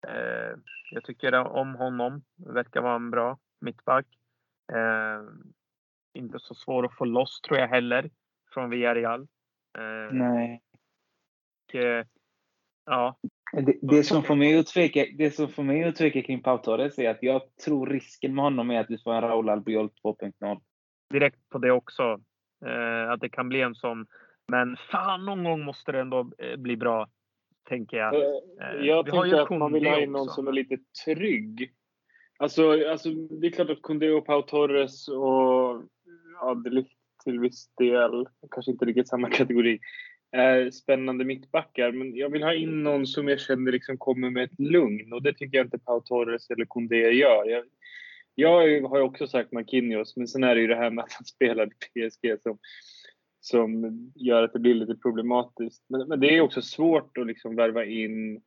Eh, 0.06 0.58
jag 0.90 1.04
tycker 1.04 1.34
om 1.34 1.74
honom. 1.74 2.22
Verkar 2.36 2.80
vara 2.80 2.94
en 2.94 3.10
bra 3.10 3.38
mittback. 3.60 4.06
Eh, 4.72 5.22
inte 6.14 6.38
så 6.38 6.54
svår 6.54 6.84
att 6.86 6.96
få 6.96 7.04
loss 7.04 7.40
tror 7.40 7.58
jag 7.58 7.68
heller 7.68 8.10
från 8.54 8.70
Villarreal. 8.70 9.26
Nej. 10.10 10.62
Ja. 12.86 13.16
Det, 13.52 13.78
det, 13.82 14.04
som 14.04 14.22
får 14.22 14.34
mig 14.34 14.58
att 14.58 14.66
tveka, 14.66 15.06
det 15.18 15.30
som 15.30 15.48
får 15.48 15.62
mig 15.62 15.84
att 15.84 15.96
tveka 15.96 16.22
kring 16.22 16.42
Pau 16.42 16.58
Torres 16.58 16.98
är 16.98 17.10
att 17.10 17.22
jag 17.22 17.42
tror 17.64 17.86
risken 17.86 18.34
med 18.34 18.44
honom 18.44 18.70
är 18.70 18.80
att 18.80 18.90
vi 18.90 18.98
får 18.98 19.14
en 19.14 19.20
Raúl 19.20 19.48
Albiol 19.48 19.90
2.0. 20.04 20.60
Direkt 21.10 21.48
på 21.48 21.58
det 21.58 21.72
också. 21.72 22.20
Eh, 22.66 23.10
att 23.10 23.20
det 23.20 23.28
kan 23.28 23.48
bli 23.48 23.60
en 23.60 23.74
sån. 23.74 24.06
Men 24.48 24.76
fan, 24.76 25.24
någon 25.24 25.44
gång 25.44 25.64
måste 25.64 25.92
det 25.92 26.00
ändå 26.00 26.30
eh, 26.38 26.56
bli 26.56 26.76
bra. 26.76 27.08
Tänker 27.68 27.96
jag. 27.96 28.14
Eh, 28.14 28.86
jag 28.86 29.06
tänker 29.06 29.36
att 29.36 29.50
man 29.50 29.72
vill 29.72 29.86
ha 29.86 30.00
in 30.00 30.12
någon 30.12 30.28
som 30.28 30.48
är 30.48 30.52
lite 30.52 30.78
trygg. 31.04 31.72
Alltså, 32.38 32.90
alltså 32.90 33.10
det 33.10 33.46
är 33.46 33.50
klart 33.50 33.70
att 33.70 33.82
Koundé 33.82 34.10
och 34.10 34.26
Pau 34.26 34.42
Torres 34.42 35.08
och 35.08 35.82
ja, 36.40 36.62
till 37.24 37.40
viss 37.40 37.74
del, 37.74 38.26
kanske 38.50 38.70
inte 38.70 38.84
riktigt 38.84 39.08
samma 39.08 39.30
kategori, 39.30 39.78
är 40.34 40.70
spännande 40.70 41.24
mittbackar. 41.24 41.92
Men 41.92 42.16
jag 42.16 42.30
vill 42.30 42.42
ha 42.42 42.54
in 42.54 42.82
någon 42.82 43.06
som 43.06 43.28
jag 43.28 43.40
känner 43.40 43.72
liksom 43.72 43.98
kommer 43.98 44.30
med 44.30 44.44
ett 44.44 44.60
lugn 44.60 45.12
och 45.12 45.22
det 45.22 45.32
tycker 45.32 45.58
jag 45.58 45.66
inte 45.66 45.78
Pau 45.78 46.00
Torres 46.00 46.50
eller 46.50 46.64
Koundé 46.64 47.10
gör. 47.10 47.44
Jag, 47.48 47.64
jag 48.34 48.82
har 48.88 48.98
ju 48.98 49.02
också 49.02 49.26
sagt 49.26 49.52
Marquinhos, 49.52 50.16
men 50.16 50.28
sen 50.28 50.44
är 50.44 50.54
det 50.54 50.60
ju 50.60 50.66
det 50.66 50.76
här 50.76 50.90
med 50.90 51.04
att 51.04 51.12
han 51.12 51.24
spelar 51.24 51.66
i 51.66 52.08
PSG 52.08 52.42
som, 52.42 52.58
som 53.40 53.92
gör 54.14 54.42
att 54.42 54.52
det 54.52 54.58
blir 54.58 54.74
lite 54.74 54.94
problematiskt. 54.94 55.84
Men, 55.88 56.08
men 56.08 56.20
det 56.20 56.36
är 56.36 56.40
också 56.40 56.62
svårt 56.62 57.18
att 57.18 57.26
liksom 57.26 57.56
värva 57.56 57.84
in 57.84 58.42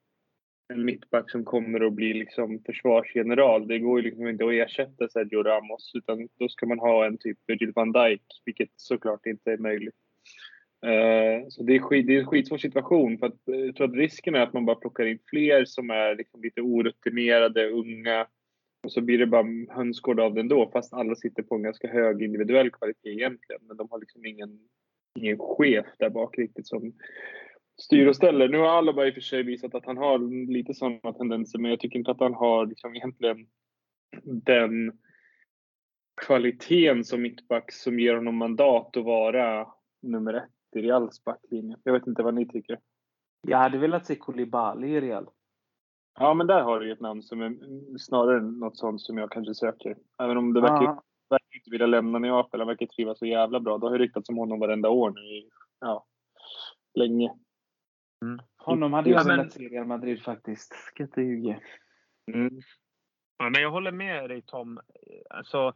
en 0.73 0.85
mittback 0.85 1.31
som 1.31 1.45
kommer 1.45 1.85
att 1.85 1.93
bli 1.93 2.13
liksom 2.13 2.63
försvarsgeneral. 2.65 3.67
Det 3.67 3.79
går 3.79 3.99
ju 3.99 4.05
liksom 4.05 4.27
inte 4.27 4.45
att 4.45 4.51
ersätta 4.51 5.09
Sergio 5.09 5.43
Ramos 5.43 5.91
utan 5.95 6.27
då 6.39 6.49
ska 6.49 6.65
man 6.65 6.79
ha 6.79 7.05
en 7.05 7.17
typ 7.17 7.37
Virgil 7.47 7.71
van 7.75 7.91
Dijk, 7.91 8.21
vilket 8.45 8.69
såklart 8.75 9.25
inte 9.25 9.51
är 9.51 9.57
möjligt. 9.57 9.95
Eh, 10.85 11.47
så 11.49 11.63
det 11.63 11.75
är, 11.75 11.79
skit, 11.79 12.07
det 12.07 12.15
är 12.15 12.19
en 12.19 12.27
skitsvår 12.27 12.57
situation 12.57 13.17
för 13.17 13.27
att 13.27 13.47
eh, 13.47 13.55
jag 13.55 13.75
tror 13.75 13.87
att 13.87 13.95
risken 13.95 14.35
är 14.35 14.39
att 14.39 14.53
man 14.53 14.65
bara 14.65 14.75
plockar 14.75 15.05
in 15.05 15.19
fler 15.29 15.65
som 15.65 15.89
är 15.89 16.15
liksom 16.15 16.41
lite 16.41 16.61
orutinerade, 16.61 17.69
unga, 17.69 18.27
och 18.83 18.91
så 18.91 19.01
blir 19.01 19.17
det 19.17 19.27
bara 19.27 19.45
hönsgård 19.69 20.19
av 20.19 20.33
det 20.33 20.41
ändå 20.41 20.69
fast 20.73 20.93
alla 20.93 21.15
sitter 21.15 21.43
på 21.43 21.55
en 21.55 21.63
ganska 21.63 21.87
hög 21.87 22.21
individuell 22.21 22.71
kvalitet 22.71 23.09
egentligen. 23.09 23.61
Men 23.67 23.77
de 23.77 23.87
har 23.91 23.99
liksom 23.99 24.25
ingen, 24.25 24.59
ingen 25.19 25.37
chef 25.37 25.85
där 25.99 26.09
bak 26.09 26.37
riktigt 26.37 26.67
som 26.67 26.93
styr 27.81 28.07
och 28.07 28.15
ställer. 28.15 28.47
Nu 28.47 28.57
har 28.57 28.67
Alaba 28.67 29.05
i 29.05 29.09
och 29.09 29.13
för 29.13 29.21
sig 29.21 29.43
visat 29.43 29.75
att 29.75 29.85
han 29.85 29.97
har 29.97 30.47
lite 30.51 30.73
sådana 30.73 31.13
tendenser, 31.13 31.59
men 31.59 31.71
jag 31.71 31.79
tycker 31.79 31.99
inte 31.99 32.11
att 32.11 32.19
han 32.19 32.33
har 32.33 32.65
liksom 32.65 32.95
egentligen 32.95 33.47
den 34.25 34.91
kvaliteten 36.21 37.03
som 37.03 37.21
mittback 37.21 37.71
som 37.71 37.99
ger 37.99 38.15
honom 38.15 38.35
mandat 38.35 38.97
att 38.97 39.03
vara 39.03 39.67
nummer 40.01 40.33
ett 40.33 40.56
i 40.77 40.81
Reals 40.81 41.23
backlinje. 41.23 41.77
Jag 41.83 41.93
vet 41.93 42.07
inte 42.07 42.23
vad 42.23 42.33
ni 42.33 42.47
tycker. 42.47 42.79
Jag 43.41 43.57
hade 43.57 43.77
velat 43.77 44.05
se 44.05 44.15
Koulibaly 44.15 44.87
i 44.87 45.01
Real. 45.01 45.29
Ja, 46.19 46.33
men 46.33 46.47
där 46.47 46.61
har 46.61 46.79
du 46.79 46.91
ett 46.91 46.99
namn 46.99 47.23
som 47.23 47.41
är 47.41 47.57
snarare 47.97 48.41
något 48.41 48.77
sånt 48.77 49.01
som 49.01 49.17
jag 49.17 49.31
kanske 49.31 49.53
söker. 49.53 49.97
Även 50.23 50.37
om 50.37 50.53
det 50.53 50.61
verkar, 50.61 50.83
ja. 50.83 51.03
verkar 51.29 51.55
inte 51.55 51.69
vilja 51.69 51.87
lämna 51.87 52.19
Neapel. 52.19 52.59
Han 52.59 52.67
verkar 52.67 52.85
trivas 52.85 53.19
så 53.19 53.25
jävla 53.25 53.59
bra. 53.59 53.77
Det 53.77 53.85
har 53.85 53.93
ju 53.93 53.99
ryktats 53.99 54.29
om 54.29 54.37
honom 54.37 54.59
varenda 54.59 54.89
år 54.89 55.11
nu 55.11 55.21
i, 55.21 55.49
ja, 55.79 56.05
länge. 56.93 57.33
Mm. 58.25 58.39
Honom 58.57 58.93
hade 58.93 59.09
jag 59.09 59.19
ja, 59.19 59.27
velat 59.27 59.51
se 59.51 59.63
i 59.63 59.67
Real 59.67 59.87
Madrid 59.87 60.21
faktiskt. 60.21 60.73
Ska 60.73 61.03
inte 61.03 61.21
ljuga. 61.21 61.59
Mm. 62.33 62.59
Ja, 63.37 63.49
men 63.49 63.61
jag 63.61 63.71
håller 63.71 63.91
med 63.91 64.29
dig 64.29 64.41
Tom. 64.41 64.79
Alltså, 65.29 65.73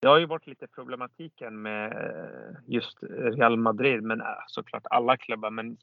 det 0.00 0.08
har 0.08 0.18
ju 0.18 0.26
varit 0.26 0.46
lite 0.46 0.66
problematiken 0.66 1.62
med 1.62 1.92
eh, 1.92 2.56
just 2.66 2.98
Real 3.10 3.56
Madrid, 3.56 4.02
men 4.02 4.20
eh, 4.20 4.26
såklart 4.46 4.86
alla 4.90 5.16
klubbar, 5.16 5.50
men 5.50 5.76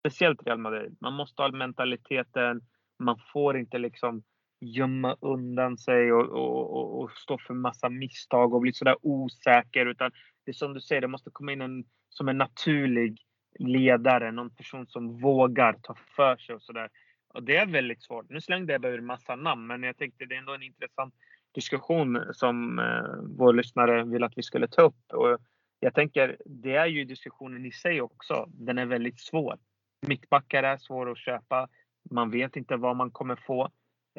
speciellt 0.00 0.46
Real 0.46 0.58
Madrid. 0.58 0.96
Man 1.00 1.12
måste 1.12 1.42
ha 1.42 1.52
mentaliteten, 1.52 2.60
man 2.98 3.18
får 3.32 3.58
inte 3.58 3.78
liksom 3.78 4.22
gömma 4.60 5.16
undan 5.20 5.78
sig 5.78 6.12
och, 6.12 6.28
och, 6.28 6.76
och, 6.76 7.02
och 7.02 7.10
stå 7.10 7.38
för 7.38 7.54
massa 7.54 7.88
misstag 7.88 8.54
och 8.54 8.60
bli 8.60 8.72
sådär 8.72 8.96
osäker. 9.02 9.86
Utan 9.86 10.10
det 10.44 10.50
är 10.50 10.52
som 10.52 10.74
du 10.74 10.80
säger, 10.80 11.00
det 11.00 11.08
måste 11.08 11.30
komma 11.30 11.52
in 11.52 11.60
en 11.60 11.84
som 12.08 12.28
en 12.28 12.38
naturlig 12.38 13.18
ledare, 13.58 14.32
någon 14.32 14.50
person 14.50 14.86
som 14.86 15.20
vågar 15.20 15.72
ta 15.82 15.94
för 16.16 16.36
sig 16.36 16.54
och 16.54 16.62
sådär. 16.62 16.88
Och 17.28 17.42
det 17.42 17.56
är 17.56 17.66
väldigt 17.66 18.02
svårt. 18.02 18.30
Nu 18.30 18.40
slängde 18.40 18.72
jag 18.72 18.82
bara 18.82 18.92
ur 18.92 19.00
massa 19.00 19.36
namn, 19.36 19.66
men 19.66 19.82
jag 19.82 19.96
tänkte 19.96 20.24
det 20.24 20.34
är 20.34 20.38
ändå 20.38 20.54
en 20.54 20.62
intressant 20.62 21.14
diskussion 21.54 22.24
som 22.32 22.78
eh, 22.78 23.36
vår 23.38 23.52
lyssnare 23.52 24.04
vill 24.04 24.24
att 24.24 24.38
vi 24.38 24.42
skulle 24.42 24.68
ta 24.68 24.82
upp. 24.82 25.12
Och 25.12 25.38
jag 25.80 25.94
tänker, 25.94 26.36
det 26.44 26.74
är 26.74 26.86
ju 26.86 27.04
diskussionen 27.04 27.66
i 27.66 27.72
sig 27.72 28.00
också. 28.00 28.46
Den 28.48 28.78
är 28.78 28.86
väldigt 28.86 29.20
svår. 29.20 29.58
Mittbackar 30.06 30.62
är 30.62 30.76
svåra 30.76 31.12
att 31.12 31.18
köpa. 31.18 31.68
Man 32.10 32.30
vet 32.30 32.56
inte 32.56 32.76
vad 32.76 32.96
man 32.96 33.10
kommer 33.10 33.36
få. 33.36 33.62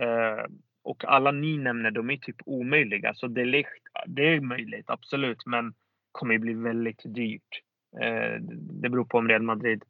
Eh, 0.02 0.45
och 0.84 1.06
alla 1.06 1.32
ni 1.32 1.58
nämner, 1.58 1.91
de 1.91 2.10
är 2.10 2.17
typ 2.17 2.36
omöjliga. 2.45 3.13
Så 3.13 3.28
det 3.28 3.41
är, 3.41 3.65
det 4.08 4.36
är 4.36 4.41
möjligt, 4.41 4.89
absolut, 4.89 5.45
men 5.45 5.74
kommer 6.12 6.38
bli 6.38 6.54
väldigt 6.54 7.02
dyrt. 7.06 7.62
Eh, 8.02 8.41
det 8.82 8.89
beror 8.89 9.06
på 9.06 9.17
om 9.17 9.28
Real 9.28 9.41
Madrid 9.41 9.84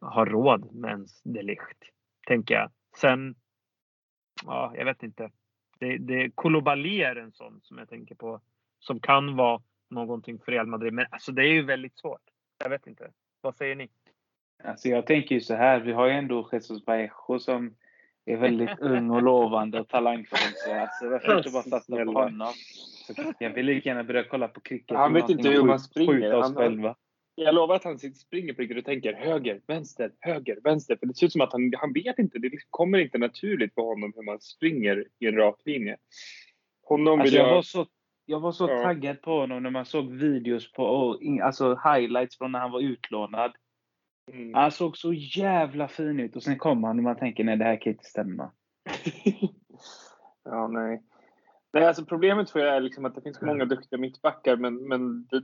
har 0.00 0.26
råd 0.26 0.74
med 0.74 0.90
ens 0.90 1.22
Delicht, 1.22 1.78
tänker 2.26 2.54
jag. 2.54 2.70
Sen, 3.00 3.34
ja, 4.44 4.72
jag 4.76 4.84
vet 4.84 5.02
inte. 5.02 5.30
Det, 5.78 5.98
det, 5.98 6.30
Koulibaly 6.34 7.02
är 7.02 7.16
en 7.16 7.32
sån 7.32 7.60
som 7.62 7.78
jag 7.78 7.88
tänker 7.88 8.14
på, 8.14 8.40
som 8.78 9.00
kan 9.00 9.36
vara 9.36 9.62
någonting 9.90 10.38
för 10.38 10.52
Real 10.52 10.66
Madrid. 10.66 10.92
Men 10.92 11.06
alltså 11.10 11.32
det 11.32 11.42
är 11.42 11.52
ju 11.52 11.62
väldigt 11.62 11.98
svårt. 11.98 12.20
Jag 12.64 12.70
vet 12.70 12.86
inte. 12.86 13.10
Vad 13.40 13.56
säger 13.56 13.76
ni? 13.76 13.88
Alltså 14.64 14.88
jag 14.88 15.06
tänker 15.06 15.34
ju 15.34 15.40
så 15.40 15.54
här, 15.54 15.80
vi 15.80 15.92
har 15.92 16.06
ju 16.06 16.12
ändå 16.12 16.48
Jesus 16.52 16.86
Vallejo 16.86 17.38
som 17.38 17.74
är 18.24 18.36
väldigt 18.36 18.70
ung 18.80 19.10
och 19.10 19.22
lovande 19.22 19.80
och 19.80 19.88
talangfull. 19.88 20.38
Så 20.38 20.74
alltså, 20.74 21.08
varför 21.08 21.38
inte 21.38 21.50
bara 21.50 21.62
satsa 21.62 22.04
på 22.04 22.12
honom? 22.12 22.52
Så 23.06 23.34
jag 23.38 23.50
vill 23.50 23.66
lika 23.66 23.88
gärna 23.88 24.04
börja 24.04 24.24
kolla 24.24 24.48
på 24.48 24.60
cricket. 24.60 24.96
Han 24.96 25.12
vet 25.12 25.30
inte 25.30 25.48
hur 25.48 25.62
man 25.62 25.80
springer. 25.80 26.12
Skjuta 26.12 26.38
oss 26.38 26.54
själva. 26.54 26.96
Jag 27.34 27.54
lovar 27.54 27.76
att 27.76 27.84
han 27.84 27.98
springer 27.98 28.52
på 28.52 28.62
riktigt 28.62 28.78
och 28.78 28.84
tänker 28.84 29.12
höger, 29.12 29.60
vänster, 29.66 30.12
höger, 30.20 30.58
vänster. 30.64 30.96
För 30.96 31.06
det 31.06 31.14
ser 31.14 31.26
ut 31.26 31.32
som 31.32 31.40
att 31.40 31.52
han, 31.52 31.72
han 31.76 31.92
vet 31.92 32.18
inte. 32.18 32.38
Det 32.38 32.48
liksom 32.48 32.68
kommer 32.70 32.98
inte 32.98 33.18
naturligt 33.18 33.74
på 33.74 33.88
honom 33.88 34.12
hur 34.16 34.22
man 34.22 34.40
springer 34.40 35.04
i 35.18 35.26
en 35.26 35.36
rak 35.36 35.60
linje. 35.64 35.96
Honom 36.82 37.20
alltså 37.20 37.36
jag, 37.36 37.48
jag... 37.48 37.54
var 37.54 37.62
så, 37.62 37.86
jag 38.26 38.40
var 38.40 38.52
så 38.52 38.68
ja. 38.68 38.82
taggad 38.82 39.22
på 39.22 39.40
honom 39.40 39.62
när 39.62 39.70
man 39.70 39.84
såg 39.84 40.12
videos 40.12 40.72
på, 40.72 40.84
och, 40.84 41.20
alltså 41.42 41.80
highlights 41.84 42.38
från 42.38 42.52
när 42.52 42.58
han 42.58 42.70
var 42.70 42.80
utlånad. 42.80 43.52
Mm. 44.32 44.54
Han 44.54 44.70
såg 44.70 44.96
så 44.96 45.12
jävla 45.12 45.88
fin 45.88 46.20
ut 46.20 46.36
och 46.36 46.42
sen 46.42 46.58
kommer 46.58 46.88
han 46.88 46.98
och 46.98 47.04
man 47.04 47.16
tänker 47.16 47.44
nej 47.44 47.56
det 47.56 47.64
här 47.64 47.80
kan 47.80 47.92
inte 47.92 48.04
stämma. 48.04 48.50
ja, 50.44 50.68
nej. 50.68 51.02
nej 51.72 51.84
alltså 51.86 52.04
problemet 52.04 52.50
för 52.50 52.60
er 52.60 52.64
är 52.64 52.80
liksom 52.80 53.04
att 53.04 53.14
det 53.14 53.22
finns 53.22 53.42
många 53.42 53.64
duktiga 53.64 53.98
mittbackar 53.98 54.56
men, 54.56 54.88
men 54.88 55.26
det, 55.26 55.42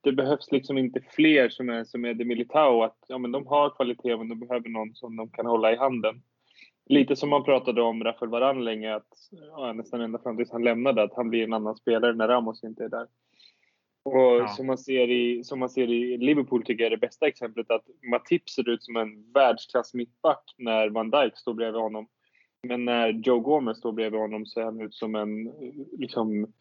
det, 0.00 0.12
behövs 0.12 0.52
liksom 0.52 0.78
inte 0.78 1.00
fler 1.00 1.48
som 1.48 1.68
är 1.68 1.84
som 1.84 2.04
är 2.04 2.14
det 2.14 2.24
Militao. 2.24 2.82
Att, 2.82 3.04
ja, 3.08 3.18
men 3.18 3.32
de 3.32 3.46
har 3.46 3.70
kvalitet 3.70 4.16
men 4.16 4.28
de 4.28 4.40
behöver 4.40 4.68
någon 4.68 4.94
som 4.94 5.16
de 5.16 5.30
kan 5.30 5.46
hålla 5.46 5.72
i 5.72 5.76
handen. 5.76 6.22
Lite 6.86 7.16
som 7.16 7.28
man 7.30 7.44
pratade 7.44 7.82
om 7.82 8.04
Rafael 8.04 8.30
Varane 8.30 8.60
länge, 8.60 8.94
att, 8.94 9.12
ja, 9.50 9.72
nästan 9.72 10.00
ända 10.00 10.18
fram 10.18 10.36
tills 10.36 10.52
han 10.52 10.64
lämnade, 10.64 11.02
att 11.02 11.14
han 11.14 11.30
blir 11.30 11.44
en 11.44 11.52
annan 11.52 11.76
spelare 11.76 12.14
när 12.14 12.28
Ramos 12.28 12.64
inte 12.64 12.84
är 12.84 12.88
där. 12.88 13.06
Och 14.02 14.36
ja. 14.40 14.48
som, 14.48 14.66
man 14.66 14.78
ser 14.78 15.10
i, 15.10 15.44
som 15.44 15.58
man 15.58 15.70
ser 15.70 15.90
i 15.90 16.16
Liverpool 16.16 16.64
tycker 16.64 16.84
jag 16.84 16.92
är 16.92 16.96
det 16.96 17.06
bästa 17.06 17.26
exemplet 17.26 17.70
att 17.70 17.84
Matip 18.10 18.48
ser 18.48 18.68
ut 18.68 18.82
som 18.82 18.96
en 18.96 19.32
världsklass 19.32 19.94
mittback 19.94 20.54
när 20.58 20.88
Van 20.88 21.10
Dijk 21.10 21.36
står 21.36 21.54
bredvid 21.54 21.80
honom. 21.80 22.06
Men 22.62 22.84
när 22.84 23.08
Joe 23.08 23.40
Gomez 23.40 23.78
står 23.78 23.92
bredvid 23.92 24.20
honom 24.20 24.46
ser 24.46 24.62
han 24.62 24.80
ut 24.80 24.94
som 24.94 25.14
en 25.14 25.52
liksom, 25.98 26.52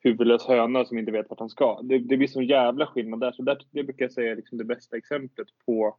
huvudlös 0.00 0.46
höna 0.46 0.84
som 0.84 0.98
inte 0.98 1.12
vet 1.12 1.30
vart 1.30 1.40
han 1.40 1.50
ska. 1.50 1.82
Det, 1.82 1.98
det 1.98 2.16
blir 2.16 2.28
sån 2.28 2.46
jävla 2.46 2.86
skillnad 2.86 3.20
där. 3.20 3.32
Så 3.32 3.42
där, 3.42 3.58
det 3.70 3.84
brukar 3.84 4.04
jag 4.04 4.12
säga 4.12 4.32
är 4.32 4.36
liksom 4.36 4.58
det 4.58 4.64
bästa 4.64 4.96
exemplet 4.96 5.48
på 5.66 5.96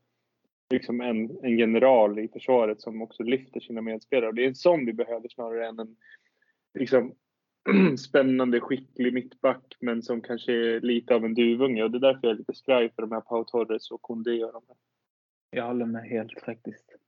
liksom 0.70 1.02
en, 1.02 1.38
en 1.44 1.58
general 1.58 2.20
i 2.20 2.28
försvaret 2.28 2.82
som 2.82 3.02
också 3.02 3.24
lyfter 3.24 3.60
sina 3.60 3.82
medspelare. 3.82 4.28
Och 4.28 4.36
det 4.36 4.44
är 4.44 4.48
en 4.48 4.56
sån 4.56 4.86
vi 4.86 4.94
behöver 4.94 5.30
snarare 5.30 5.68
än 5.68 5.80
en 5.80 5.96
liksom, 6.74 7.14
spännande, 7.98 8.60
skicklig 8.60 9.14
mittback 9.14 9.78
men 9.80 10.02
som 10.02 10.22
kanske 10.22 10.54
är 10.54 10.82
lite 10.82 11.16
av 11.16 11.26
en 11.26 11.34
duvunge 11.34 11.84
och 11.84 11.92
det 11.92 11.98
är 11.98 12.14
därför 12.14 12.28
jag 12.28 12.34
är 12.34 12.38
lite 12.38 12.54
skraj 12.54 12.92
för 12.96 13.02
de 13.02 13.12
här 13.12 13.22
Pau 13.22 13.44
Torres 13.44 13.92
och 13.92 14.02
Kondé 14.02 14.44
och 14.44 14.54
de 14.54 14.62
här. 14.68 14.78
Jag 15.52 15.68
håller 15.68 15.86
med 15.86 16.04
helt 16.04 16.42
faktiskt. 16.46 16.99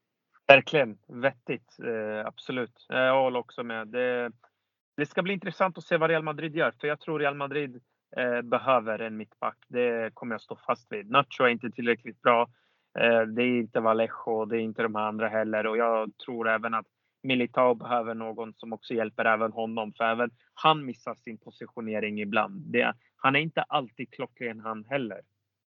Verkligen 0.52 0.98
vettigt, 1.06 1.78
eh, 1.84 2.26
absolut. 2.26 2.86
Eh, 2.92 2.98
jag 2.98 3.22
håller 3.22 3.38
också 3.40 3.62
med. 3.62 3.88
Det, 3.88 4.30
det, 4.96 5.06
ska 5.06 5.22
bli 5.22 5.32
intressant 5.34 5.78
att 5.78 5.84
se 5.84 5.96
vad 5.96 6.10
Real 6.10 6.22
Madrid 6.22 6.56
gör, 6.56 6.72
för 6.80 6.88
jag 6.88 7.00
tror 7.00 7.18
Real 7.18 7.34
Madrid 7.34 7.80
eh, 8.16 8.42
behöver 8.42 8.98
en 8.98 9.16
mittback. 9.16 9.56
Det 9.68 10.14
kommer 10.14 10.34
jag 10.34 10.40
stå 10.40 10.56
fast 10.56 10.92
vid. 10.92 11.10
Nacho 11.10 11.44
är 11.44 11.48
inte 11.48 11.70
tillräckligt 11.70 12.22
bra. 12.22 12.48
Eh, 12.98 13.20
det 13.20 13.42
är 13.42 13.60
inte 13.60 13.80
Vallejo, 13.80 14.44
det 14.44 14.56
är 14.56 14.60
inte 14.60 14.82
de 14.82 14.96
andra 14.96 15.28
heller 15.28 15.66
och 15.66 15.76
jag 15.76 16.18
tror 16.18 16.48
även 16.48 16.74
att 16.74 16.86
Militao 17.22 17.74
behöver 17.74 18.14
någon 18.14 18.54
som 18.54 18.72
också 18.72 18.94
hjälper 18.94 19.24
även 19.24 19.52
honom, 19.52 19.92
för 19.92 20.04
även 20.04 20.30
han 20.54 20.84
missar 20.84 21.14
sin 21.14 21.38
positionering 21.38 22.20
ibland. 22.20 22.72
Det, 22.72 22.94
han 23.16 23.36
är 23.36 23.40
inte 23.40 23.62
alltid 23.62 24.10
klockren 24.10 24.60
han 24.60 24.84
heller. 24.84 25.20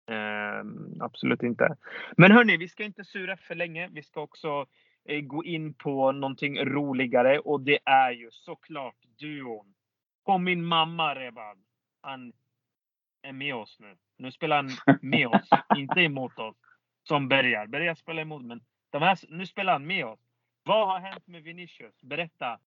Eh, 0.07 0.65
absolut 1.01 1.43
inte. 1.43 1.77
Men 2.17 2.33
hörni, 2.33 2.57
vi 2.57 2.69
ska 2.69 2.85
inte 2.85 3.05
sura 3.05 3.37
för 3.37 3.55
länge. 3.55 3.89
Vi 3.93 4.03
ska 4.03 4.21
också 4.21 4.67
eh, 5.05 5.21
gå 5.21 5.45
in 5.45 5.75
på 5.75 6.13
någonting 6.13 6.59
roligare 6.65 7.39
och 7.39 7.61
det 7.61 7.79
är 7.85 8.11
ju 8.11 8.31
såklart 8.31 8.97
duon. 9.19 9.75
På 10.27 10.39
min 10.39 10.65
mamma 10.65 11.15
Rebad. 11.15 11.59
Han 12.01 12.33
är 13.23 13.33
med 13.33 13.55
oss 13.55 13.77
nu. 13.81 13.97
Nu 14.17 14.33
spelar 14.33 14.57
han 14.57 14.71
med 15.03 15.27
oss, 15.27 15.49
inte 15.77 16.01
emot 16.01 16.39
oss. 16.39 16.57
Som 17.09 17.29
Bergar. 17.29 17.67
Bergar 17.67 17.95
spelar 17.95 18.23
emot, 18.23 18.43
men 18.45 18.61
de 18.91 19.03
här, 19.03 19.19
nu 19.29 19.47
spelar 19.47 19.73
han 19.73 19.87
med 19.87 20.07
oss. 20.07 20.21
Vad 20.63 20.89
har 20.89 20.99
hänt 20.99 21.27
med 21.27 21.43
Vinicius? 21.43 22.03
Berätta. 22.03 22.59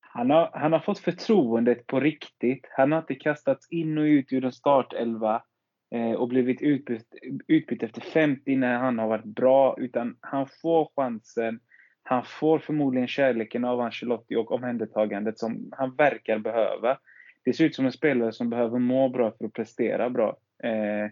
Han 0.00 0.30
har, 0.30 0.50
han 0.54 0.72
har 0.72 0.80
fått 0.80 0.98
förtroendet 0.98 1.86
på 1.86 2.00
riktigt. 2.00 2.66
Han 2.70 2.92
har 2.92 2.98
inte 2.98 3.14
kastats 3.14 3.68
in 3.70 3.98
och 3.98 4.02
ut 4.02 4.32
ur 4.32 4.44
en 4.44 4.52
startelva 4.52 5.42
Eh, 5.90 6.12
och 6.12 6.28
blivit 6.28 6.62
utbytt, 6.62 7.14
utbytt 7.46 7.82
efter 7.82 8.00
50 8.00 8.56
när 8.56 8.78
han 8.78 8.98
har 8.98 9.08
varit 9.08 9.24
bra. 9.24 9.76
Utan 9.78 10.16
han 10.20 10.46
får 10.62 10.90
chansen. 10.96 11.60
Han 12.02 12.24
får 12.24 12.58
förmodligen 12.58 13.08
kärleken 13.08 13.64
av 13.64 13.80
Ancelotti 13.80 14.36
och 14.36 14.52
omhändertagandet 14.52 15.38
som 15.38 15.68
han 15.72 15.94
verkar 15.94 16.38
behöva. 16.38 16.98
Det 17.44 17.52
ser 17.52 17.64
ut 17.64 17.74
som 17.74 17.86
en 17.86 17.92
spelare 17.92 18.32
som 18.32 18.50
behöver 18.50 18.78
må 18.78 19.08
bra 19.08 19.32
för 19.38 19.44
att 19.44 19.52
prestera 19.52 20.10
bra. 20.10 20.36
Eh, 20.62 21.10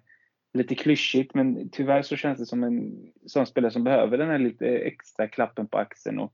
lite 0.52 0.74
klyschigt, 0.74 1.34
men 1.34 1.68
tyvärr 1.68 2.02
så 2.02 2.16
känns 2.16 2.38
det 2.38 2.46
som 2.46 2.64
en 2.64 2.92
sån 3.26 3.46
spelare 3.46 3.70
som 3.70 3.84
behöver 3.84 4.18
den 4.18 4.28
här 4.28 4.38
lite 4.38 4.66
extra 4.66 5.28
klappen 5.28 5.66
på 5.66 5.78
axeln. 5.78 6.18
Och 6.18 6.32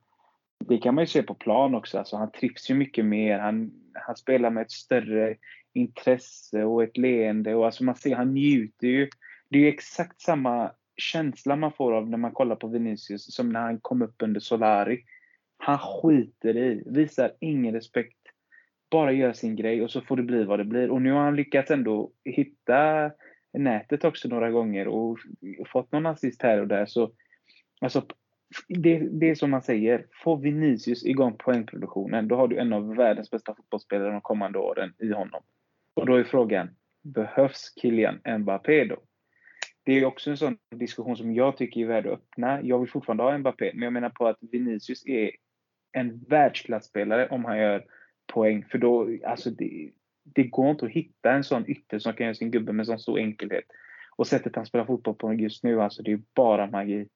det 0.65 0.79
kan 0.79 0.95
man 0.95 1.03
ju 1.03 1.09
se 1.09 1.23
på 1.23 1.35
plan 1.35 1.75
också. 1.75 1.99
Alltså, 1.99 2.17
han 2.17 2.31
trivs 2.31 2.71
ju 2.71 2.75
mycket 2.75 3.05
mer. 3.05 3.39
Han, 3.39 3.71
han 3.95 4.17
spelar 4.17 4.51
med 4.51 4.63
ett 4.63 4.71
större 4.71 5.37
intresse 5.73 6.65
och 6.65 6.83
ett 6.83 6.97
leende. 6.97 7.55
Och 7.55 7.67
alltså 7.67 7.85
man 7.85 7.95
ser, 7.95 8.15
han 8.15 8.35
njuter 8.35 8.87
ju. 8.87 9.09
Det 9.51 9.59
är 9.59 9.63
ju 9.63 9.69
exakt 9.69 10.21
samma 10.21 10.73
känsla 10.97 11.57
man 11.57 11.73
får 11.73 11.93
av 11.93 12.09
när 12.09 12.19
man 12.19 12.33
kollar 12.33 12.57
på 12.57 12.69
Vinicius 12.69 13.35
som 13.35 13.49
när 13.49 13.61
han 13.61 13.81
kom 13.81 14.03
upp 14.03 14.15
under 14.23 14.41
Solari. 14.41 15.05
Han 15.59 15.79
skiter 15.79 16.57
i, 16.57 16.83
visar 16.87 17.33
ingen 17.41 17.75
respekt, 17.75 18.19
bara 18.91 19.13
gör 19.13 19.33
sin 19.33 19.57
grej 19.57 19.83
och 19.83 19.91
så 19.91 20.01
får 20.01 20.17
det 20.17 20.23
bli 20.23 20.45
vad 20.45 20.59
det 20.59 20.65
blir. 20.65 20.91
Och 20.91 21.03
nu 21.03 21.13
har 21.13 21.21
han 21.21 21.37
lyckats 21.37 21.71
ändå 21.71 22.13
hitta 22.25 23.11
nätet 23.53 24.05
också 24.05 24.29
några 24.29 24.51
gånger 24.51 24.89
och 24.89 25.19
fått 25.73 25.93
någon 25.93 26.07
assist 26.07 26.43
här 26.43 26.61
och 26.61 26.69
där. 26.69 26.87
Så, 26.87 27.13
alltså, 27.81 28.07
det, 28.69 28.99
det 28.99 29.31
är 29.31 29.35
som 29.35 29.51
man 29.51 29.63
säger, 29.63 30.07
får 30.25 30.37
Vinicius 30.37 31.05
igång 31.05 31.37
poängproduktionen, 31.39 32.29
då 32.29 32.37
har 32.37 32.49
du 32.49 32.59
en 32.59 32.73
av 32.73 32.97
världens 32.97 33.31
bästa 33.31 33.55
fotbollsspelare 33.55 34.13
de 34.13 34.21
kommande 34.21 34.59
åren 34.59 34.95
i 34.99 35.13
honom. 35.13 35.43
Och 36.01 36.07
då 36.07 36.15
är 36.15 36.25
frågan, 36.25 36.71
behövs 37.03 37.75
Kylian 37.83 38.21
Mbappé 38.39 38.85
då? 38.85 38.97
Det 39.85 39.99
är 39.99 40.05
också 40.05 40.31
en 40.31 40.37
sån 40.37 40.59
diskussion 40.71 41.17
som 41.17 41.35
jag 41.35 41.57
tycker 41.57 41.81
är 41.81 41.87
värd 41.87 42.07
att 42.07 42.13
öppna. 42.13 42.63
Jag 42.63 42.79
vill 42.79 42.91
fortfarande 42.91 43.23
ha 43.23 43.39
Mbappé, 43.39 43.71
men 43.75 43.83
jag 43.83 43.93
menar 43.93 44.11
på 44.11 44.27
att 44.27 44.39
Vinicius 44.41 45.07
är 45.07 45.31
en 45.93 46.25
världsklasspelare 46.29 47.29
om 47.29 47.45
han 47.45 47.59
gör 47.59 47.85
poäng. 48.33 48.65
För 48.71 48.79
då, 48.79 49.19
alltså 49.27 49.51
det, 49.51 49.91
det 50.25 50.43
går 50.43 50.71
inte 50.71 50.87
att 50.87 50.93
hitta 50.93 51.33
en 51.33 51.45
sån 51.45 51.71
ytter 51.71 51.99
som 51.99 52.13
kan 52.13 52.25
göra 52.25 52.35
sin 52.35 52.51
gubbe 52.51 52.73
med 52.73 52.87
sån 52.87 52.99
stor 52.99 53.19
enkelhet. 53.19 53.65
Och 54.17 54.27
sättet 54.27 54.57
han 54.57 54.67
spelar 54.67 54.85
fotboll 54.85 55.15
på 55.15 55.35
just 55.35 55.65
nu, 55.65 55.83
alltså 55.83 56.03
det 56.03 56.13
är 56.13 56.21
bara 56.35 56.67
magi. 56.67 57.09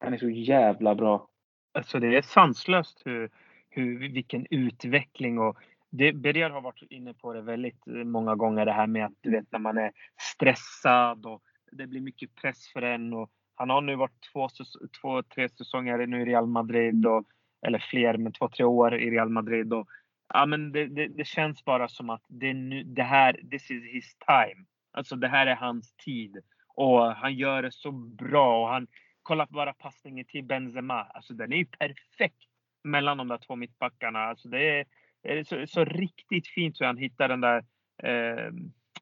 Han 0.00 0.14
är 0.14 0.18
så 0.18 0.30
jävla 0.30 0.94
bra. 0.94 1.28
Alltså 1.72 2.00
det 2.00 2.16
är 2.16 2.22
sanslöst 2.22 3.02
hur, 3.04 3.30
hur, 3.70 4.08
vilken 4.08 4.46
utveckling 4.50 5.38
och 5.38 5.58
det, 5.90 6.42
har 6.42 6.60
varit 6.60 6.82
inne 6.90 7.14
på 7.14 7.32
det 7.32 7.42
väldigt 7.42 7.86
eh, 7.86 7.92
många 7.92 8.34
gånger 8.34 8.66
det 8.66 8.72
här 8.72 8.86
med 8.86 9.04
att 9.06 9.12
du 9.20 9.30
vet 9.30 9.52
när 9.52 9.58
man 9.58 9.78
är 9.78 9.92
stressad 10.34 11.26
och 11.26 11.42
det 11.72 11.86
blir 11.86 12.00
mycket 12.00 12.34
press 12.34 12.68
för 12.72 12.82
en 12.82 13.12
och 13.12 13.30
han 13.54 13.70
har 13.70 13.80
nu 13.80 13.96
varit 13.96 14.30
två, 14.32 14.48
två 15.00 15.22
tre 15.22 15.48
säsonger 15.48 16.06
nu 16.06 16.22
i 16.22 16.24
Real 16.24 16.46
Madrid 16.46 17.06
och, 17.06 17.24
eller 17.66 17.78
fler, 17.78 18.16
men 18.16 18.32
två, 18.32 18.48
tre 18.48 18.64
år 18.64 18.94
i 18.94 19.10
Real 19.10 19.28
Madrid 19.28 19.72
och 19.72 19.88
ja, 20.34 20.46
men 20.46 20.72
det, 20.72 20.86
det, 20.86 21.08
det, 21.08 21.24
känns 21.24 21.64
bara 21.64 21.88
som 21.88 22.10
att 22.10 22.24
det, 22.28 22.54
nu, 22.54 22.82
det 22.82 23.02
här, 23.02 23.32
this 23.50 23.70
is 23.70 23.84
his 23.92 24.16
time. 24.26 24.64
Alltså 24.92 25.16
det 25.16 25.28
här 25.28 25.46
är 25.46 25.54
hans 25.54 25.96
tid. 25.96 26.38
Och 26.74 27.14
han 27.14 27.34
gör 27.34 27.62
det 27.62 27.72
så 27.72 27.92
bra. 27.92 28.62
Och 28.62 28.68
han, 28.68 28.86
kolla 29.22 29.46
bara 29.50 29.72
passningen 29.72 30.24
till 30.24 30.44
Benzema. 30.44 31.02
Alltså 31.02 31.34
den 31.34 31.52
är 31.52 31.56
ju 31.56 31.66
perfekt 31.66 32.48
mellan 32.84 33.18
de 33.18 33.28
där 33.28 33.38
två 33.38 33.56
mittbackarna. 33.56 34.18
Alltså 34.18 34.48
det 34.48 34.78
är 34.78 34.86
så, 35.46 35.66
så, 35.66 35.84
riktigt 35.84 36.48
fint 36.48 36.80
hur 36.80 36.86
han 36.86 36.96
hittar 36.96 37.28
den 37.28 37.40
där 37.40 37.64
eh, 38.02 38.52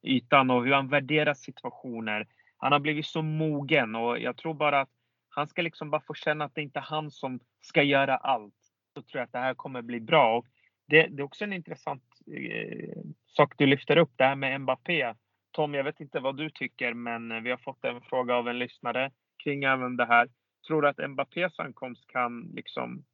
ytan 0.03 0.51
och 0.51 0.65
hur 0.65 0.73
han 0.73 0.89
värderar 0.89 1.35
situationer. 1.35 2.27
Han 2.57 2.73
har 2.73 2.81
blivit 2.81 3.07
så 3.07 3.23
mogen 3.23 3.95
och 3.95 4.19
jag 4.19 4.37
tror 4.37 4.55
bara 4.55 4.81
att 4.81 4.91
han 5.29 5.49
ska 5.49 5.63
liksom 5.63 5.91
bara 5.91 6.01
få 6.01 6.15
känna 6.15 6.45
att 6.45 6.55
det 6.55 6.63
inte 6.63 6.79
är 6.79 6.83
han 6.83 7.11
som 7.11 7.41
ska 7.61 7.83
göra 7.83 8.17
allt. 8.17 8.55
Så 8.95 9.03
tror 9.03 9.19
jag 9.21 9.25
att 9.25 9.33
det 9.33 9.39
här 9.39 9.55
kommer 9.55 9.83
bli 9.83 10.01
bra. 10.01 10.37
Och 10.37 10.47
det, 10.89 11.07
det 11.07 11.23
är 11.23 11.25
också 11.25 11.45
en 11.45 11.53
intressant 11.53 12.03
eh, 12.37 13.03
sak 13.27 13.55
du 13.57 13.67
lyfter 13.67 13.97
upp, 13.97 14.13
det 14.17 14.25
här 14.25 14.37
med 14.37 14.61
Mbappé. 14.61 15.15
Tom, 15.51 15.75
jag 15.75 15.85
vet 15.85 16.01
inte 16.01 16.21
vad 16.21 16.37
du 16.37 16.51
tycker, 16.51 16.95
men 16.95 17.45
vi 17.45 17.51
har 17.51 17.57
fått 17.57 17.85
en 17.85 18.01
fråga 18.01 18.35
av 18.35 18.49
en 18.49 18.59
lyssnare 18.59 19.11
kring 19.45 19.65
även 19.65 19.97
det 19.97 20.07
här. 20.07 20.29
Tror 20.67 20.83
du 20.83 20.89
att 20.89 21.11
Mbappés 21.11 21.59
ankomst 21.59 22.07
kan 22.07 22.41
liksom 22.41 23.05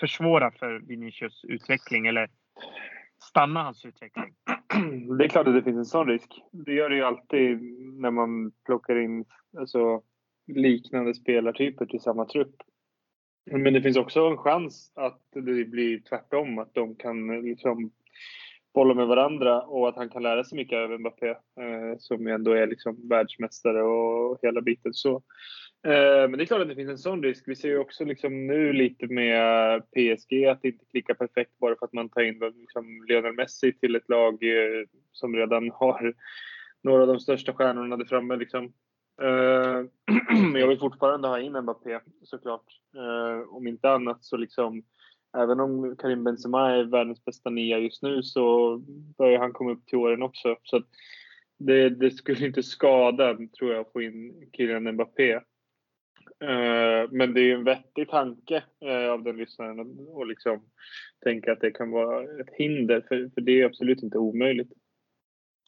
försvåra 0.00 0.50
för 0.50 0.78
Vinicius 0.78 1.44
utveckling 1.44 2.06
eller 2.06 2.30
stanna 3.22 3.62
hans 3.62 3.84
utveckling? 3.84 4.34
Det 5.18 5.24
är 5.24 5.28
klart 5.28 5.46
att 5.46 5.54
det 5.54 5.62
finns 5.62 5.76
en 5.76 5.84
sån 5.84 6.08
risk. 6.08 6.42
Det 6.52 6.72
gör 6.72 6.90
det 6.90 6.96
ju 6.96 7.04
alltid 7.04 7.62
när 8.00 8.10
man 8.10 8.52
plockar 8.66 8.96
in 8.96 9.24
alltså, 9.58 10.02
liknande 10.46 11.14
spelartyper 11.14 11.86
till 11.86 12.00
samma 12.00 12.24
trupp. 12.24 12.54
Men 13.50 13.72
det 13.72 13.82
finns 13.82 13.96
också 13.96 14.20
en 14.26 14.36
chans 14.36 14.92
att 14.94 15.22
det 15.32 15.64
blir 15.64 16.00
tvärtom, 16.00 16.58
att 16.58 16.74
de 16.74 16.96
kan 16.96 17.40
liksom 17.42 17.92
bolla 18.74 18.94
med 18.94 19.06
varandra 19.06 19.62
och 19.62 19.88
att 19.88 19.96
han 19.96 20.08
kan 20.08 20.22
lära 20.22 20.44
sig 20.44 20.56
mycket 20.56 20.78
av 20.78 21.00
Mbappé 21.00 21.28
eh, 21.28 21.98
som 21.98 22.26
ändå 22.26 22.52
är 22.52 22.66
liksom 22.66 23.08
världsmästare 23.08 23.82
och 23.82 24.38
hela 24.42 24.60
biten. 24.60 24.94
Så, 24.94 25.16
eh, 25.86 26.28
men 26.28 26.32
det 26.32 26.42
är 26.42 26.46
klart 26.46 26.60
att 26.60 26.68
det 26.68 26.74
finns 26.74 26.90
en 26.90 26.98
sån 26.98 27.22
risk. 27.22 27.44
Vi 27.46 27.56
ser 27.56 27.68
ju 27.68 27.78
också 27.78 28.04
liksom 28.04 28.46
nu 28.46 28.72
lite 28.72 29.06
med 29.06 29.82
PSG 29.82 30.46
att 30.46 30.62
det 30.62 30.68
inte 30.68 30.84
klickar 30.90 31.14
perfekt 31.14 31.58
bara 31.58 31.76
för 31.76 31.86
att 31.86 31.92
man 31.92 32.08
tar 32.08 32.22
in 32.22 32.38
liksom 32.54 33.04
Lionel 33.08 33.34
Messi 33.34 33.72
till 33.72 33.96
ett 33.96 34.08
lag 34.08 34.32
eh, 34.42 34.86
som 35.12 35.36
redan 35.36 35.70
har 35.70 36.14
några 36.82 37.02
av 37.02 37.08
de 37.08 37.20
största 37.20 37.52
stjärnorna 37.52 37.96
där 37.96 38.04
framme. 38.04 38.36
Liksom. 38.36 38.64
Eh, 39.22 39.82
men 40.52 40.60
jag 40.60 40.68
vill 40.68 40.78
fortfarande 40.78 41.28
ha 41.28 41.40
in 41.40 41.60
Mbappé 41.60 42.00
såklart. 42.22 42.66
Eh, 42.96 43.48
om 43.48 43.66
inte 43.66 43.90
annat 43.90 44.24
så 44.24 44.36
liksom 44.36 44.82
även 45.34 45.60
om 45.60 45.96
Karim 45.96 46.24
Benzema 46.24 46.70
är 46.70 46.84
världens 46.84 47.24
bästa 47.24 47.50
nia 47.50 47.78
just 47.78 48.02
nu 48.02 48.22
så 48.22 48.76
börjar 49.18 49.38
han 49.38 49.52
komma 49.52 49.72
upp 49.72 49.86
till 49.86 49.98
åren 49.98 50.22
också. 50.22 50.56
Så 50.62 50.82
det, 51.58 51.88
det, 51.88 52.10
skulle 52.10 52.46
inte 52.46 52.62
skada, 52.62 53.38
tror 53.58 53.72
jag, 53.72 53.80
att 53.80 53.92
få 53.92 54.02
in 54.02 54.50
Kylian 54.56 54.92
Mbappé. 54.92 55.34
Uh, 56.44 57.10
men 57.10 57.34
det 57.34 57.40
är 57.40 57.44
ju 57.44 57.54
en 57.54 57.64
vettig 57.64 58.08
tanke 58.08 58.62
uh, 58.84 59.10
av 59.12 59.22
den 59.22 59.36
lyssnaren 59.36 59.80
att 59.80 60.28
liksom 60.28 60.64
tänka 61.24 61.52
att 61.52 61.60
det 61.60 61.70
kan 61.70 61.90
vara 61.90 62.40
ett 62.40 62.54
hinder, 62.58 63.04
för, 63.08 63.30
för 63.34 63.40
det 63.40 63.60
är 63.60 63.64
absolut 63.64 64.02
inte 64.02 64.18
omöjligt. 64.18 64.72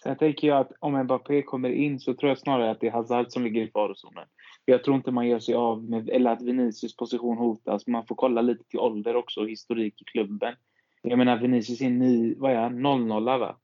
Sen 0.02 0.16
tänker 0.16 0.48
jag 0.48 0.58
att 0.58 0.72
om 0.78 1.02
Mbappé 1.02 1.42
kommer 1.42 1.70
in 1.70 2.00
så 2.00 2.14
tror 2.14 2.28
jag 2.28 2.38
snarare 2.38 2.70
att 2.70 2.80
det 2.80 2.86
är 2.86 2.90
Hazard 2.90 3.26
som 3.28 3.44
ligger 3.44 3.62
i 3.62 3.70
farozonen. 3.70 4.24
Jag 4.68 4.84
tror 4.84 4.96
inte 4.96 5.10
man 5.10 5.28
gör 5.28 5.38
sig 5.38 5.54
av 5.54 5.84
med, 5.84 6.08
eller 6.08 6.30
att 6.30 6.42
Vinicius 6.42 6.96
position 6.96 7.38
hotas. 7.38 7.86
Man 7.86 8.06
får 8.06 8.14
kolla 8.14 8.40
lite 8.40 8.64
till 8.64 8.78
ålder 8.78 9.16
också 9.16 9.40
och 9.40 9.48
historik 9.48 10.02
i 10.02 10.04
klubben. 10.04 10.54
Jag 11.02 11.18
menar 11.18 11.38
Vinicius 11.38 11.80
är 11.80 11.90
ny, 11.90 12.34
vad 12.34 12.52
är 12.52 12.56
han, 12.56 12.82
00 12.82 13.24
va? 13.24 13.58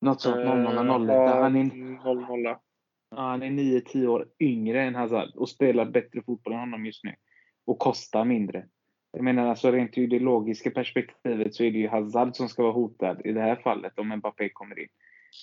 Något 0.00 0.20
sånt, 0.20 0.36
00, 0.36 0.46
01. 0.46 1.34
Han 1.34 1.56
är, 1.56 1.64
00. 2.04 2.56
Ja, 3.10 3.20
han 3.20 3.42
är 3.42 3.50
9-10 3.50 4.06
år 4.06 4.28
yngre 4.40 4.82
än 4.82 4.94
Hazard 4.94 5.30
och 5.34 5.48
spelar 5.48 5.84
bättre 5.84 6.22
fotboll 6.22 6.52
än 6.52 6.58
honom 6.58 6.86
just 6.86 7.04
nu. 7.04 7.14
Och 7.66 7.78
kostar 7.78 8.24
mindre. 8.24 8.66
Jag 9.12 9.24
menar 9.24 9.46
alltså 9.46 9.70
rent 9.70 9.98
ideologiska 9.98 10.70
perspektivet 10.70 11.54
så 11.54 11.64
är 11.64 11.70
det 11.70 11.78
ju 11.78 11.88
Hazard 11.88 12.36
som 12.36 12.48
ska 12.48 12.62
vara 12.62 12.72
hotad 12.72 13.20
i 13.24 13.32
det 13.32 13.40
här 13.40 13.56
fallet 13.56 13.98
om 13.98 14.16
Mbappé 14.16 14.48
kommer 14.48 14.78
in. 14.78 14.88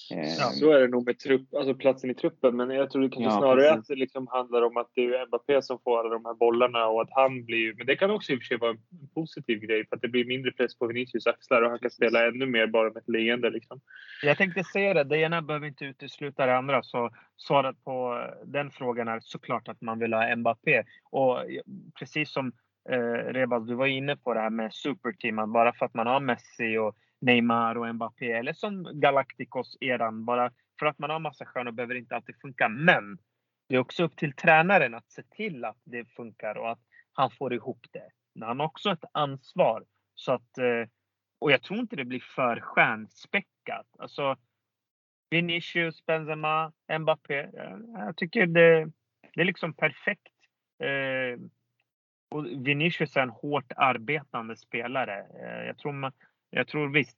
Ja, 0.10 0.17
ehm. 0.17 0.54
så 0.54 0.71
är 0.71 0.80
det 0.80 0.88
nog 0.88 1.06
med 1.06 1.19
trupp, 1.19 1.54
alltså 1.54 1.73
platsen 1.73 2.10
i 2.10 2.13
truppen. 2.13 2.58
Men 2.58 2.69
jag 2.69 2.91
tror 2.91 3.01
det 3.01 3.10
kanske 3.10 3.23
ja, 3.23 3.38
snarare 3.38 3.62
precis. 3.62 3.80
att 3.80 3.88
det 3.88 3.95
liksom 3.95 4.27
handlar 4.27 4.62
om 4.62 4.77
att 4.77 4.91
det 4.95 5.06
är 5.06 5.27
Mbappé 5.27 5.62
som 5.62 5.80
får 5.84 5.99
alla 5.99 6.10
de 6.10 6.25
här 6.25 6.34
bollarna 6.34 6.88
och 6.88 7.01
att 7.01 7.10
han 7.12 7.45
blir... 7.45 7.73
Men 7.73 7.86
det 7.86 7.95
kan 7.95 8.12
också 8.12 8.32
i 8.32 8.36
och 8.36 8.39
för 8.39 8.45
sig 8.45 8.58
vara 8.58 8.71
en 8.71 9.08
positiv 9.13 9.60
grej 9.60 9.88
för 9.88 9.95
att 9.95 10.01
det 10.01 10.08
blir 10.08 10.25
mindre 10.25 10.51
press 10.51 10.77
på 10.77 10.88
Vinicius 10.88 11.27
axlar 11.27 11.62
och 11.62 11.69
han 11.69 11.80
kan 11.80 11.91
spela 11.91 12.27
ännu 12.27 12.45
mer 12.45 12.67
bara 12.67 12.89
med 12.89 12.97
ett 12.97 13.10
leende. 13.10 13.49
Liksom. 13.49 13.82
Jag 14.23 14.38
tänkte 14.38 14.63
säga 14.63 14.93
det, 14.93 15.04
det 15.04 15.17
ena 15.17 15.41
behöver 15.41 15.67
inte 15.67 15.86
utesluta 15.86 16.45
det 16.45 16.58
andra. 16.58 16.84
Så 16.84 17.10
svaret 17.38 17.84
på 17.84 18.27
den 18.45 18.71
frågan 18.71 19.08
är 19.08 19.19
såklart 19.23 19.67
att 19.67 19.82
man 19.82 19.99
vill 19.99 20.13
ha 20.13 20.36
Mbappé. 20.36 20.84
Och 21.12 21.38
precis 21.99 22.32
som 22.32 22.51
eh, 22.89 23.34
Rebaz, 23.34 23.67
du 23.67 23.75
var 23.75 23.88
inne 23.88 24.15
på 24.15 24.34
det 24.34 24.39
här 24.39 24.49
med 24.49 24.73
superteam. 24.73 25.51
Bara 25.51 25.73
för 25.73 25.86
att 25.86 25.93
man 25.93 26.08
har 26.08 26.19
Messi 26.19 26.77
och 26.77 26.95
Neymar 27.22 27.78
och 27.78 27.96
Mbappé 27.96 28.32
eller 28.32 28.54
som 28.54 28.84
Galacticos-eran. 28.94 30.26
Bara 30.26 30.52
för 30.80 30.86
att 30.86 31.00
man 31.00 31.10
har 31.10 31.20
massa 31.20 31.46
stjärnor 31.46 31.72
behöver 31.72 31.94
det 31.94 32.00
inte 32.00 32.16
alltid 32.16 32.36
funka. 32.42 32.70
Men 32.70 33.18
det 33.70 33.76
är 33.76 33.80
också 33.80 34.04
upp 34.04 34.16
till 34.16 34.34
tränaren 34.34 34.94
att 34.96 35.12
se 35.12 35.24
till 35.24 35.66
att 35.66 35.82
det 35.84 36.06
funkar 36.06 36.58
och 36.58 36.72
att 36.72 36.82
han 37.14 37.32
får 37.32 37.54
ihop 37.54 37.86
det. 37.92 38.10
Men 38.36 38.48
Han 38.48 38.60
har 38.60 38.68
också 38.68 38.92
ett 38.92 39.04
ansvar. 39.12 39.86
Så 40.16 40.32
att, 40.32 40.58
eh, 40.58 40.90
och 41.40 41.52
jag 41.52 41.62
tror 41.62 41.80
inte 41.80 41.96
det 41.96 42.06
blir 42.06 42.20
för 42.20 42.60
stjärnspäckat. 42.60 43.88
Alltså, 44.00 44.38
Vinicius, 45.30 46.06
Benzema, 46.06 46.72
Mbappé. 47.00 47.40
Eh, 47.40 47.78
jag 47.94 48.18
tycker 48.18 48.46
det, 48.46 48.92
det 49.34 49.42
är 49.42 49.46
liksom 49.46 49.74
perfekt. 49.74 50.34
Eh, 50.84 51.40
och 52.30 52.46
Vinicius 52.46 53.18
är 53.18 53.22
en 53.22 53.30
hårt 53.30 53.72
arbetande 53.76 54.56
spelare. 54.58 55.26
Jag 55.68 55.78
tror 55.78 55.92
man, 55.92 56.12
jag 56.52 56.68
tror 56.68 56.94
visst, 56.94 57.18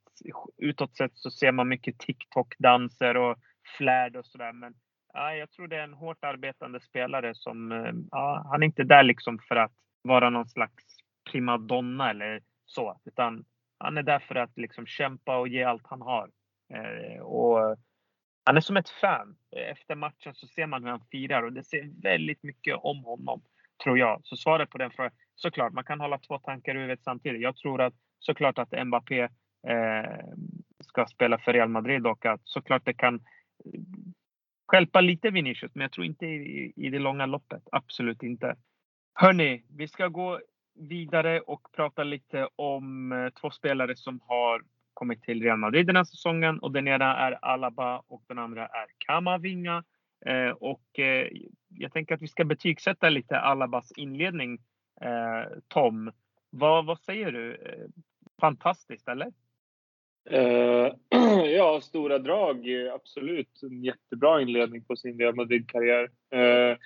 utåt 0.57 0.97
sett 0.97 1.17
så 1.17 1.31
ser 1.31 1.51
man 1.51 1.67
mycket 1.67 1.99
TikTok-danser 1.99 3.17
och 3.17 3.37
flärd 3.77 4.15
och 4.15 4.25
sådär. 4.25 4.53
Men 4.53 4.73
ja, 5.13 5.35
jag 5.35 5.51
tror 5.51 5.67
det 5.67 5.77
är 5.77 5.83
en 5.83 5.93
hårt 5.93 6.23
arbetande 6.23 6.79
spelare 6.79 7.35
som, 7.35 7.71
eh, 7.71 7.93
ja, 8.11 8.47
han 8.51 8.63
är 8.63 8.65
inte 8.65 8.83
där 8.83 9.03
liksom 9.03 9.39
för 9.47 9.55
att 9.55 9.73
vara 10.01 10.29
någon 10.29 10.47
slags 10.47 10.83
primadonna 11.31 12.09
eller 12.09 12.41
så, 12.65 12.99
utan 13.05 13.45
han 13.77 13.97
är 13.97 14.03
där 14.03 14.19
för 14.19 14.35
att 14.35 14.57
liksom 14.57 14.85
kämpa 14.85 15.37
och 15.37 15.47
ge 15.47 15.63
allt 15.63 15.87
han 15.87 16.01
har. 16.01 16.29
Eh, 16.73 17.21
och 17.21 17.77
han 18.43 18.57
är 18.57 18.61
som 18.61 18.77
ett 18.77 18.89
fan. 18.89 19.35
Efter 19.51 19.95
matchen 19.95 20.33
så 20.35 20.47
ser 20.47 20.67
man 20.67 20.83
hur 20.83 20.89
han 20.89 21.05
firar 21.11 21.43
och 21.43 21.53
det 21.53 21.63
ser 21.63 22.01
väldigt 22.01 22.43
mycket 22.43 22.75
om 22.75 23.03
honom, 23.03 23.41
tror 23.83 23.97
jag. 23.97 24.21
Så 24.23 24.35
svaret 24.35 24.69
på 24.69 24.77
den 24.77 24.91
frågan, 24.91 25.11
såklart, 25.35 25.73
man 25.73 25.83
kan 25.83 25.99
hålla 25.99 26.17
två 26.17 26.39
tankar 26.39 26.75
i 26.75 26.77
huvudet 26.77 27.03
samtidigt. 27.03 27.41
Jag 27.41 27.55
tror 27.55 27.81
att 27.81 27.93
såklart 28.25 28.59
att 28.59 28.85
Mbappé 28.85 29.21
eh, 29.67 30.25
ska 30.79 31.05
spela 31.05 31.37
för 31.37 31.53
Real 31.53 31.69
Madrid 31.69 32.07
och 32.07 32.25
att 32.25 32.41
såklart 32.43 32.85
det 32.85 32.93
kan 32.93 33.19
skälpa 34.67 35.01
lite 35.01 35.29
Vinicius, 35.29 35.75
men 35.75 35.81
jag 35.81 35.91
tror 35.91 36.05
inte 36.05 36.25
i, 36.25 36.73
i 36.75 36.89
det 36.89 36.99
långa 36.99 37.25
loppet. 37.25 37.63
Absolut 37.71 38.23
inte. 38.23 38.55
Hörni, 39.13 39.65
vi 39.69 39.87
ska 39.87 40.07
gå 40.07 40.39
vidare 40.75 41.39
och 41.39 41.71
prata 41.75 42.03
lite 42.03 42.47
om 42.55 43.11
eh, 43.11 43.29
två 43.29 43.49
spelare 43.49 43.95
som 43.95 44.19
har 44.27 44.61
kommit 44.93 45.23
till 45.23 45.43
Real 45.43 45.57
Madrid 45.57 45.87
den 45.87 45.95
här 45.95 46.03
säsongen 46.03 46.59
och 46.59 46.71
den 46.71 46.87
ena 46.87 47.17
är 47.17 47.31
Alaba 47.41 48.03
och 48.07 48.23
den 48.27 48.39
andra 48.39 48.65
är 48.65 48.85
Kamavinga. 48.97 49.83
Eh, 50.25 50.49
och 50.49 50.99
eh, 50.99 51.27
jag 51.69 51.93
tänker 51.93 52.15
att 52.15 52.21
vi 52.21 52.27
ska 52.27 52.45
betygsätta 52.45 53.09
lite 53.09 53.39
Alabas 53.39 53.91
inledning. 53.91 54.59
Eh, 55.01 55.57
Tom, 55.67 56.11
vad, 56.49 56.85
vad 56.85 56.99
säger 56.99 57.31
du? 57.31 57.55
Eh, 57.55 57.87
Fantastiskt, 58.43 59.07
eller? 59.07 59.31
Uh, 60.31 60.93
ja, 61.45 61.81
stora 61.81 62.19
drag, 62.19 62.67
absolut. 62.93 63.63
En 63.63 63.83
jättebra 63.83 64.41
inledning 64.41 64.83
på 64.83 64.95
sin 64.95 65.19
Real 65.19 65.35
Madrid-karriär. 65.35 66.03
Uh, 66.35 66.77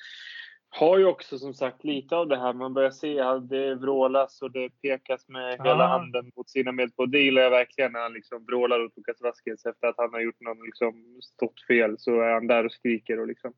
har 0.69 0.97
ju 0.97 1.05
också 1.05 1.39
som 1.39 1.53
sagt 1.53 1.83
lite 1.83 2.15
av 2.15 2.27
det 2.27 2.37
här, 2.37 2.53
man 2.53 2.73
börjar 2.73 2.91
se 2.91 3.19
att 3.19 3.49
det 3.49 3.75
vrålas 3.75 4.41
och 4.41 4.51
det 4.51 4.69
pekas 4.81 5.27
med 5.27 5.59
ah. 5.59 5.63
hela 5.63 5.87
handen 5.87 6.31
mot 6.35 6.49
sina 6.49 6.71
medspelare. 6.71 7.11
Det 7.11 7.19
gillar 7.19 7.41
jag 7.41 7.49
verkligen 7.49 7.91
när 7.91 7.99
han 7.99 8.13
liksom 8.13 8.45
vrålar 8.45 8.79
och 8.79 8.91
Lukas 8.95 9.21
Vasquez 9.21 9.65
efter 9.65 9.87
att 9.87 9.97
han 9.97 10.13
har 10.13 10.21
gjort 10.21 10.41
någon 10.41 10.65
liksom 10.65 11.19
stått 11.21 11.61
fel 11.67 11.95
så 11.97 12.21
är 12.21 12.33
han 12.33 12.47
där 12.47 12.65
och 12.65 12.71
skriker 12.71 13.19
och 13.19 13.27
liksom. 13.27 13.53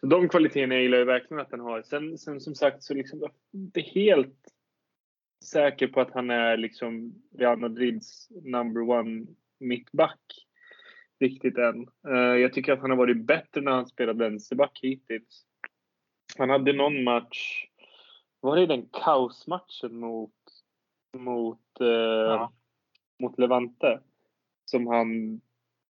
Så 0.00 0.06
de 0.06 0.28
kvaliteterna 0.28 0.80
gillar 0.80 0.98
jag 0.98 1.06
verkligen 1.06 1.40
att 1.40 1.50
han 1.50 1.60
har. 1.60 1.82
Sen, 1.82 2.18
sen 2.18 2.40
som 2.40 2.54
sagt 2.54 2.82
så 2.82 2.94
liksom, 2.94 3.28
det 3.52 3.80
är 3.80 3.84
helt 3.84 4.53
säker 5.46 5.86
på 5.86 6.00
att 6.00 6.10
han 6.14 6.30
är 6.30 6.56
liksom 6.56 7.14
Real 7.38 7.58
Madrids 7.58 8.28
number 8.30 8.90
one 8.90 9.26
mittback 9.60 10.20
riktigt 11.20 11.58
än. 11.58 11.88
Uh, 12.08 12.36
jag 12.40 12.52
tycker 12.52 12.72
att 12.72 12.80
han 12.80 12.90
har 12.90 12.96
varit 12.96 13.26
bättre 13.26 13.60
när 13.60 13.72
han 13.72 13.86
spelat 13.86 14.16
vänsterback 14.16 14.78
hittills. 14.82 15.46
Han 16.38 16.50
hade 16.50 16.72
någon 16.72 17.04
match, 17.04 17.66
var 18.40 18.56
det 18.56 18.66
den 18.66 18.88
kaosmatchen 18.92 19.96
mot, 19.96 20.34
mot, 21.16 21.80
uh, 21.80 21.86
ja. 21.88 22.52
mot 23.22 23.38
Levante? 23.38 24.00
Som 24.64 24.86
han 24.86 25.40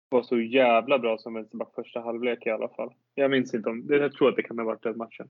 var 0.09 0.23
så 0.23 0.41
jävla 0.41 0.99
bra 0.99 1.19
som 1.19 1.35
vänsterback 1.35 1.75
första 1.75 2.01
halvlek 2.01 2.47
i 2.47 2.51
alla 2.51 2.69
fall. 2.69 2.95
Jag 3.15 3.31
minns 3.31 3.55
inte 3.55 3.71
om, 3.71 3.87
jag 3.89 4.13
tror 4.13 4.29
att 4.29 4.37
det 4.37 4.43
kan 4.43 4.59
ha 4.59 4.65
varit 4.65 4.83
den 4.83 4.97
matchen. 4.97 5.29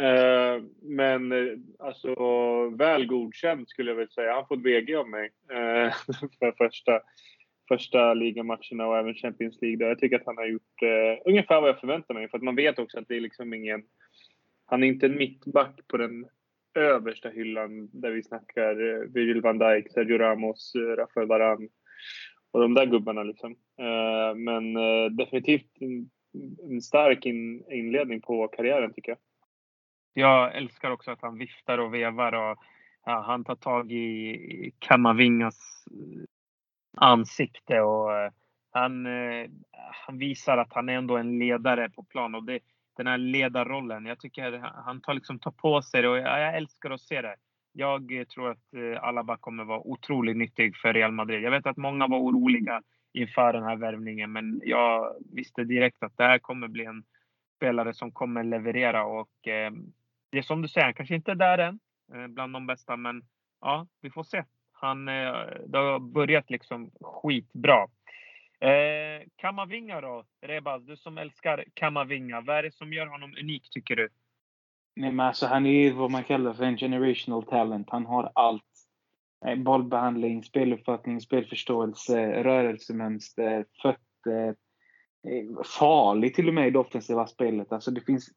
Eh, 0.00 0.62
men 0.82 1.32
eh, 1.32 1.58
alltså 1.78 2.14
väl 2.70 3.06
godkänd 3.06 3.68
skulle 3.68 3.90
jag 3.90 3.96
vilja 3.96 4.10
säga. 4.10 4.34
Han 4.34 4.46
får 4.46 4.56
ett 4.56 4.62
VG 4.62 4.94
av 4.94 5.08
mig 5.08 5.30
eh, 5.50 5.92
för 6.38 6.52
första, 6.52 7.00
första 7.68 8.14
ligamatcherna 8.14 8.86
och 8.86 8.98
även 8.98 9.14
Champions 9.14 9.58
League. 9.62 9.76
Där 9.76 9.88
jag 9.88 9.98
tycker 9.98 10.16
att 10.16 10.26
han 10.26 10.36
har 10.36 10.46
gjort 10.46 10.82
eh, 10.82 11.22
ungefär 11.24 11.60
vad 11.60 11.68
jag 11.68 11.80
förväntar 11.80 12.14
mig. 12.14 12.28
För 12.28 12.38
att 12.38 12.44
man 12.44 12.56
vet 12.56 12.78
också 12.78 12.98
att 12.98 13.08
det 13.08 13.16
är 13.16 13.20
liksom 13.20 13.54
ingen 13.54 13.82
han 14.66 14.82
är 14.82 14.86
inte 14.86 15.06
en 15.06 15.18
mittback 15.18 15.80
på 15.88 15.96
den 15.96 16.26
översta 16.74 17.28
hyllan 17.28 17.88
där 17.92 18.10
vi 18.10 18.22
snackar 18.22 18.70
eh, 18.70 19.08
Virgil 19.14 19.40
van 19.40 19.58
Dijk, 19.58 19.92
Sergio 19.92 20.18
Ramos, 20.18 20.74
eh, 20.74 20.80
Rafael 20.80 21.26
Varane 21.26 21.68
och 22.50 22.60
de 22.60 22.74
där 22.74 22.86
gubbarna 22.86 23.22
liksom. 23.22 23.52
Eh, 23.78 24.34
men 24.36 24.76
eh, 24.76 25.10
definitivt 25.10 25.70
en 26.70 26.82
stark 26.82 27.26
inledning 27.26 28.20
på 28.20 28.48
karriären 28.48 28.92
tycker 28.92 29.12
jag. 29.12 29.18
Jag 30.18 30.56
älskar 30.56 30.90
också 30.90 31.10
att 31.10 31.22
han 31.22 31.38
viftar 31.38 31.78
och 31.78 31.94
vevar 31.94 32.32
och 32.32 32.58
ja, 33.04 33.24
han 33.26 33.44
tar 33.44 33.54
tag 33.54 33.92
i 33.92 34.72
Kamavingas 34.78 35.86
eh, 35.90 36.24
ansikte 36.96 37.80
och 37.80 38.16
eh, 38.16 38.30
han, 38.70 39.06
eh, 39.06 39.50
han 40.06 40.18
visar 40.18 40.58
att 40.58 40.72
han 40.72 40.88
är 40.88 40.92
ändå 40.92 41.16
en 41.16 41.38
ledare 41.38 41.90
på 41.90 42.02
plan 42.02 42.34
och 42.34 42.44
det, 42.44 42.58
den 42.96 43.06
här 43.06 43.18
ledarrollen. 43.18 44.06
Jag 44.06 44.20
tycker 44.20 44.58
han 44.84 45.00
tar, 45.00 45.14
liksom, 45.14 45.38
tar 45.38 45.50
på 45.50 45.82
sig 45.82 46.02
det 46.02 46.08
och 46.08 46.18
jag, 46.18 46.40
jag 46.40 46.56
älskar 46.56 46.90
att 46.90 47.00
se 47.00 47.22
det. 47.22 47.36
Jag 47.72 48.26
tror 48.34 48.50
att 48.50 49.00
Alaba 49.00 49.36
kommer 49.36 49.64
vara 49.64 49.86
otroligt 49.86 50.36
nyttig 50.36 50.76
för 50.76 50.92
Real 50.92 51.12
Madrid. 51.12 51.42
Jag 51.42 51.50
vet 51.50 51.66
att 51.66 51.76
många 51.76 52.06
var 52.06 52.18
oroliga 52.18 52.82
inför 53.12 53.52
den 53.52 53.64
här 53.64 53.76
värvningen, 53.76 54.32
men 54.32 54.60
jag 54.64 55.14
visste 55.32 55.64
direkt 55.64 56.02
att 56.02 56.16
det 56.16 56.24
här 56.24 56.38
kommer 56.38 56.68
bli 56.68 56.84
en 56.84 57.04
spelare 57.56 57.94
som 57.94 58.12
kommer 58.12 58.44
leverera 58.44 59.04
och 59.04 59.48
eh, 59.48 59.72
det 60.30 60.38
är 60.38 60.42
som 60.42 60.62
du 60.62 60.68
säger, 60.68 60.84
han 60.84 60.94
kanske 60.94 61.14
inte 61.14 61.30
är 61.30 61.34
där 61.34 61.58
än 61.58 61.78
eh, 62.14 62.26
bland 62.26 62.52
de 62.52 62.66
bästa, 62.66 62.96
men 62.96 63.22
ja, 63.60 63.86
vi 64.00 64.10
får 64.10 64.24
se. 64.24 64.44
Han, 64.72 65.08
eh, 65.08 65.46
det 65.66 65.78
har 65.78 65.98
börjat 65.98 66.50
liksom 66.50 66.90
skitbra. 67.00 67.86
Eh, 68.60 69.26
Kamavinga 69.36 70.00
då? 70.00 70.24
Rebaz, 70.40 70.82
du 70.82 70.96
som 70.96 71.18
älskar 71.18 71.64
Kamavinga. 71.74 72.40
Vad 72.40 72.56
är 72.56 72.62
det 72.62 72.74
som 72.74 72.92
gör 72.92 73.06
honom 73.06 73.34
unik 73.40 73.70
tycker 73.70 73.96
du? 73.96 74.08
Nej, 74.96 75.12
men 75.12 75.26
alltså, 75.26 75.46
han 75.46 75.66
är 75.66 75.92
vad 75.92 76.10
man 76.10 76.24
kallar 76.24 76.54
för 76.54 76.64
en 76.64 76.76
generational 76.76 77.42
talent. 77.42 77.90
Han 77.90 78.06
har 78.06 78.32
allt. 78.34 78.62
Eh, 79.46 79.56
bollbehandling, 79.56 80.44
speluppfattning, 80.44 81.20
spelförståelse, 81.20 82.42
rörelsemönster, 82.42 83.64
fötter. 83.82 84.54
Farlig 85.78 86.34
till 86.34 86.48
och 86.48 86.54
med 86.54 86.68
i 86.68 86.70
det 86.70 86.78
offensiva 86.78 87.26
spelet. 87.26 87.72
Alltså 87.72 87.90
det 87.90 88.00
finns... 88.00 88.28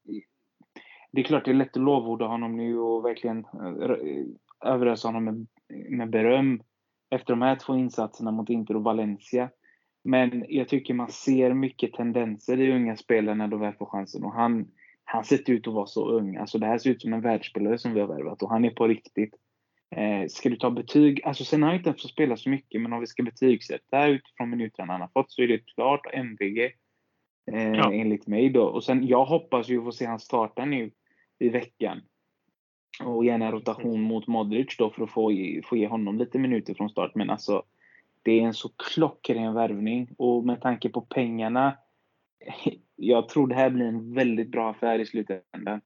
Det 1.11 1.21
är 1.21 1.23
klart 1.23 1.45
det 1.45 1.51
är 1.51 1.55
lätt 1.55 1.77
att 1.77 1.83
lovorda 1.83 2.25
honom 2.25 2.57
nu 2.57 2.79
och 2.79 3.05
verkligen 3.05 3.37
eh, 3.39 4.71
överösa 4.71 5.07
honom 5.07 5.23
med, 5.23 5.47
med 5.89 6.09
beröm 6.09 6.61
efter 7.09 7.33
de 7.33 7.41
här 7.41 7.55
två 7.55 7.75
insatserna 7.75 8.31
mot 8.31 8.49
Inter 8.49 8.75
och 8.75 8.83
Valencia. 8.83 9.49
Men 10.03 10.45
jag 10.49 10.67
tycker 10.67 10.93
man 10.93 11.11
ser 11.11 11.53
mycket 11.53 11.93
tendenser 11.93 12.59
i 12.59 12.71
unga 12.71 12.95
spelare 12.95 13.35
när 13.35 13.47
de 13.47 13.59
väl 13.59 13.73
får 13.73 13.85
chansen. 13.85 14.23
Och 14.23 14.33
han, 14.33 14.67
han 15.03 15.23
ser 15.23 15.51
ut 15.51 15.67
att 15.67 15.73
vara 15.73 15.85
så 15.85 16.09
ung. 16.09 16.35
Alltså 16.35 16.57
det 16.57 16.65
här 16.65 16.77
ser 16.77 16.89
ut 16.89 17.01
som 17.01 17.13
en 17.13 17.21
världsspelare 17.21 17.77
som 17.77 17.93
vi 17.93 17.99
har 17.99 18.07
värvat 18.07 18.43
och 18.43 18.49
han 18.49 18.65
är 18.65 18.69
på 18.69 18.87
riktigt. 18.87 19.35
Eh, 19.95 20.27
ska 20.27 20.49
du 20.49 20.55
ta 20.55 20.71
betyg? 20.71 21.21
Alltså 21.25 21.43
sen 21.43 21.63
har 21.63 21.69
han 21.69 21.77
inte 21.77 21.93
fått 21.93 22.11
spela 22.11 22.37
så 22.37 22.49
mycket, 22.49 22.81
men 22.81 22.93
om 22.93 22.99
vi 22.99 23.07
ska 23.07 23.23
betygsätta 23.23 24.07
utifrån 24.07 24.49
minuterna 24.49 24.93
han 24.93 25.01
har 25.01 25.09
fått 25.13 25.31
så 25.31 25.41
är 25.41 25.47
det 25.47 25.65
klart 25.65 26.13
MVG. 26.13 26.71
Eh, 27.51 27.71
ja. 27.71 27.93
Enligt 27.93 28.27
mig 28.27 28.49
då. 28.49 28.63
Och 28.63 28.83
sen 28.83 29.07
jag 29.07 29.25
hoppas 29.25 29.69
ju 29.69 29.83
få 29.83 29.91
se 29.91 30.05
han 30.05 30.19
starta 30.19 30.65
nu 30.65 30.91
i 31.39 31.49
veckan. 31.49 32.01
Och 33.03 33.25
gärna 33.25 33.51
rotation 33.51 34.01
mot 34.01 34.27
Modric 34.27 34.77
då 34.77 34.89
för 34.89 35.03
att 35.03 35.11
få, 35.11 35.31
få 35.63 35.77
ge 35.77 35.87
honom 35.87 36.17
lite 36.17 36.39
minuter 36.39 36.73
från 36.73 36.89
start. 36.89 37.15
Men 37.15 37.29
alltså 37.29 37.63
det 38.23 38.39
är 38.39 38.43
en 38.43 38.53
så 38.53 38.69
klockren 38.69 39.53
värvning 39.53 40.09
och 40.17 40.45
med 40.45 40.61
tanke 40.61 40.89
på 40.89 41.01
pengarna. 41.01 41.77
Jag 42.95 43.29
tror 43.29 43.47
det 43.47 43.55
här 43.55 43.69
blir 43.69 43.85
en 43.85 44.13
väldigt 44.13 44.49
bra 44.49 44.69
affär 44.69 44.99
i 44.99 45.05
slutändan. 45.05 45.81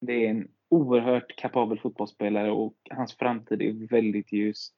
Det 0.00 0.26
är 0.26 0.30
en 0.30 0.48
oerhört 0.68 1.36
kapabel 1.36 1.78
fotbollsspelare 1.78 2.50
och 2.50 2.74
hans 2.90 3.16
framtid 3.16 3.62
är 3.62 3.88
väldigt 3.88 4.32
ljus. 4.32 4.72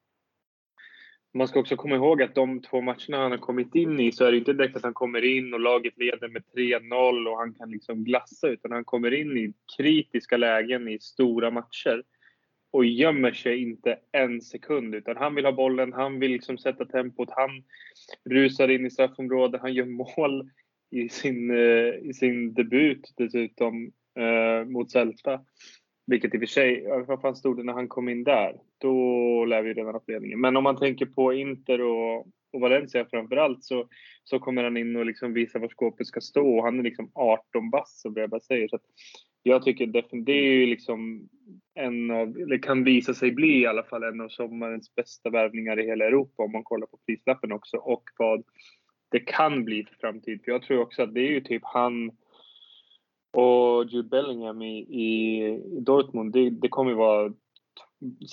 Man 1.36 1.48
ska 1.48 1.60
också 1.60 1.76
komma 1.76 1.94
ihåg 1.94 2.22
att 2.22 2.34
de 2.34 2.62
två 2.62 2.80
matcherna 2.80 3.16
han 3.16 3.30
har 3.30 3.38
kommit 3.38 3.74
in 3.74 4.00
i 4.00 4.12
så 4.12 4.24
är 4.24 4.32
det 4.32 4.38
inte 4.38 4.52
direkt 4.52 4.76
att 4.76 4.82
han 4.82 4.94
kommer 4.94 5.24
in 5.24 5.54
och 5.54 5.60
laget 5.60 5.98
leder 5.98 6.28
med 6.28 6.42
3-0 6.56 7.26
och 7.26 7.38
han 7.38 7.54
kan 7.54 7.70
liksom 7.70 8.04
glassa 8.04 8.48
utan 8.48 8.72
han 8.72 8.84
kommer 8.84 9.14
in 9.14 9.36
i 9.36 9.52
kritiska 9.76 10.36
lägen 10.36 10.88
i 10.88 10.98
stora 10.98 11.50
matcher 11.50 12.02
och 12.70 12.84
gömmer 12.84 13.32
sig 13.32 13.62
inte 13.62 13.98
en 14.12 14.40
sekund 14.40 14.94
utan 14.94 15.16
han 15.16 15.34
vill 15.34 15.44
ha 15.44 15.52
bollen, 15.52 15.92
han 15.92 16.18
vill 16.18 16.30
liksom 16.30 16.58
sätta 16.58 16.84
tempot, 16.84 17.28
han 17.30 17.64
rusar 18.24 18.68
in 18.68 18.86
i 18.86 18.90
straffområdet, 18.90 19.60
han 19.60 19.74
gör 19.74 19.84
mål 19.84 20.50
i 20.90 21.08
sin, 21.08 21.50
eh, 21.50 21.94
i 22.02 22.12
sin 22.14 22.54
debut 22.54 23.12
dessutom 23.16 23.92
eh, 24.18 24.68
mot 24.68 24.90
Celta. 24.90 25.40
Vilket 26.06 26.34
i 26.34 26.36
och 26.36 26.40
för 26.40 26.46
sig, 26.46 26.86
vad 27.06 27.20
fan 27.20 27.36
stod 27.36 27.56
det 27.56 27.62
när 27.62 27.72
han 27.72 27.88
kom 27.88 28.08
in 28.08 28.24
där? 28.24 28.60
Då 28.78 29.44
lär 29.44 29.62
vi 29.62 29.74
redan 29.74 29.94
ha 29.94 30.02
ledningen. 30.06 30.40
Men 30.40 30.56
om 30.56 30.64
man 30.64 30.76
tänker 30.76 31.06
på 31.06 31.32
Inter 31.32 31.80
och, 31.80 32.18
och 32.52 32.60
Valencia 32.60 33.06
framförallt 33.10 33.64
så, 33.64 33.88
så 34.24 34.38
kommer 34.38 34.64
han 34.64 34.76
in 34.76 34.96
och 34.96 35.06
liksom 35.06 35.32
visar 35.32 35.60
var 35.60 35.68
skåpet 35.68 36.06
ska 36.06 36.20
stå. 36.20 36.62
Han 36.62 36.78
är 36.78 36.82
liksom 36.82 37.10
18 37.14 37.70
bass 37.70 38.00
som 38.00 38.12
jag 38.16 38.30
bara 38.30 38.40
säger. 38.40 38.68
Så 38.68 38.78
jag 39.42 39.62
tycker 39.62 39.86
definitivt, 39.86 40.26
det 40.26 40.32
är 40.32 40.52
ju 40.52 40.66
liksom 40.66 41.28
en 41.74 42.10
av, 42.10 42.36
eller 42.38 42.58
kan 42.58 42.84
visa 42.84 43.14
sig 43.14 43.32
bli 43.32 43.60
i 43.60 43.66
alla 43.66 43.82
fall 43.82 44.02
en 44.02 44.20
av 44.20 44.28
sommarens 44.28 44.94
bästa 44.94 45.30
värvningar 45.30 45.80
i 45.80 45.86
hela 45.86 46.04
Europa 46.04 46.42
om 46.42 46.52
man 46.52 46.64
kollar 46.64 46.86
på 46.86 46.98
prislappen 47.06 47.52
också 47.52 47.76
och 47.76 48.02
vad 48.18 48.42
det 49.10 49.20
kan 49.20 49.64
bli 49.64 49.84
för 49.84 49.94
framtid. 49.94 50.40
För 50.44 50.52
jag 50.52 50.62
tror 50.62 50.80
också 50.80 51.02
att 51.02 51.14
det 51.14 51.20
är 51.20 51.30
ju 51.30 51.40
typ 51.40 51.62
han 51.64 52.10
och 53.36 53.84
Jude 53.84 54.08
Bellingham 54.08 54.62
i, 54.62 54.78
i, 54.78 55.44
i 55.76 55.80
Dortmund. 55.80 56.32
Det, 56.32 56.50
det 56.50 56.68
kommer 56.68 56.90
ju 56.90 56.96
vara, 56.96 57.32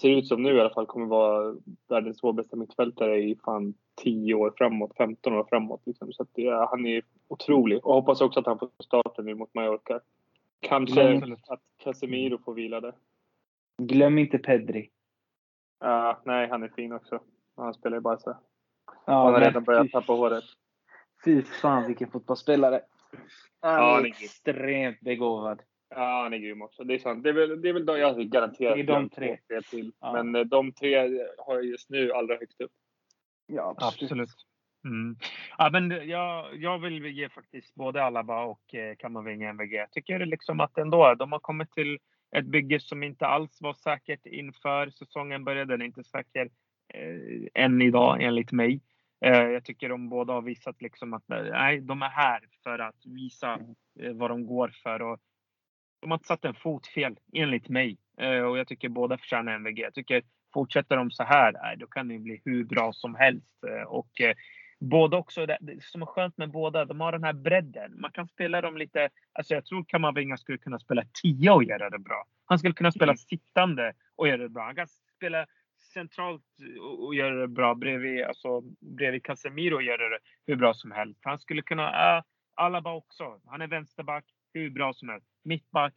ser 0.02 0.10
ut 0.10 0.28
som 0.28 0.44
nu 0.44 0.58
i 0.58 0.62
alla 0.62 0.74
fall, 0.74 0.86
kommer 0.86 1.06
vara 1.06 1.56
världens 1.89 2.18
två 2.18 2.32
bästa 2.32 2.56
mittfältare 2.56 3.24
i 3.24 3.36
fan 3.46 3.74
10 4.04 4.34
år 4.34 4.54
framåt, 4.58 4.92
15 4.98 5.34
år 5.34 5.46
framåt. 5.50 5.82
Liksom. 5.86 6.13
Så 6.13 6.26
det, 6.32 6.68
han 6.70 6.86
är 6.86 7.02
otrolig 7.28 7.86
och 7.86 7.94
hoppas 7.94 8.22
också 8.22 8.39
att 8.39 8.46
han 8.46 8.60
får 8.60 8.70
starten 8.84 9.26
nu 9.26 9.36
mot 9.36 9.54
Mallorca. 9.54 10.00
Kanske 10.60 11.02
mm. 11.02 11.34
att 11.48 11.62
Casemiro 11.84 12.38
får 12.46 12.54
vila 12.54 12.82
där. 12.82 12.94
Glöm 13.78 14.18
inte 14.18 14.38
Pedri. 14.38 14.89
Uh, 15.86 16.16
nej, 16.26 16.50
han 16.50 16.63
är 16.63 16.68
fin 16.68 16.94
också. 16.94 17.20
Han 17.56 17.74
spelar 17.74 17.98
ju 17.98 18.02
Barca. 18.02 18.38
Ja, 19.06 19.24
han 19.24 19.34
har 19.34 19.39
redan 19.39 19.63
börjat 19.63 19.92
tappa 19.92 20.13
håret. 20.13 20.44
Fy 21.26 21.42
fan 21.42 21.88
vilken 21.88 22.12
fotbollsspelare. 22.12 22.82
Han 23.62 23.73
ja, 23.73 23.99
är 23.99 24.06
extremt 24.06 24.99
begåvad. 25.02 25.62
Ja, 25.89 26.21
han 26.23 26.34
är 26.34 26.38
grym 26.38 26.62
också. 26.62 26.84
Det 26.84 26.93
är 26.93 26.99
sant. 26.99 27.23
Det 27.23 27.30
är 27.30 27.34
väl, 27.34 27.62
det 27.62 27.69
är 27.69 27.73
väl 27.73 27.86
de, 27.86 27.99
jag 27.99 28.30
garanterat 28.30 28.76
det 28.76 28.82
är 28.82 28.84
de 28.84 29.10
tre. 29.10 29.38
Till. 29.69 29.91
Ja. 29.99 30.13
Men 30.13 30.36
eh, 30.36 30.41
de 30.41 30.71
tre 30.71 30.95
har 31.38 31.56
jag 31.56 31.65
just 31.65 31.89
nu 31.89 32.12
allra 32.12 32.36
högst 32.36 32.62
upp. 32.62 32.71
Ja, 33.47 33.76
absolut. 33.78 34.12
absolut. 34.12 34.30
Mm. 34.86 35.15
Ja, 35.58 35.69
men 35.69 36.10
jag, 36.10 36.56
jag 36.56 36.80
vill 36.80 37.06
ge 37.06 37.30
faktiskt 37.30 37.76
både 37.76 38.04
Alaba 38.04 38.43
och 38.43 38.76
eh, 38.76 38.95
Kamavinga 38.95 39.49
MVG. 39.49 39.73
Jag 39.73 39.91
tycker 39.91 40.26
liksom 40.26 40.60
att 40.60 40.78
ändå, 40.78 41.15
de 41.15 41.32
har 41.32 41.39
kommit 41.39 41.71
till 41.71 41.97
ett 42.36 42.45
bygge 42.45 42.80
som 42.80 43.04
inte 43.04 43.26
alls 43.28 43.62
var 43.62 43.73
säkert 43.73 44.26
inför 44.26 44.89
säsongen 44.89 45.43
började. 45.43 45.73
Den 45.73 45.82
är 45.82 45.86
inte 45.86 46.04
säker 46.04 46.49
eh, 46.93 47.63
än 47.63 47.82
idag 47.82 48.23
enligt 48.23 48.52
mig. 48.52 48.82
Eh, 49.24 49.50
jag 49.50 49.66
tycker 49.66 49.90
de 49.90 50.10
båda 50.10 50.34
har 50.34 50.42
visat 50.42 50.82
liksom 50.82 51.14
att 51.14 51.30
eh, 51.30 51.44
nej, 51.44 51.82
de 51.82 52.02
är 52.02 52.10
här 52.10 52.40
för 52.64 52.80
att 52.80 53.06
visa 53.06 53.60
eh, 54.00 54.14
vad 54.14 54.30
de 54.30 54.46
går 54.46 54.74
för. 54.84 55.02
Och 55.02 55.20
de 56.02 56.12
har 56.12 56.16
inte 56.16 56.28
satt 56.28 56.46
en 56.46 56.54
fot 56.54 56.88
fel 56.88 57.16
enligt 57.34 57.70
mig. 57.70 57.98
Och 58.18 58.58
jag 58.58 58.68
tycker 58.68 58.90
båda 58.90 59.18
förtjänar 59.18 59.54
MVG. 59.54 59.80
Jag 59.80 59.94
tycker 59.94 60.24
fortsätter 60.54 60.98
de 60.98 61.12
så 61.12 61.24
här, 61.24 61.52
nej, 61.52 61.78
då 61.78 61.88
kan 61.88 62.08
det 62.08 62.19
bli 62.19 62.42
hur 62.46 62.63
bra 62.63 62.94
som 62.94 63.15
helst. 63.15 63.63
och 63.88 64.21
båda 64.80 65.17
också, 65.17 65.46
det, 65.46 65.58
som 65.82 66.02
är 66.02 66.06
skönt 66.06 66.38
med 66.38 66.52
båda, 66.52 66.86
de 66.86 67.00
har 67.00 67.12
den 67.12 67.24
här 67.24 67.34
bredden. 67.34 68.02
Man 68.02 68.12
kan 68.12 68.28
spela 68.28 68.62
dem 68.62 68.78
lite, 68.78 69.10
alltså 69.34 69.54
jag 69.54 69.65
tror 69.65 69.86
Kamavinga 69.88 70.38
skulle 70.38 70.58
kunna 70.58 70.80
spela 70.80 71.04
10 71.21 71.52
och 71.52 71.63
göra 71.63 71.90
det 71.90 72.00
bra. 72.00 72.26
Han 72.46 72.60
skulle 72.60 72.74
kunna 72.74 72.92
spela 72.92 73.12
mm. 73.12 73.17
sittande 73.17 73.94
och 74.15 74.28
göra 74.28 74.38
det 74.38 74.50
bra. 74.50 74.63
Han 74.63 74.76
kan 74.76 74.88
spela 75.15 75.46
centralt 75.94 76.44
och 77.00 77.15
göra 77.15 77.35
det 77.35 77.48
bra 77.48 77.75
bredvid, 77.75 78.23
alltså, 78.23 78.62
bredvid 78.98 79.23
Casemiro 79.23 79.75
och 79.75 79.83
göra 79.83 80.10
det 80.10 80.19
hur 80.46 80.56
bra 80.56 80.73
som 80.73 80.91
helst. 80.91 81.19
Han 81.23 81.39
skulle 81.39 81.62
kunna, 81.62 82.17
äh, 82.17 82.23
Alaba 82.56 82.94
också. 82.94 83.39
Han 83.46 83.62
är 83.62 83.67
vänsterback, 83.67 84.25
hur 84.54 84.69
bra 84.69 84.94
som 84.94 85.10
helst. 85.10 85.27
Mittback, 85.44 85.94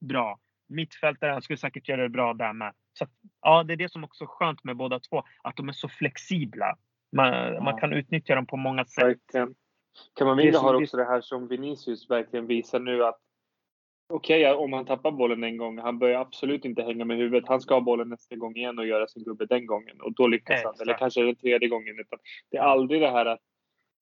bra. 0.00 0.38
Mittfältare, 0.68 1.30
han 1.30 1.42
skulle 1.42 1.56
säkert 1.56 1.88
göra 1.88 2.02
det 2.02 2.08
bra 2.08 2.34
där 2.34 2.52
med. 2.52 2.74
Så 2.92 3.04
att, 3.04 3.10
ja, 3.42 3.62
det 3.62 3.72
är 3.72 3.76
det 3.76 3.92
som 3.92 4.04
också 4.04 4.24
är 4.24 4.28
skönt 4.28 4.64
med 4.64 4.76
båda 4.76 5.00
två, 5.00 5.22
att 5.42 5.56
de 5.56 5.68
är 5.68 5.72
så 5.72 5.88
flexibla. 5.88 6.76
Man, 7.16 7.28
ja. 7.28 7.62
man 7.62 7.80
kan 7.80 7.92
utnyttja 7.92 8.34
dem 8.34 8.46
på 8.46 8.56
många 8.56 8.84
sätt. 8.84 9.04
Verkligen. 9.04 9.54
Kamavinga 10.18 10.58
har 10.58 10.74
också 10.74 10.96
det 10.96 11.04
här 11.04 11.20
som 11.20 11.48
Vinicius 11.48 12.10
verkligen 12.10 12.46
visar 12.46 12.80
nu 12.80 13.04
att 13.04 13.20
okej, 14.12 14.46
okay, 14.46 14.64
om 14.64 14.72
han 14.72 14.84
tappar 14.84 15.10
bollen 15.10 15.44
en 15.44 15.56
gång, 15.56 15.78
han 15.78 15.98
börjar 15.98 16.20
absolut 16.20 16.64
inte 16.64 16.82
hänga 16.82 17.04
med 17.04 17.16
huvudet. 17.16 17.48
Han 17.48 17.60
ska 17.60 17.74
ha 17.74 17.80
bollen 17.80 18.08
nästa 18.08 18.36
gång 18.36 18.56
igen 18.56 18.78
och 18.78 18.86
göra 18.86 19.06
sin 19.06 19.24
gubbe 19.24 19.46
den 19.46 19.66
gången 19.66 20.00
och 20.00 20.12
då 20.12 20.26
lyckas 20.26 20.56
Exakt. 20.56 20.78
han. 20.78 20.88
Eller 20.88 20.98
kanske 20.98 21.22
den 21.22 21.36
tredje 21.36 21.68
gången. 21.68 21.98
Utan 21.98 22.18
det 22.50 22.56
är 22.56 22.62
aldrig 22.62 23.00
det 23.00 23.10
här 23.10 23.26
att 23.26 23.40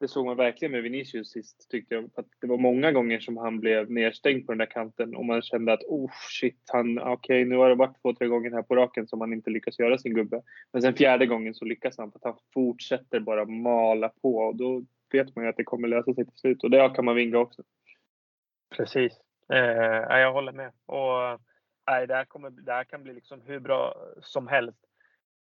det 0.01 0.09
såg 0.09 0.27
man 0.27 0.37
verkligen 0.37 0.73
med 0.73 0.83
Vinicius 0.83 1.31
sist 1.31 1.71
tyckte 1.71 1.95
jag. 1.95 2.05
Att 2.05 2.27
det 2.41 2.47
var 2.47 2.59
många 2.59 2.93
gånger 2.93 3.21
som 3.21 3.37
han 3.37 3.61
blev 3.61 3.91
nedstängd 3.91 4.47
på 4.47 4.53
den 4.53 4.59
där 4.59 4.67
kanten 4.67 5.17
och 5.17 5.25
man 5.25 5.43
kände 5.43 5.73
att 5.73 5.83
oh 5.83 6.11
shit, 6.41 6.63
han, 6.73 6.99
okej 6.99 7.13
okay, 7.13 7.45
nu 7.45 7.57
har 7.57 7.69
det 7.69 7.75
varit 7.75 8.03
två, 8.03 8.15
tre 8.15 8.27
gånger 8.27 8.51
här 8.51 8.63
på 8.63 8.77
raken 8.77 9.07
som 9.07 9.21
han 9.21 9.33
inte 9.33 9.51
lyckas 9.51 9.79
göra 9.79 9.99
sin 9.99 10.15
gubbe. 10.15 10.43
Men 10.73 10.83
sen 10.83 10.95
fjärde 10.95 11.27
gången 11.27 11.55
så 11.55 11.65
lyckas 11.65 11.99
han 11.99 12.13
för 12.13 12.19
att 12.19 12.25
han 12.25 12.39
fortsätter 12.55 13.21
bara 13.21 13.45
mala 13.45 14.09
på 14.09 14.37
och 14.37 14.57
då 14.57 14.85
vet 15.13 15.37
man 15.37 15.45
ju 15.45 15.51
att 15.51 15.57
det 15.57 15.65
kommer 15.65 15.89
lösa 15.89 16.15
sig 16.15 16.25
till 16.25 16.39
slut 16.39 16.65
och 16.65 16.71
det 16.71 16.93
kan 16.95 17.05
man 17.05 17.17
vinga 17.17 17.39
också. 17.39 17.63
Precis. 18.77 19.13
Eh, 19.53 20.19
jag 20.19 20.33
håller 20.33 20.53
med. 20.53 20.73
Och, 20.87 21.41
nej, 21.87 22.07
det, 22.07 22.15
här 22.15 22.25
kommer, 22.25 22.51
det 22.51 22.73
här 22.73 22.85
kan 22.85 23.03
bli 23.03 23.15
liksom 23.15 23.41
hur 23.41 23.61
bra 23.61 23.95
som 24.23 24.49
helst. 24.49 24.87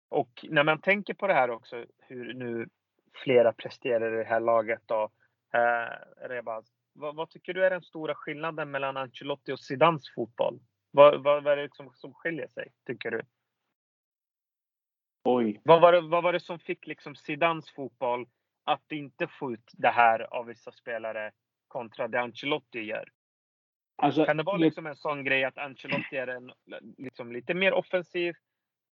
Och 0.09 0.45
när 0.49 0.65
man 0.65 0.81
tänker 0.81 1.15
på 1.15 1.27
det 1.27 1.35
här 1.35 1.51
också, 1.51 1.85
hur 1.99 2.35
nu 2.35 2.69
flera 3.15 3.53
presterar 3.53 4.15
i 4.15 4.17
det 4.17 4.29
här 4.29 4.41
laget 4.41 4.83
då. 4.87 5.11
Eh, 5.55 6.29
Rebaz, 6.29 6.67
vad, 6.93 7.17
vad, 7.17 7.31
tycker 7.31 7.55
du 7.55 7.65
är 7.65 7.71
den 7.71 7.83
stora 7.83 8.15
skillnaden 8.15 8.71
mellan 8.71 8.97
Ancelotti 8.97 9.53
och 9.53 9.61
Zidans 9.61 10.15
fotboll? 10.15 10.61
Vad, 10.91 11.23
vad, 11.23 11.45
vad 11.45 11.53
är 11.53 11.57
det 11.57 11.63
liksom 11.63 11.91
som 11.95 12.15
skiljer 12.15 12.49
sig, 12.49 12.73
tycker 12.87 13.11
du? 13.11 13.23
Oj. 15.25 15.61
Vad 15.65 15.81
var 15.81 15.93
det, 15.93 16.01
vad 16.01 16.23
var 16.23 16.33
det 16.33 16.41
som 16.41 16.59
fick 16.59 16.87
liksom 16.87 17.17
Zidans 17.17 17.71
fotboll 17.71 18.27
att 18.65 18.93
inte 18.93 19.27
få 19.27 19.53
ut 19.53 19.71
det 19.73 19.89
här 19.89 20.35
av 20.35 20.47
vissa 20.47 20.73
spelare 20.73 21.33
kontra 21.69 22.09
det 22.09 22.21
Ancelotti 22.21 22.81
gör? 22.81 23.09
Alltså, 24.03 24.25
kan 24.25 24.37
det 24.37 24.43
vara 24.43 24.57
liksom 24.57 24.87
en 24.87 24.97
sån 24.97 25.25
grej 25.25 25.45
att 25.45 25.59
Ancelotti 25.59 26.17
är 26.17 26.27
en, 26.27 26.53
liksom 26.99 27.33
lite 27.33 27.55
mer 27.55 27.73
offensiv 27.73 28.35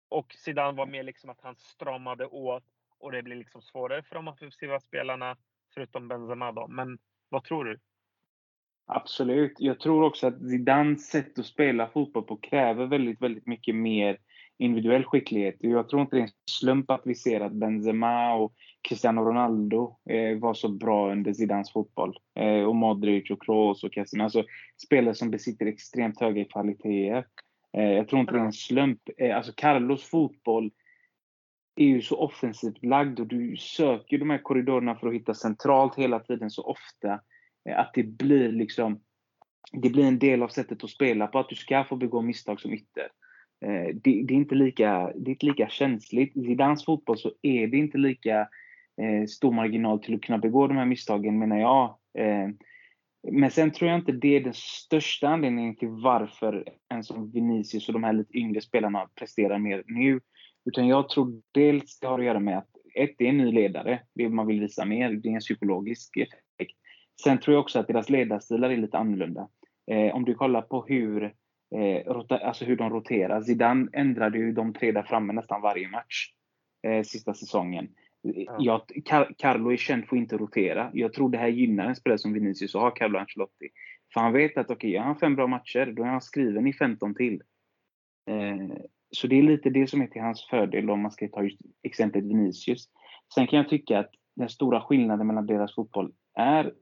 och 0.09 0.32
Zidane 0.32 0.76
var 0.76 0.86
mer 0.86 1.03
liksom 1.03 1.30
att 1.30 1.40
han 1.40 1.57
stramade 1.57 2.26
åt 2.26 2.64
och 2.98 3.12
det 3.12 3.22
blir 3.22 3.36
liksom 3.36 3.62
svårare 3.62 4.03
för 4.03 4.14
de 4.14 4.28
offensiva 4.28 4.80
spelarna 4.80 5.36
förutom 5.74 6.09
Benzema 6.09 6.53
då. 6.53 6.68
Men 6.68 6.98
vad 7.28 7.44
tror 7.44 7.64
du? 7.64 7.78
Absolut. 8.86 9.55
Jag 9.59 9.80
tror 9.80 10.05
också 10.05 10.26
att 10.26 10.48
Zidans 10.48 11.09
sätt 11.09 11.38
att 11.38 11.46
spela 11.46 11.88
fotboll 11.88 12.22
på 12.22 12.36
kräver 12.36 12.86
väldigt, 12.86 13.22
väldigt 13.22 13.46
mycket 13.46 13.74
mer 13.74 14.18
individuell 14.59 15.05
skicklighet. 15.05 15.57
Jag 15.59 15.88
tror 15.88 16.03
inte 16.03 16.16
det 16.16 16.20
är 16.20 16.26
en 16.26 16.32
slump 16.50 16.90
att 16.90 17.03
vi 17.05 17.14
ser 17.14 17.40
att 17.40 17.53
Benzema 17.53 18.34
och 18.34 18.55
Cristiano 18.88 19.20
Ronaldo 19.20 19.96
eh, 20.11 20.38
var 20.38 20.55
så 20.55 20.68
bra 20.68 21.12
under 21.12 21.32
Zidans 21.32 21.72
fotboll. 21.72 22.16
Eh, 22.34 22.62
och 22.62 22.76
Modric 22.76 23.30
och 23.30 23.42
Kroos 23.42 23.84
och 23.84 23.94
Kessin. 23.94 24.20
Alltså 24.20 24.44
spelare 24.86 25.14
som 25.14 25.30
besitter 25.30 25.66
extremt 25.66 26.20
höga 26.20 26.44
kvaliteter. 26.44 27.26
Eh, 27.76 27.92
jag 27.92 28.09
tror 28.09 28.20
inte 28.20 28.32
det 28.32 28.38
är 28.38 28.44
en 28.44 28.53
slump. 28.53 29.00
Eh, 29.18 29.36
alltså 29.36 29.53
Carlos 29.57 30.05
fotboll 30.05 30.70
är 31.76 31.86
ju 31.86 32.03
så 32.03 32.16
offensivt 32.16 32.84
lagd 32.84 33.20
och 33.20 33.26
du 33.26 33.57
söker 33.57 34.18
de 34.18 34.30
här 34.30 34.42
korridorerna 34.42 34.94
för 34.94 35.09
att 35.09 35.14
hitta 35.14 35.34
centralt 35.34 35.94
hela 35.94 36.20
tiden 36.20 36.50
så 36.50 36.62
ofta 36.62 37.20
eh, 37.68 37.78
att 37.78 37.90
det 37.94 38.03
blir 38.03 38.53
liksom 38.53 39.00
det 39.72 39.90
blir 39.90 40.05
en 40.05 40.18
del 40.18 40.42
av 40.42 40.48
sättet 40.48 40.84
att 40.84 40.90
spela 40.90 41.26
på, 41.26 41.38
att 41.38 41.48
du 41.48 41.55
ska 41.55 41.84
få 41.84 41.96
begå 41.96 42.22
misstag 42.22 42.61
som 42.61 42.72
ytter. 42.72 43.09
Eh, 43.62 43.94
det, 43.94 44.22
det, 44.22 44.34
är 44.34 44.38
inte 44.38 44.54
lika, 44.54 45.12
det 45.16 45.30
är 45.30 45.32
inte 45.32 45.46
lika 45.46 45.68
känsligt. 45.68 46.36
I 46.36 46.54
dans 46.54 46.84
fotboll 46.84 47.18
så 47.18 47.32
är 47.42 47.66
det 47.66 47.76
inte 47.76 47.98
lika 47.98 48.48
eh, 49.02 49.26
stor 49.28 49.52
marginal 49.52 50.02
till 50.02 50.14
att 50.14 50.22
kunna 50.22 50.38
begå 50.38 50.66
de 50.66 50.76
här 50.76 50.86
misstagen 50.86 51.38
menar 51.38 51.58
jag. 51.58 51.96
Eh, 52.18 52.48
men 53.30 53.50
sen 53.50 53.70
tror 53.70 53.90
jag 53.90 53.98
inte 53.98 54.12
det 54.12 54.36
är 54.36 54.40
den 54.40 54.54
största 54.54 55.28
anledningen 55.28 55.76
till 55.76 55.88
varför 55.88 56.64
en 56.88 57.04
som 57.04 57.30
Vinicius 57.30 57.88
och 57.88 57.92
de 57.92 58.04
här 58.04 58.12
lite 58.12 58.38
yngre 58.38 58.60
spelarna 58.60 59.08
presterar 59.14 59.58
mer 59.58 59.82
nu. 59.86 60.20
Utan 60.64 60.88
jag 60.88 61.08
tror 61.08 61.42
dels 61.52 61.98
det 61.98 62.06
har 62.06 62.18
att 62.18 62.24
göra 62.24 62.40
med 62.40 62.58
att 62.58 62.68
ett, 62.94 63.14
det 63.18 63.24
är 63.24 63.28
en 63.28 63.38
ny 63.38 63.52
ledare. 63.52 64.00
Det 64.14 64.28
man 64.28 64.46
vill 64.46 64.60
visa 64.60 64.84
mer. 64.84 65.12
Det 65.12 65.28
är 65.28 65.32
en 65.32 65.40
psykologisk 65.40 66.16
effekt. 66.16 66.78
Sen 67.24 67.38
tror 67.38 67.54
jag 67.54 67.60
också 67.60 67.78
att 67.78 67.86
deras 67.86 68.10
ledarstilar 68.10 68.70
är 68.70 68.76
lite 68.76 68.98
annorlunda. 68.98 69.48
Eh, 69.90 70.14
om 70.14 70.24
du 70.24 70.34
kollar 70.34 70.62
på 70.62 70.84
hur, 70.88 71.34
eh, 71.75 72.03
alltså 72.29 72.64
hur 72.64 72.77
de 72.77 72.91
roterar. 72.91 73.43
Zidane 73.43 73.89
ändrade 73.93 74.39
ju 74.39 74.53
de 74.53 74.73
tre 74.73 74.93
där 74.93 75.03
framme 75.03 75.33
nästan 75.33 75.61
varje 75.61 75.89
match 75.89 76.33
eh, 76.83 77.03
sista 77.03 77.35
säsongen. 77.35 77.89
Ja. 78.23 78.57
Jag, 78.59 78.83
Car 79.05 79.35
Carlo 79.39 79.73
är 79.73 79.77
känd 79.77 80.07
för 80.07 80.16
att 80.16 80.20
inte 80.20 80.37
rotera. 80.37 80.91
Jag 80.93 81.12
tror 81.12 81.31
det 81.31 81.39
här 81.39 81.49
gynnar 81.49 81.87
en 81.87 81.97
spelare 81.97 82.18
som 82.18 82.33
Vinicius 82.33 82.75
att 82.75 82.81
ha 82.81 82.91
Carlo 82.91 83.18
Ancelotti. 83.18 83.68
För 84.14 84.20
han 84.20 84.33
vet 84.33 84.57
att 84.57 84.66
okej, 84.66 84.75
okay, 84.75 84.91
jag 84.91 85.03
har 85.03 85.14
fem 85.14 85.37
bra 85.37 85.47
matcher, 85.47 85.87
då 85.97 86.03
är 86.03 86.07
han 86.07 86.20
skriven 86.20 86.66
i 86.66 86.73
15 86.73 87.14
till. 87.14 87.43
Eh, 88.31 88.77
så 89.11 89.27
det 89.27 89.39
är 89.39 89.43
lite 89.43 89.70
det 89.70 89.87
som 89.87 90.03
är 90.03 90.07
till 90.07 90.23
hans 90.23 90.47
fördel 90.51 90.91
om 90.91 91.01
man 91.01 91.11
ska 91.11 91.29
ta 91.29 91.43
just 91.43 91.61
exemplet 91.83 92.25
Vinicius. 92.25 92.89
Sen 93.35 93.47
kan 93.47 93.57
jag 93.57 93.68
tycka 93.68 93.99
att 93.99 94.11
den 94.35 94.49
stora 94.49 94.81
skillnaden 94.81 95.27
mellan 95.27 95.47
deras 95.47 95.75
fotboll 95.75 96.12
är 96.35 96.73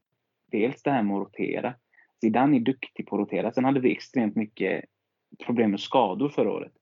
dels 0.51 0.83
det 0.83 0.91
här 0.91 1.03
med 1.03 1.17
att 1.17 1.21
rotera. 1.21 1.75
Zidane 2.21 2.57
är 2.57 2.61
duktig 2.61 3.07
på 3.07 3.17
att 3.17 3.21
rotera. 3.21 3.53
Sen 3.53 3.65
hade 3.65 3.81
vi 3.81 3.93
extremt 3.93 4.37
mycket 4.37 4.85
problem 5.47 5.71
med 5.71 5.81
skador 5.81 6.29
förra 6.29 6.51
året. 6.51 6.73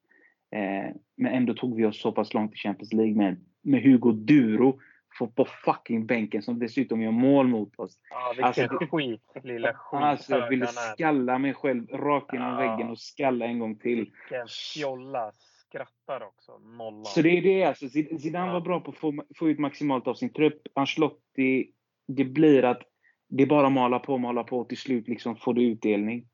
Eh, 0.50 0.94
men 1.16 1.32
ändå 1.32 1.54
tog 1.54 1.76
vi 1.76 1.84
oss 1.84 2.00
så 2.00 2.12
pass 2.12 2.34
långt 2.34 2.54
i 2.54 2.56
Champions 2.56 2.92
League 2.92 3.14
med, 3.14 3.44
med 3.62 3.82
Hugo 3.82 4.12
Duro 4.12 4.80
på 5.26 5.44
fucking 5.44 6.06
bänken 6.06 6.42
som 6.42 6.58
dessutom 6.58 7.02
gör 7.02 7.10
mål 7.10 7.48
mot 7.48 7.78
oss. 7.78 7.98
Ja, 8.10 8.28
vilken 8.36 8.44
alltså, 8.44 8.86
skit, 8.90 9.20
lilla 9.44 9.74
skit. 9.74 10.00
Alltså, 10.00 10.38
jag 10.38 10.48
ville 10.48 10.66
skalla 10.66 11.38
mig 11.38 11.54
själv 11.54 11.86
rakt 11.86 12.32
genom 12.32 12.48
ja. 12.48 12.56
väggen 12.56 12.90
och 12.90 12.98
skalla 12.98 13.46
en 13.46 13.58
gång 13.58 13.78
till. 13.78 13.96
Vilken 13.98 14.48
fjolla. 14.74 15.32
Skrattar 15.68 16.22
också. 16.22 16.58
Nolla. 16.58 17.04
Så 17.04 17.22
det 17.22 17.38
är 17.38 17.42
det 17.42 17.64
alltså. 17.64 17.88
Zidane 17.88 18.46
ja. 18.46 18.52
var 18.52 18.60
bra 18.60 18.80
på 18.80 18.90
att 18.90 18.96
få, 18.96 19.24
få 19.36 19.48
ut 19.48 19.58
maximalt 19.58 20.06
av 20.06 20.14
sin 20.14 20.32
trupp. 20.32 20.62
Ancelotti, 20.74 21.70
det 22.06 22.24
blir 22.24 22.64
att 22.64 22.82
det 23.28 23.42
är 23.42 23.46
bara 23.46 23.70
mala 23.70 23.98
på, 23.98 24.18
mala 24.18 24.44
på 24.44 24.58
och 24.58 24.68
till 24.68 24.78
slut 24.78 25.08
liksom 25.08 25.36
får 25.36 25.54
du 25.54 25.62
utdelning. 25.62 26.26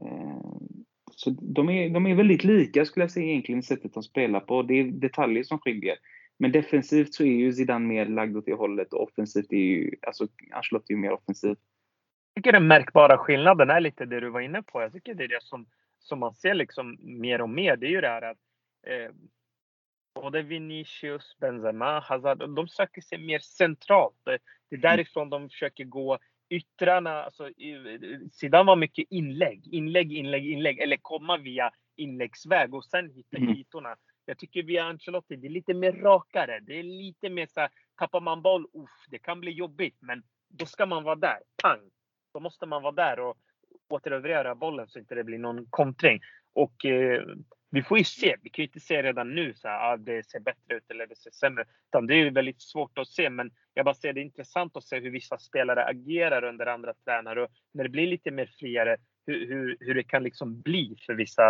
Eh, 0.00 0.56
så 1.12 1.30
de 1.30 1.70
är, 1.70 1.90
de 1.90 2.06
är 2.06 2.14
väldigt 2.14 2.44
lika 2.44 2.84
skulle 2.84 3.04
jag 3.04 3.10
säga 3.10 3.26
egentligen, 3.26 3.62
sättet 3.62 3.94
de 3.94 4.02
spelar 4.02 4.40
på. 4.40 4.62
Det 4.62 4.74
är 4.74 4.84
detaljer 4.84 5.44
som 5.44 5.58
skiljer. 5.58 5.96
Men 6.38 6.52
defensivt 6.52 7.14
så 7.14 7.22
är 7.22 7.36
ju 7.36 7.52
Zidane 7.52 7.86
mer 7.86 8.06
lagd 8.06 8.36
åt 8.36 8.46
det 8.46 8.54
hållet 8.54 8.92
och 8.92 9.02
offensivt 9.02 9.52
är 9.52 9.56
ju, 9.56 9.94
alltså 10.06 10.28
Ancelotti 10.52 10.92
är 10.92 10.96
mer 10.96 11.12
offensiv. 11.12 11.56
Jag 12.34 12.42
tycker 12.42 12.52
den 12.52 12.66
märkbara 12.66 13.18
skillnaden 13.18 13.70
är 13.70 13.80
lite 13.80 14.04
det 14.04 14.20
du 14.20 14.30
var 14.30 14.40
inne 14.40 14.62
på. 14.62 14.82
Jag 14.82 14.92
tycker 14.92 15.14
det 15.14 15.24
är 15.24 15.28
det 15.28 15.42
som, 15.42 15.66
som 15.98 16.18
man 16.18 16.34
ser 16.34 16.54
liksom 16.54 16.98
mer 17.00 17.40
och 17.40 17.48
mer. 17.48 17.76
Det 17.76 17.86
är 17.86 17.90
ju 17.90 18.00
det 18.00 18.08
här 18.08 18.22
att 18.22 18.38
eh, 18.86 19.14
både 20.14 20.42
Vinicius, 20.42 21.36
Benzema, 21.40 22.00
Hazard, 22.00 22.38
de 22.38 22.68
söker 22.68 23.00
sig 23.00 23.18
mer 23.18 23.38
centralt. 23.38 24.28
Det 24.70 24.76
är 24.76 24.80
därifrån 24.80 25.30
de 25.30 25.48
försöker 25.48 25.84
gå 25.84 26.18
yttrarna, 26.48 27.22
alltså 27.22 27.50
sidan 28.32 28.66
var 28.66 28.76
mycket 28.76 29.06
inlägg, 29.10 29.66
inlägg, 29.66 30.12
inlägg, 30.12 30.46
inlägg 30.46 30.78
eller 30.78 30.96
komma 30.96 31.36
via 31.36 31.70
inläggsväg 31.96 32.74
och 32.74 32.84
sen 32.84 33.10
hitta 33.10 33.36
mm. 33.36 33.56
ytorna. 33.56 33.96
Jag 34.24 34.38
tycker 34.38 34.62
via 34.62 34.84
Ancelotti, 34.84 35.36
det 35.36 35.46
är 35.46 35.50
lite 35.50 35.74
mer 35.74 35.92
rakare. 35.92 36.60
Det 36.60 36.78
är 36.78 36.82
lite 36.82 37.30
mer 37.30 37.46
så 37.46 37.60
här, 37.60 37.70
tappar 37.98 38.20
man 38.20 38.42
boll, 38.42 38.66
uff, 38.74 39.06
det 39.10 39.18
kan 39.18 39.40
bli 39.40 39.50
jobbigt, 39.50 39.96
men 40.00 40.22
då 40.48 40.66
ska 40.66 40.86
man 40.86 41.04
vara 41.04 41.16
där. 41.16 41.38
Pang! 41.62 41.90
Då 42.34 42.40
måste 42.40 42.66
man 42.66 42.82
vara 42.82 42.92
där 42.92 43.20
och 43.20 43.36
återerövra 43.88 44.54
bollen 44.54 44.88
så 44.88 44.98
inte 44.98 45.14
det 45.14 45.24
blir 45.24 45.38
någon 45.38 45.66
kontring. 45.70 46.20
Och 46.52 46.84
eh, 46.84 47.22
vi 47.70 47.82
får 47.82 47.98
ju 47.98 48.04
se. 48.04 48.36
Vi 48.42 48.50
kan 48.50 48.62
ju 48.62 48.66
inte 48.66 48.80
se 48.80 49.02
redan 49.02 49.34
nu 49.34 49.54
så 49.54 49.68
här, 49.68 49.92
ah, 49.92 49.96
det 49.96 50.26
ser 50.26 50.40
bättre 50.40 50.76
ut 50.76 50.90
eller 50.90 51.06
det 51.06 51.16
ser 51.16 51.30
sämre 51.30 51.62
ut. 51.62 52.08
Det 52.08 52.14
är 52.14 52.30
väldigt 52.30 52.62
svårt 52.62 52.98
att 52.98 53.08
se. 53.08 53.30
Men 53.30 53.50
jag 53.76 53.84
bara 53.84 53.94
ser 53.94 54.12
det 54.12 54.20
är 54.20 54.22
intressant 54.22 54.76
att 54.76 54.84
se 54.84 55.00
hur 55.00 55.10
vissa 55.10 55.38
spelare 55.38 55.84
agerar 55.84 56.44
under 56.44 56.66
andra 56.66 56.94
tränare 56.94 57.42
och 57.42 57.50
när 57.74 57.84
det 57.84 57.90
blir 57.90 58.06
lite 58.06 58.30
mer 58.30 58.46
friare 58.58 58.96
hur, 59.26 59.48
hur, 59.48 59.76
hur 59.80 59.94
det 59.94 60.02
kan 60.02 60.22
liksom 60.22 60.60
bli 60.60 60.96
för 61.06 61.14
vissa 61.14 61.48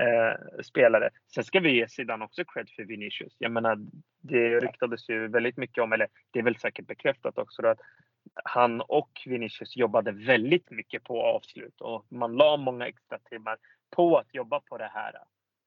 eh, 0.00 0.62
spelare. 0.62 1.10
Sen 1.34 1.44
ska 1.44 1.60
vi 1.60 1.76
ge 1.76 1.88
sidan 1.88 2.22
också 2.22 2.44
cred 2.44 2.70
för 2.76 2.84
Vinicius. 2.84 3.36
Jag 3.38 3.52
menar, 3.52 3.78
det 4.20 4.60
ryktades 4.60 5.08
ju 5.08 5.28
väldigt 5.28 5.56
mycket 5.56 5.84
om, 5.84 5.92
eller 5.92 6.08
det 6.30 6.38
är 6.38 6.42
väl 6.42 6.56
säkert 6.56 6.86
bekräftat 6.86 7.38
också, 7.38 7.66
att 7.66 7.80
han 8.44 8.80
och 8.80 9.22
Vinicius 9.26 9.76
jobbade 9.76 10.12
väldigt 10.12 10.70
mycket 10.70 11.04
på 11.04 11.22
avslut 11.22 11.80
och 11.80 12.06
man 12.08 12.36
la 12.36 12.56
många 12.56 12.86
extra 12.86 13.18
timmar 13.18 13.56
på 13.90 14.18
att 14.18 14.34
jobba 14.34 14.60
på 14.60 14.78
det 14.78 14.90
här. 14.94 15.14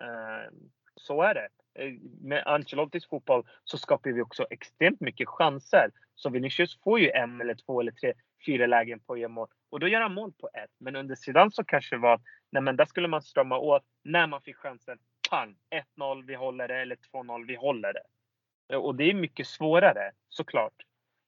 Eh, 0.01 0.51
så 0.95 1.21
är 1.21 1.33
det. 1.33 1.47
Eh, 1.75 1.93
med 2.21 2.43
Ancelottis 2.45 3.07
fotboll 3.07 3.43
så 3.63 3.77
skapar 3.77 4.09
vi 4.09 4.21
också 4.21 4.47
extremt 4.49 5.01
mycket 5.01 5.27
chanser. 5.27 5.89
Så 6.15 6.29
Vinicius 6.29 6.79
får 6.83 6.99
ju 6.99 7.09
en 7.09 7.41
eller 7.41 7.55
två 7.55 7.81
eller 7.81 7.91
tre, 7.91 8.13
fyra 8.45 8.67
lägen 8.67 8.99
på 8.99 9.13
att 9.13 9.19
göra 9.19 9.29
mål. 9.29 9.47
Och 9.69 9.79
då 9.79 9.87
gör 9.87 10.01
han 10.01 10.13
mål 10.13 10.33
på 10.33 10.49
ett. 10.53 10.71
Men 10.77 10.95
under 10.95 11.15
sidan 11.15 11.51
så 11.51 11.63
kanske 11.63 11.95
det 11.95 11.99
var 11.99 12.21
nej 12.51 12.61
men 12.61 12.75
där 12.75 12.85
skulle 12.85 13.07
man 13.07 13.21
strama 13.21 13.57
åt 13.57 13.83
när 14.03 14.27
man 14.27 14.41
fick 14.41 14.55
chansen. 14.55 14.97
Pang! 15.29 15.55
1-0, 15.97 16.25
vi 16.27 16.35
håller 16.35 16.67
det. 16.67 16.81
Eller 16.81 16.95
2-0, 16.95 17.47
vi 17.47 17.55
håller 17.55 17.93
det. 17.93 18.77
Och 18.77 18.95
det 18.95 19.03
är 19.03 19.13
mycket 19.13 19.47
svårare 19.47 20.11
såklart. 20.29 20.73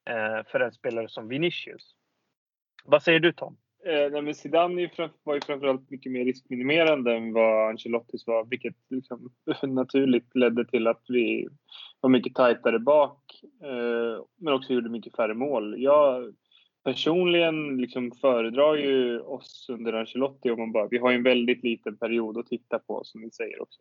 Eh, 0.10 0.44
för 0.44 0.60
en 0.60 0.72
spelare 0.72 1.10
som 1.10 1.28
Vinicius. 1.28 1.96
Vad 2.84 3.04
säger 3.04 3.20
du 3.20 3.34
Tom? 3.34 3.58
Eh, 3.86 4.12
nej, 4.12 4.22
men 4.22 4.36
Zidane 4.36 4.90
var 5.24 5.36
ju 5.36 5.42
framförallt 5.42 5.90
mycket 5.90 6.12
mer 6.12 6.26
riskminimerande 6.26 7.16
än 7.16 7.34
vad 7.34 7.70
Ancelottis 7.70 8.28
var, 8.28 8.46
vilket 8.46 8.76
liksom 8.90 9.32
naturligt 9.64 10.36
ledde 10.36 10.66
till 10.66 10.88
att 10.88 11.04
vi 11.08 11.48
var 12.02 12.10
mycket 12.10 12.36
tajtare 12.36 12.80
bak, 12.80 13.20
eh, 13.64 14.24
men 14.38 14.54
också 14.54 14.74
gjorde 14.74 14.90
mycket 14.90 15.16
färre 15.16 15.34
mål. 15.34 15.76
Jag 15.78 16.34
personligen 16.84 17.78
liksom 17.78 18.12
föredrar 18.12 18.76
ju 18.76 19.20
oss 19.20 19.68
under 19.70 19.94
Ancelotti 19.94 20.52
om 20.52 20.60
man 20.60 20.72
bara, 20.72 20.88
vi 20.88 20.98
har 20.98 21.12
ju 21.12 21.16
en 21.16 21.24
väldigt 21.24 21.64
liten 21.64 21.98
period 21.98 22.38
att 22.38 22.48
titta 22.48 22.80
på 22.80 23.04
som 23.04 23.22
ni 23.22 23.32
säger 23.32 23.62
också. 23.62 23.80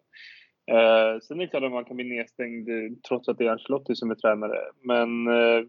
Eh, 0.71 1.21
sen 1.21 1.41
är 1.41 1.45
det 1.45 1.47
klart 1.47 1.63
att 1.63 1.73
man 1.73 1.85
kan 1.85 1.97
bli 1.97 2.05
nedstängd 2.05 2.69
eh, 2.69 2.99
trots 3.09 3.29
att 3.29 3.39
det 3.39 3.47
är 3.47 3.51
Ancelotti 3.51 3.95
som 3.95 4.11
är 4.11 4.15
tränare, 4.15 4.59
men 4.83 5.27
eh, 5.27 5.65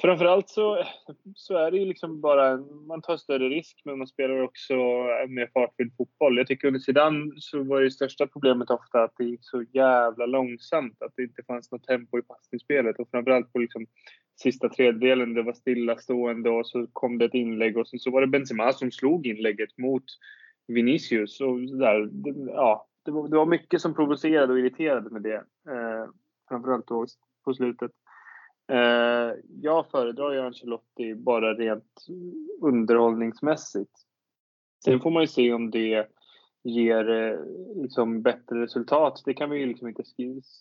Framförallt 0.00 0.48
så, 0.48 0.84
så 1.34 1.56
är 1.56 1.70
det 1.70 1.78
ju 1.78 1.84
liksom 1.84 2.20
bara, 2.20 2.56
man 2.86 3.02
tar 3.02 3.16
större 3.16 3.48
risk 3.48 3.82
men 3.84 3.98
man 3.98 4.06
spelar 4.06 4.40
också 4.40 4.74
mer 5.28 5.50
fartfylld 5.54 5.92
fotboll. 5.96 6.36
Jag 6.36 6.46
tycker 6.46 6.68
under 6.68 6.80
Zidane 6.80 7.32
så 7.36 7.62
var 7.62 7.80
det 7.80 7.90
största 7.90 8.26
problemet 8.26 8.70
ofta 8.70 9.02
att 9.02 9.14
det 9.18 9.24
gick 9.24 9.40
så 9.42 9.62
jävla 9.62 10.26
långsamt, 10.26 11.02
att 11.02 11.12
det 11.16 11.22
inte 11.22 11.42
fanns 11.42 11.72
något 11.72 11.86
tempo 11.86 12.18
i 12.18 12.22
passningsspelet 12.22 12.98
och 12.98 13.08
framförallt 13.10 13.52
på 13.52 13.58
liksom 13.58 13.86
sista 14.42 14.68
tredjedelen, 14.68 15.34
det 15.34 15.42
var 15.42 15.52
stillastående 15.52 16.50
och 16.50 16.66
så 16.66 16.86
kom 16.92 17.18
det 17.18 17.24
ett 17.24 17.34
inlägg 17.34 17.76
och 17.76 17.88
sen 17.88 17.98
så 17.98 18.10
var 18.10 18.20
det 18.20 18.26
Benzema 18.26 18.72
som 18.72 18.90
slog 18.90 19.26
inlägget 19.26 19.78
mot 19.78 20.04
Vinicius 20.66 21.40
och 21.40 21.60
där, 21.60 22.10
ja, 22.46 22.86
det 23.04 23.10
var, 23.10 23.28
det 23.28 23.36
var 23.36 23.46
mycket 23.46 23.80
som 23.80 23.94
provocerade 23.94 24.52
och 24.52 24.58
irriterade 24.58 25.10
med 25.10 25.22
det. 25.22 25.36
Eh, 25.70 26.06
framförallt 26.48 26.86
då 26.86 27.06
på 27.44 27.54
slutet. 27.54 27.90
Eh, 28.68 29.32
jag 29.62 29.90
föredrar 29.90 30.32
ju 30.32 30.40
Ancelotti 30.40 31.14
bara 31.14 31.54
rent 31.54 32.06
underhållningsmässigt. 32.62 33.92
Sen 34.84 35.00
får 35.00 35.10
man 35.10 35.22
ju 35.22 35.26
se 35.26 35.52
om 35.52 35.70
det 35.70 36.08
ger 36.62 37.10
eh, 37.10 37.38
liksom 37.82 38.22
bättre 38.22 38.62
resultat. 38.62 39.22
Det 39.24 39.34
kan 39.34 39.50
vi 39.50 39.58
ju 39.58 39.66
liksom 39.66 39.88
inte 39.88 40.02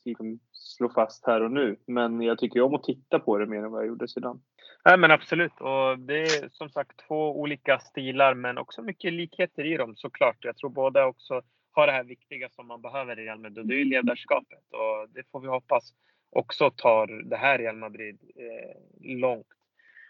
liksom 0.06 0.40
slå 0.52 0.90
fast 0.90 1.26
här 1.26 1.42
och 1.44 1.52
nu. 1.52 1.76
Men 1.86 2.22
jag 2.22 2.40
tycker 2.40 2.62
om 2.62 2.76
att 2.76 2.84
titta 2.84 3.20
på 3.20 3.38
det 3.38 3.46
mer 3.46 3.64
än 3.64 3.72
vad 3.72 3.82
jag 3.82 3.88
gjorde 3.88 4.08
sedan. 4.08 4.42
Nej 4.86 4.98
men 4.98 5.12
absolut. 5.12 5.62
Och 5.62 6.00
det 6.00 6.22
är 6.22 6.50
som 6.52 6.70
sagt 6.70 7.08
två 7.08 7.40
olika 7.40 7.80
stilar 7.80 8.34
men 8.34 8.58
också 8.58 8.82
mycket 8.82 9.14
likheter 9.14 9.64
i 9.74 9.78
dem 9.78 9.96
såklart. 9.96 10.38
Jag 10.40 10.58
tror 10.58 10.70
båda 10.70 11.06
också 11.06 11.42
har 11.72 11.88
det 11.88 11.94
här 11.94 12.04
viktiga 12.04 12.50
som 12.50 12.68
man 12.68 12.82
behöver 12.82 13.20
i 13.20 13.26
Real 13.26 13.40
Madrid. 13.40 13.68
Det 13.68 13.82
är 13.82 13.86
ledarskapet 13.86 14.64
och 14.72 15.10
det 15.10 15.24
får 15.32 15.40
vi 15.40 15.48
hoppas 15.48 15.94
också 16.30 16.72
tar 16.72 17.30
det 17.30 17.38
här 17.38 17.58
Real 17.58 17.76
Madrid 17.76 18.20
eh, 18.36 19.18
långt. 19.18 19.48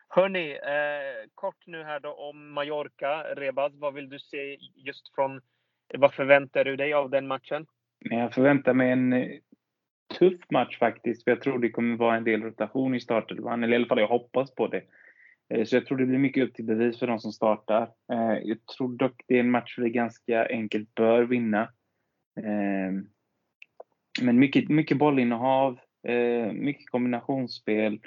Hörni, 0.10 0.52
eh, 0.52 1.30
kort 1.36 1.68
nu 1.68 1.84
här 1.84 2.00
då 2.00 2.14
om 2.14 2.54
Mallorca. 2.54 3.24
Rebaz, 3.36 3.74
vad 3.76 3.94
vill 3.94 4.10
du 4.10 4.20
se 4.20 4.58
just 4.76 5.16
från, 5.16 5.42
vad 5.98 6.14
förväntar 6.14 6.66
du 6.66 6.76
dig 6.76 6.94
av 6.94 7.10
den 7.10 7.28
matchen? 7.28 7.66
Jag 8.00 8.34
förväntar 8.34 8.74
mig 8.74 8.92
en 8.92 9.14
eh, 9.14 9.30
tuff 10.20 10.42
match 10.50 10.80
faktiskt, 10.80 11.24
för 11.24 11.32
jag 11.32 11.42
tror 11.42 11.60
det 11.60 11.70
kommer 11.70 11.98
vara 11.98 12.16
en 12.18 12.24
del 12.24 12.44
rotation 12.44 12.96
i 12.96 13.00
startelvan, 13.00 13.64
eller 13.64 13.74
i 13.74 13.76
alla 13.76 13.88
fall 13.88 14.00
jag 14.00 14.08
hoppas 14.08 14.56
på 14.56 14.68
det. 14.68 14.84
Eh, 15.50 15.66
så 15.66 15.76
jag 15.76 15.86
tror 15.86 15.98
det 15.98 16.06
blir 16.06 16.18
mycket 16.18 16.44
upp 16.44 16.54
till 16.54 16.66
bevis 16.66 17.00
för 17.00 17.08
de 17.08 17.20
som 17.20 17.32
startar. 17.32 17.82
Eh, 18.12 18.38
jag 18.44 18.66
tror 18.66 18.98
dock 18.98 19.22
det 19.28 19.36
är 19.36 19.40
en 19.40 19.52
match 19.52 19.76
vi 19.78 19.90
ganska 19.90 20.48
enkelt 20.48 20.96
bör 20.96 21.24
vinna. 21.24 21.70
Men 24.22 24.40
mycket, 24.40 24.70
mycket 24.70 24.98
bollinnehav, 24.98 25.80
Eh, 26.08 26.52
mycket 26.54 26.90
kombinationsspel 26.90 28.00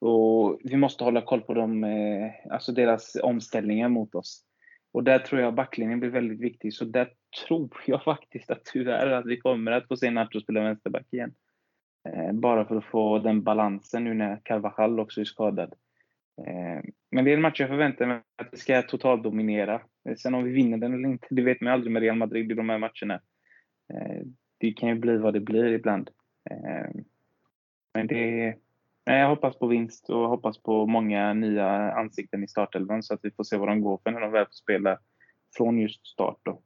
och 0.00 0.60
vi 0.64 0.76
måste 0.76 1.04
hålla 1.04 1.20
koll 1.20 1.40
på 1.40 1.54
dem, 1.54 1.84
eh, 1.84 2.30
alltså 2.50 2.72
deras 2.72 3.16
omställningar 3.22 3.88
mot 3.88 4.14
oss. 4.14 4.44
Och 4.92 5.04
där 5.04 5.18
tror 5.18 5.40
jag 5.40 5.54
backlinjen 5.54 6.00
blir 6.00 6.10
väldigt 6.10 6.40
viktig. 6.40 6.74
Så 6.74 6.84
där 6.84 7.08
tror 7.46 7.70
jag 7.86 8.04
faktiskt 8.04 8.50
att 8.50 8.64
tyvärr 8.64 9.10
att 9.10 9.26
vi 9.26 9.36
kommer 9.36 9.72
att 9.72 9.88
få 9.88 9.96
se 9.96 10.10
Nacho 10.10 10.40
spela 10.40 10.60
vänsterback 10.60 11.06
igen. 11.10 11.34
Eh, 12.08 12.32
bara 12.32 12.64
för 12.64 12.76
att 12.76 12.84
få 12.84 13.18
den 13.18 13.42
balansen 13.42 14.04
nu 14.04 14.14
när 14.14 14.40
Carvajal 14.44 15.00
också 15.00 15.20
är 15.20 15.24
skadad. 15.24 15.74
Eh, 16.46 16.90
men 17.10 17.24
det 17.24 17.30
är 17.30 17.34
en 17.34 17.42
match 17.42 17.60
jag 17.60 17.68
förväntar 17.68 18.06
mig 18.06 18.20
att 18.36 18.48
vi 18.52 18.56
ska 18.56 18.82
totaldominera. 18.82 19.82
Eh, 20.08 20.14
sen 20.16 20.34
om 20.34 20.44
vi 20.44 20.52
vinner 20.52 20.78
den 20.78 20.94
eller 20.94 21.08
inte, 21.08 21.26
det 21.30 21.42
vet 21.42 21.60
man 21.60 21.72
aldrig 21.72 21.92
med 21.92 22.02
Real 22.02 22.16
Madrid 22.16 22.52
i 22.52 22.54
de 22.54 22.68
här 22.68 22.78
matcherna. 22.78 23.20
Eh, 23.94 24.22
det 24.58 24.72
kan 24.72 24.88
ju 24.88 24.94
bli 24.94 25.16
vad 25.16 25.34
det 25.34 25.40
blir 25.40 25.72
ibland. 25.72 26.10
Eh, 26.50 26.90
men 27.94 28.06
det, 28.06 28.54
nej, 29.06 29.20
jag 29.20 29.28
hoppas 29.28 29.58
på 29.58 29.66
vinst 29.66 30.10
och 30.10 30.28
hoppas 30.28 30.58
på 30.62 30.86
många 30.86 31.34
nya 31.34 31.92
ansikten 31.92 32.44
i 32.44 32.48
startelvan 32.48 33.02
så 33.02 33.14
att 33.14 33.20
vi 33.22 33.30
får 33.30 33.44
se 33.44 33.56
vad 33.56 33.68
de 33.68 33.80
går 33.80 34.00
för 34.02 34.10
när 34.10 34.20
de 34.20 34.32
väl 34.32 34.46
får 34.46 34.52
spela 34.52 34.98
från 35.56 35.78
just 35.78 36.06
start. 36.06 36.38
Då. 36.42 36.62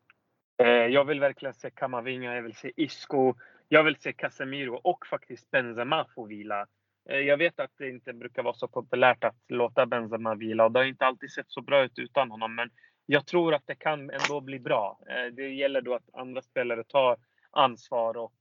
Eh, 0.59 0.69
jag 0.69 1.05
vill 1.05 1.21
verkligen 1.21 1.55
se 1.55 1.71
Kamavinga, 1.71 2.35
jag 2.35 2.43
vill 2.43 2.55
se 2.55 2.73
Isco, 2.77 3.35
jag 3.69 3.85
vill 3.85 3.97
se 3.97 4.13
Casemiro 4.13 4.81
och 4.85 5.07
faktiskt 5.07 5.51
Benzema 5.51 6.07
få 6.15 6.27
vila. 6.27 6.67
Eh, 7.11 7.19
jag 7.19 7.37
vet 7.37 7.61
att 7.61 7.71
det 7.79 7.89
inte 7.89 8.13
brukar 8.13 8.43
vara 8.43 8.55
så 8.55 8.69
populärt 8.69 9.25
att 9.25 9.37
låta 9.49 9.87
Benzema 9.87 10.35
vila 10.35 10.65
och 10.65 10.73
det 10.73 10.79
har 10.79 10.85
inte 10.85 11.07
alltid 11.07 11.31
sett 11.31 11.51
så 11.51 11.63
bra 11.63 11.85
ut 11.85 11.99
utan 11.99 12.31
honom. 12.31 12.55
Men 12.55 12.71
jag 13.07 13.27
tror 13.27 13.55
att 13.55 13.67
det 13.67 13.75
kan 13.75 14.11
ändå 14.11 14.41
bli 14.41 14.59
bra. 14.59 14.99
Eh, 15.09 15.33
det 15.33 15.49
gäller 15.49 15.81
då 15.81 15.95
att 15.95 16.15
andra 16.15 16.43
spelare 16.43 16.85
tar 16.85 17.17
ansvar 17.51 18.17
och 18.17 18.35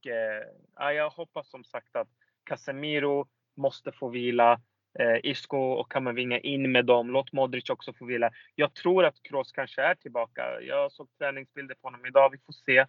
jag 0.78 1.10
hoppas 1.10 1.50
som 1.50 1.64
sagt 1.64 1.96
att 1.96 2.08
Casemiro 2.46 3.26
måste 3.56 3.92
få 3.92 4.08
vila. 4.08 4.60
Eh, 4.98 5.30
Isco 5.30 5.56
och 5.56 5.92
Kamavinga 5.92 6.38
in 6.38 6.72
med 6.72 6.84
dem. 6.84 7.10
Låt 7.10 7.32
Modric 7.32 7.70
också 7.70 7.92
få 7.92 8.04
vila. 8.04 8.30
Jag 8.54 8.74
tror 8.74 9.04
att 9.04 9.22
Kroos 9.22 9.52
kanske 9.52 9.82
är 9.82 9.94
tillbaka. 9.94 10.60
Jag 10.60 10.92
såg 10.92 11.08
träningsbilder 11.18 11.74
på 11.74 11.86
honom 11.86 12.06
idag. 12.06 12.30
Vi 12.30 12.38
får 12.38 12.52
se. 12.52 12.86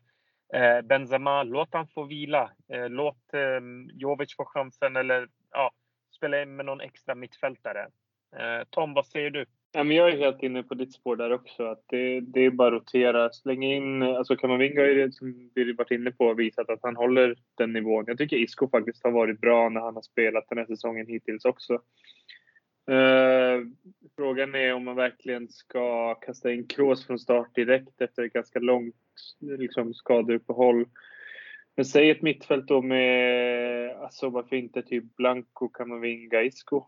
Eh, 0.53 0.81
Benzema, 0.81 1.43
låt 1.43 1.73
han 1.73 1.87
få 1.87 2.03
vila. 2.03 2.51
Eh, 2.73 2.89
låt 2.89 3.33
eh, 3.33 3.59
Jovic 3.93 4.35
få 4.35 4.45
chansen 4.45 4.95
eller 4.95 5.27
ja, 5.51 5.71
spela 6.15 6.41
in 6.41 6.55
med 6.55 6.65
någon 6.65 6.81
extra 6.81 7.15
mittfältare. 7.15 7.87
Eh, 8.37 8.63
Tom, 8.69 8.93
vad 8.93 9.05
säger 9.05 9.29
du? 9.29 9.45
Jag 9.71 10.09
är 10.09 10.17
helt 10.17 10.43
inne 10.43 10.63
på 10.63 10.73
ditt 10.73 10.93
spår 10.93 11.15
där 11.15 11.33
också. 11.33 11.63
Att 11.63 11.83
det, 11.87 12.19
det 12.21 12.45
är 12.45 12.49
bara 12.49 12.67
att 12.67 12.73
rotera. 12.73 13.29
Släng 13.29 13.63
in... 13.63 14.03
Alltså 14.03 14.35
Kamavinga 14.35 14.81
har 14.81 14.87
ju, 14.87 15.11
som 15.11 15.51
vi 15.55 15.73
varit 15.73 15.91
inne 15.91 16.11
på 16.11 16.33
visat 16.33 16.69
att 16.69 16.79
han 16.81 16.95
håller 16.95 17.35
den 17.55 17.73
nivån. 17.73 18.03
Jag 18.07 18.17
tycker 18.17 18.37
Isco 18.37 18.69
faktiskt 18.69 19.03
har 19.03 19.11
varit 19.11 19.41
bra 19.41 19.69
när 19.69 19.81
han 19.81 19.95
har 19.95 20.01
spelat 20.01 20.49
den 20.49 20.57
här 20.57 20.65
säsongen 20.65 21.07
hittills 21.07 21.45
också. 21.45 21.73
Uh, 22.91 23.67
frågan 24.15 24.55
är 24.55 24.73
om 24.73 24.85
man 24.85 24.95
verkligen 24.95 25.47
ska 25.49 26.15
kasta 26.15 26.51
in 26.51 26.67
Kroos 26.67 27.07
från 27.07 27.19
start 27.19 27.55
direkt 27.55 28.01
efter 28.01 28.23
ett 28.23 28.33
ganska 28.33 28.59
långt 28.59 28.95
liksom, 29.39 29.93
skadeuppehåll. 29.93 30.85
Men 31.75 31.85
säg 31.85 32.09
ett 32.09 32.21
mittfält 32.21 32.67
då 32.67 32.81
med, 32.81 33.95
alltså 33.95 34.29
varför 34.29 34.55
inte 34.55 34.81
typ 34.81 35.15
Blanco, 35.15 35.67
Kamavinga, 35.69 36.41
Isco? 36.41 36.83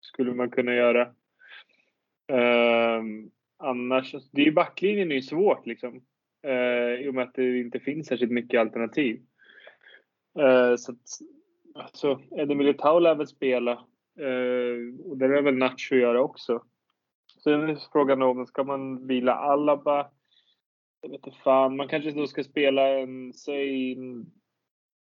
Skulle 0.00 0.34
man 0.34 0.50
kunna 0.50 0.74
göra. 0.74 1.14
Ehm, 2.28 3.30
annars, 3.58 4.14
det 4.32 4.40
är 4.40 4.44
ju 4.44 4.52
backlinjen 4.52 5.10
är 5.10 5.14
ju 5.14 5.22
svårt 5.22 5.66
liksom. 5.66 6.02
Uh, 6.46 7.00
I 7.00 7.08
och 7.08 7.14
med 7.14 7.24
att 7.24 7.34
det 7.34 7.58
inte 7.58 7.80
finns 7.80 8.06
särskilt 8.06 8.32
mycket 8.32 8.60
alternativ. 8.60 9.20
Uh, 10.38 10.76
så 10.76 10.92
att, 10.92 10.98
alltså, 11.74 12.20
Eddie 12.30 12.54
Militao 12.54 12.98
lär 12.98 13.14
väl 13.14 13.26
spela. 13.26 13.72
Uh, 14.20 15.00
och 15.04 15.18
det 15.18 15.24
är 15.24 15.42
väl 15.42 15.56
Nacho 15.56 15.94
göra 15.94 16.22
också. 16.22 16.62
Sen 17.44 17.68
är 17.68 17.78
frågan 17.92 18.22
om, 18.22 18.46
ska 18.46 18.64
man 18.64 19.06
vila 19.06 19.34
Alaba? 19.34 20.10
Jag 21.00 21.10
vet 21.10 21.26
inte 21.26 21.38
fan, 21.38 21.76
man 21.76 21.88
kanske 21.88 22.10
då 22.10 22.26
ska 22.26 22.44
spela 22.44 22.88
en, 22.88 23.32
säg, 23.32 23.96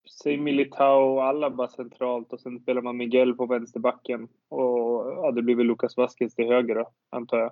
säg 0.09 0.37
Militao 0.37 1.15
och 1.15 1.23
Alaba 1.23 1.67
centralt 1.67 2.33
och 2.33 2.39
sen 2.39 2.59
spelar 2.59 2.81
man 2.81 2.97
Miguel 2.97 3.33
på 3.33 3.45
vänsterbacken. 3.45 4.27
Och 4.49 5.11
ja, 5.11 5.31
det 5.31 5.41
blir 5.41 5.55
väl 5.55 5.67
Lucas 5.67 5.97
Vasquez 5.97 6.35
till 6.35 6.47
höger 6.47 6.75
då, 6.75 6.91
antar 7.09 7.37
jag. 7.39 7.51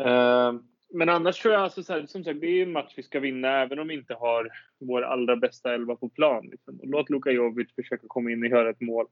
Uh, 0.00 0.60
men 0.94 1.08
annars 1.08 1.40
tror 1.40 1.54
jag, 1.54 1.62
alltså, 1.62 1.82
så 1.82 1.92
här, 1.92 2.06
som 2.06 2.24
sagt, 2.24 2.40
det 2.40 2.46
är 2.46 2.62
en 2.62 2.72
match 2.72 2.94
vi 2.96 3.02
ska 3.02 3.20
vinna 3.20 3.48
även 3.48 3.78
om 3.78 3.88
vi 3.88 3.94
inte 3.94 4.14
har 4.14 4.48
vår 4.80 5.02
allra 5.02 5.36
bästa 5.36 5.74
elva 5.74 5.96
på 5.96 6.08
plan. 6.08 6.48
Liksom. 6.50 6.80
Låt 6.82 7.10
Luka 7.10 7.30
Jovic 7.30 7.74
försöka 7.74 8.04
komma 8.06 8.30
in 8.30 8.42
och 8.42 8.48
göra 8.48 8.70
ett 8.70 8.80
mål. 8.80 9.06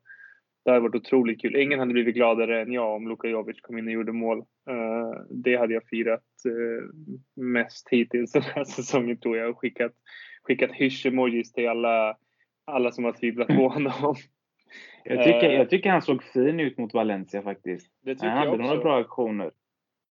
Det 0.64 0.70
hade 0.70 0.80
varit 0.80 0.94
otroligt 0.94 1.40
kul. 1.40 1.56
Ingen 1.56 1.78
hade 1.78 1.92
blivit 1.92 2.14
gladare 2.14 2.62
än 2.62 2.72
jag 2.72 2.94
om 2.94 3.08
Luka 3.08 3.28
Jovic 3.28 3.60
kom 3.60 3.78
in 3.78 3.86
och 3.86 3.92
gjorde 3.92 4.12
mål. 4.12 4.38
Uh, 4.38 5.22
det 5.30 5.56
hade 5.56 5.74
jag 5.74 5.88
firat 5.88 6.24
uh, 6.46 6.90
mest 7.34 7.88
hittills 7.88 8.32
den 8.32 8.42
här 8.42 8.64
säsongen 8.76 9.16
tror 9.16 9.36
jag 9.36 9.50
och 9.50 9.58
skickat 9.58 9.92
skickat 10.42 10.70
hysch-emojis 10.72 11.52
till 11.52 11.68
alla, 11.68 12.16
alla 12.64 12.92
som 12.92 13.04
har 13.04 13.12
tvivlat 13.12 13.48
på 13.48 13.68
honom. 13.68 14.14
Jag 15.04 15.24
tycker, 15.24 15.50
jag 15.50 15.70
tycker 15.70 15.90
han 15.90 16.02
såg 16.02 16.22
fin 16.22 16.60
ut 16.60 16.78
mot 16.78 16.94
Valencia 16.94 17.42
faktiskt. 17.42 17.92
Det 18.04 18.14
tycker 18.14 18.28
han 18.28 18.38
hade 18.38 18.62
några 18.62 18.76
bra 18.76 19.00
aktioner. 19.00 19.50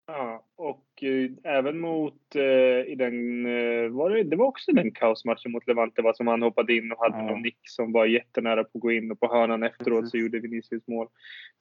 Ja, 0.08 0.46
och 0.56 1.04
eh, 1.04 1.30
även 1.44 1.80
mot 1.80 2.36
eh, 2.36 2.92
i 2.92 2.96
den, 2.98 3.46
eh, 3.46 3.90
var 3.90 4.10
det, 4.10 4.24
det 4.24 4.36
var 4.36 4.46
också 4.46 4.72
den 4.72 4.92
kaosmatchen 4.92 5.52
mot 5.52 5.68
Levante 5.68 6.02
va, 6.02 6.14
som 6.14 6.28
han 6.28 6.42
hoppade 6.42 6.76
in 6.76 6.92
och 6.92 7.00
hade 7.00 7.18
ja. 7.18 7.24
någon 7.24 7.42
nick 7.42 7.60
som 7.64 7.92
var 7.92 8.06
jättenära 8.06 8.64
på 8.64 8.78
att 8.78 8.82
gå 8.82 8.92
in 8.92 9.12
och 9.12 9.20
på 9.20 9.28
hörnan 9.28 9.64
efteråt 9.64 10.00
Precis. 10.00 10.12
så 10.12 10.18
gjorde 10.18 10.40
Vinicius 10.40 10.88
mål. 10.88 11.08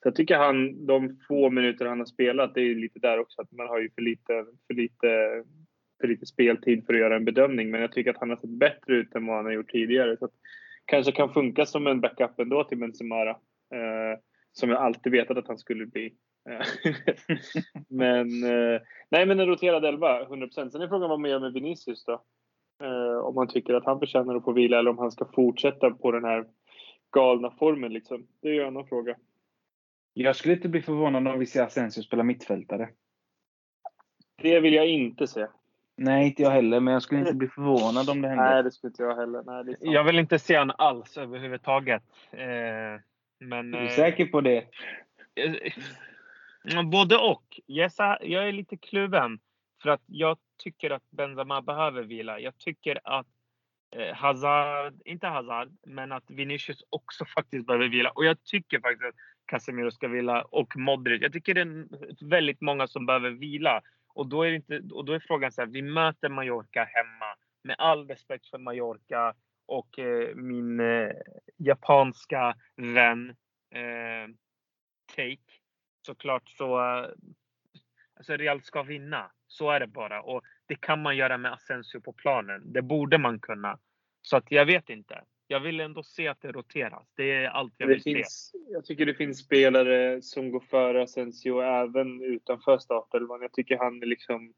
Så 0.03 0.07
jag 0.07 0.15
tycker 0.15 0.37
han, 0.37 0.85
de 0.85 1.19
få 1.27 1.49
minuter 1.49 1.85
han 1.85 1.99
har 1.99 2.05
spelat, 2.05 2.53
det 2.53 2.61
är 2.61 2.75
lite 2.75 2.99
där 2.99 3.19
också 3.19 3.41
att 3.41 3.51
man 3.51 3.67
har 3.67 3.79
ju 3.79 3.89
för 3.95 4.01
lite, 4.01 4.45
för 4.67 4.73
lite, 4.73 5.07
för 6.01 6.07
lite 6.07 6.25
speltid 6.25 6.85
för 6.85 6.93
att 6.93 6.99
göra 6.99 7.15
en 7.15 7.25
bedömning. 7.25 7.71
Men 7.71 7.81
jag 7.81 7.91
tycker 7.91 8.11
att 8.11 8.19
han 8.19 8.29
har 8.29 8.37
sett 8.37 8.49
bättre 8.49 8.95
ut 8.95 9.15
än 9.15 9.25
vad 9.25 9.35
han 9.35 9.45
har 9.45 9.51
gjort 9.51 9.71
tidigare. 9.71 10.17
Så 10.17 10.25
att, 10.25 10.33
kanske 10.85 11.11
kan 11.11 11.33
funka 11.33 11.65
som 11.65 11.87
en 11.87 12.01
backup 12.01 12.39
ändå 12.39 12.63
till 12.63 12.77
Benzema. 12.77 13.29
Eh, 13.29 14.19
som 14.51 14.69
jag 14.69 14.81
alltid 14.81 15.11
vetat 15.11 15.37
att 15.37 15.47
han 15.47 15.57
skulle 15.57 15.85
bli. 15.85 16.13
men 17.89 18.43
eh, 18.43 18.81
nej, 19.09 19.25
men 19.25 19.39
en 19.39 19.47
roterad 19.47 19.85
elva, 19.85 20.25
100% 20.25 20.69
Sen 20.69 20.81
är 20.81 20.87
frågan 20.87 21.09
vad 21.09 21.19
man 21.19 21.29
gör 21.29 21.39
med 21.39 21.53
Vinicius 21.53 22.05
då. 22.05 22.23
Eh, 22.83 23.17
om 23.17 23.35
man 23.35 23.47
tycker 23.47 23.73
att 23.73 23.85
han 23.85 23.99
förtjänar 23.99 24.35
att 24.35 24.43
få 24.43 24.51
vila 24.51 24.79
eller 24.79 24.91
om 24.91 24.97
han 24.97 25.11
ska 25.11 25.25
fortsätta 25.25 25.91
på 25.91 26.11
den 26.11 26.23
här 26.23 26.45
galna 27.11 27.51
formen 27.51 27.93
liksom. 27.93 28.27
Det 28.41 28.49
är 28.49 28.53
ju 28.53 28.61
en 28.61 28.67
annan 28.67 28.87
fråga. 28.87 29.15
Jag 30.13 30.35
skulle 30.35 30.53
inte 30.53 30.69
bli 30.69 30.81
förvånad 30.81 31.27
om 31.27 31.39
vi 31.39 31.45
ser 31.45 31.63
Asensio 31.63 32.01
spela 32.01 32.23
mittfältare. 32.23 32.89
Det 34.41 34.59
vill 34.59 34.73
jag 34.73 34.87
inte 34.87 35.27
se. 35.27 35.47
Nej, 35.97 36.27
inte 36.27 36.41
jag 36.41 36.51
heller, 36.51 36.79
men 36.79 36.93
jag 36.93 37.01
skulle 37.01 37.19
inte 37.19 37.33
bli 37.33 37.47
förvånad 37.47 38.09
om 38.09 38.21
det 38.21 38.27
hände. 38.27 38.43
Nej, 38.43 38.63
det 38.63 38.71
skulle 38.71 38.89
inte 38.89 39.03
jag 39.03 39.15
heller. 39.15 39.43
Nej, 39.45 39.75
jag 39.79 40.03
vill 40.03 40.19
inte 40.19 40.39
se 40.39 40.57
honom 40.57 40.75
alls 40.79 41.17
överhuvudtaget. 41.17 42.03
Eh, 42.31 43.01
men, 43.39 43.73
är 43.73 43.83
du 43.83 43.89
säker 43.89 44.25
på 44.25 44.41
det? 44.41 44.57
Eh, 45.35 46.83
Både 46.91 47.17
och. 47.17 47.59
Yes, 47.67 47.97
jag 48.21 48.47
är 48.47 48.51
lite 48.51 48.77
kluven. 48.77 49.39
För 49.81 49.89
att 49.89 50.01
jag 50.05 50.37
tycker 50.63 50.89
att 50.89 51.11
Benzema 51.11 51.61
behöver 51.61 52.03
vila. 52.03 52.39
Jag 52.39 52.57
tycker 52.57 52.99
att 53.03 53.27
eh, 53.95 54.15
Hazard, 54.15 55.01
inte 55.05 55.27
Hazard, 55.27 55.71
men 55.87 56.11
att 56.11 56.23
Vinicius 56.27 56.83
också 56.89 57.25
faktiskt 57.35 57.67
behöver 57.67 57.87
vila. 57.87 58.09
Och 58.09 58.25
jag 58.25 58.43
tycker 58.43 58.79
faktiskt 58.79 59.05
att 59.05 59.15
Casemiro 59.45 59.91
ska 59.91 60.07
vila 60.07 60.41
och 60.41 60.77
Modric. 60.77 61.21
Jag 61.21 61.33
tycker 61.33 61.53
det 61.53 61.61
är 61.61 61.87
väldigt 62.29 62.61
många 62.61 62.87
som 62.87 63.05
behöver 63.05 63.29
vila. 63.29 63.81
Och 64.17 64.27
då 64.27 64.43
är, 64.43 64.51
inte, 64.51 64.81
och 64.91 65.05
då 65.05 65.13
är 65.13 65.19
frågan 65.19 65.51
så 65.51 65.61
här, 65.61 65.67
vi 65.67 65.81
möter 65.81 66.29
Mallorca 66.29 66.83
hemma. 66.83 67.35
Med 67.63 67.75
all 67.79 68.07
respekt 68.07 68.47
för 68.47 68.57
Mallorca 68.57 69.33
och 69.65 69.99
eh, 69.99 70.35
min 70.35 70.79
eh, 70.79 71.11
japanska 71.57 72.55
vän 72.75 73.29
eh, 73.71 74.33
Take 75.15 75.59
såklart 76.05 76.49
så... 76.49 76.79
Eh, 76.79 77.09
alltså 78.15 78.37
Real 78.37 78.61
ska 78.61 78.83
vinna. 78.83 79.31
Så 79.47 79.71
är 79.71 79.79
det 79.79 79.87
bara. 79.87 80.21
Och 80.21 80.41
det 80.65 80.75
kan 80.75 81.01
man 81.01 81.17
göra 81.17 81.37
med 81.37 81.53
Asensio 81.53 81.99
på 81.99 82.13
planen. 82.13 82.73
Det 82.73 82.81
borde 82.81 83.17
man 83.17 83.39
kunna. 83.39 83.79
Så 84.21 84.37
att 84.37 84.51
jag 84.51 84.65
vet 84.65 84.89
inte. 84.89 85.23
Jag 85.47 85.59
vill 85.59 85.79
ändå 85.79 86.03
se 86.03 86.27
att 86.27 86.41
det 86.41 86.51
roteras. 86.51 87.13
Det 87.15 87.31
är 87.31 87.49
allt 87.49 87.73
jag 87.77 87.87
vill 87.87 88.01
finns, 88.01 88.51
se. 88.51 88.57
Jag 88.69 88.85
tycker 88.85 89.05
det 89.05 89.13
finns 89.13 89.39
spelare 89.39 90.21
som 90.21 90.51
går 90.51 90.59
före 90.59 91.03
Asensio 91.03 91.61
även 91.61 92.23
utanför 92.23 92.77
startelvan. 92.77 93.41
Jag 93.41 93.53
tycker 93.53 93.77
han 93.77 94.01
är 94.01 94.05
liksom 94.05 94.53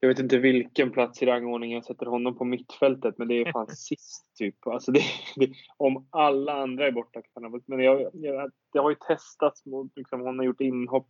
jag 0.00 0.08
vet 0.08 0.18
inte 0.18 0.38
vilken 0.38 0.90
plats 0.90 1.22
i 1.22 1.26
rangordningen 1.26 1.74
jag 1.74 1.84
sätter 1.84 2.06
honom 2.06 2.38
på 2.38 2.44
mittfältet, 2.44 3.18
men 3.18 3.28
det 3.28 3.34
är 3.34 3.52
fan 3.52 3.66
sist 3.76 4.36
typ. 4.38 4.66
Alltså 4.66 4.92
det, 4.92 5.00
det, 5.36 5.52
om 5.76 6.08
alla 6.10 6.52
andra 6.52 6.86
är 6.86 6.92
borta 6.92 7.22
kan 7.22 7.42
han 7.42 7.62
Men 7.66 7.80
jag, 7.80 8.10
jag, 8.12 8.50
det 8.72 8.78
har 8.78 8.90
ju 8.90 8.96
testats 8.96 9.66
mot, 9.66 9.92
liksom, 9.96 10.20
hon 10.20 10.38
har 10.38 10.46
gjort 10.46 10.60
inhopp 10.60 11.08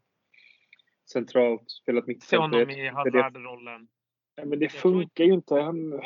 centralt, 1.12 1.70
spelat 1.70 2.06
mittfält. 2.06 2.28
Se 2.28 2.36
honom 2.36 2.70
i 2.70 2.88
Hazard-rollen. 2.88 3.88
Ja, 4.34 4.44
men 4.44 4.58
det 4.58 4.68
funkar 4.68 5.24
ju 5.24 5.32
inte. 5.32 5.54
Han, 5.54 6.00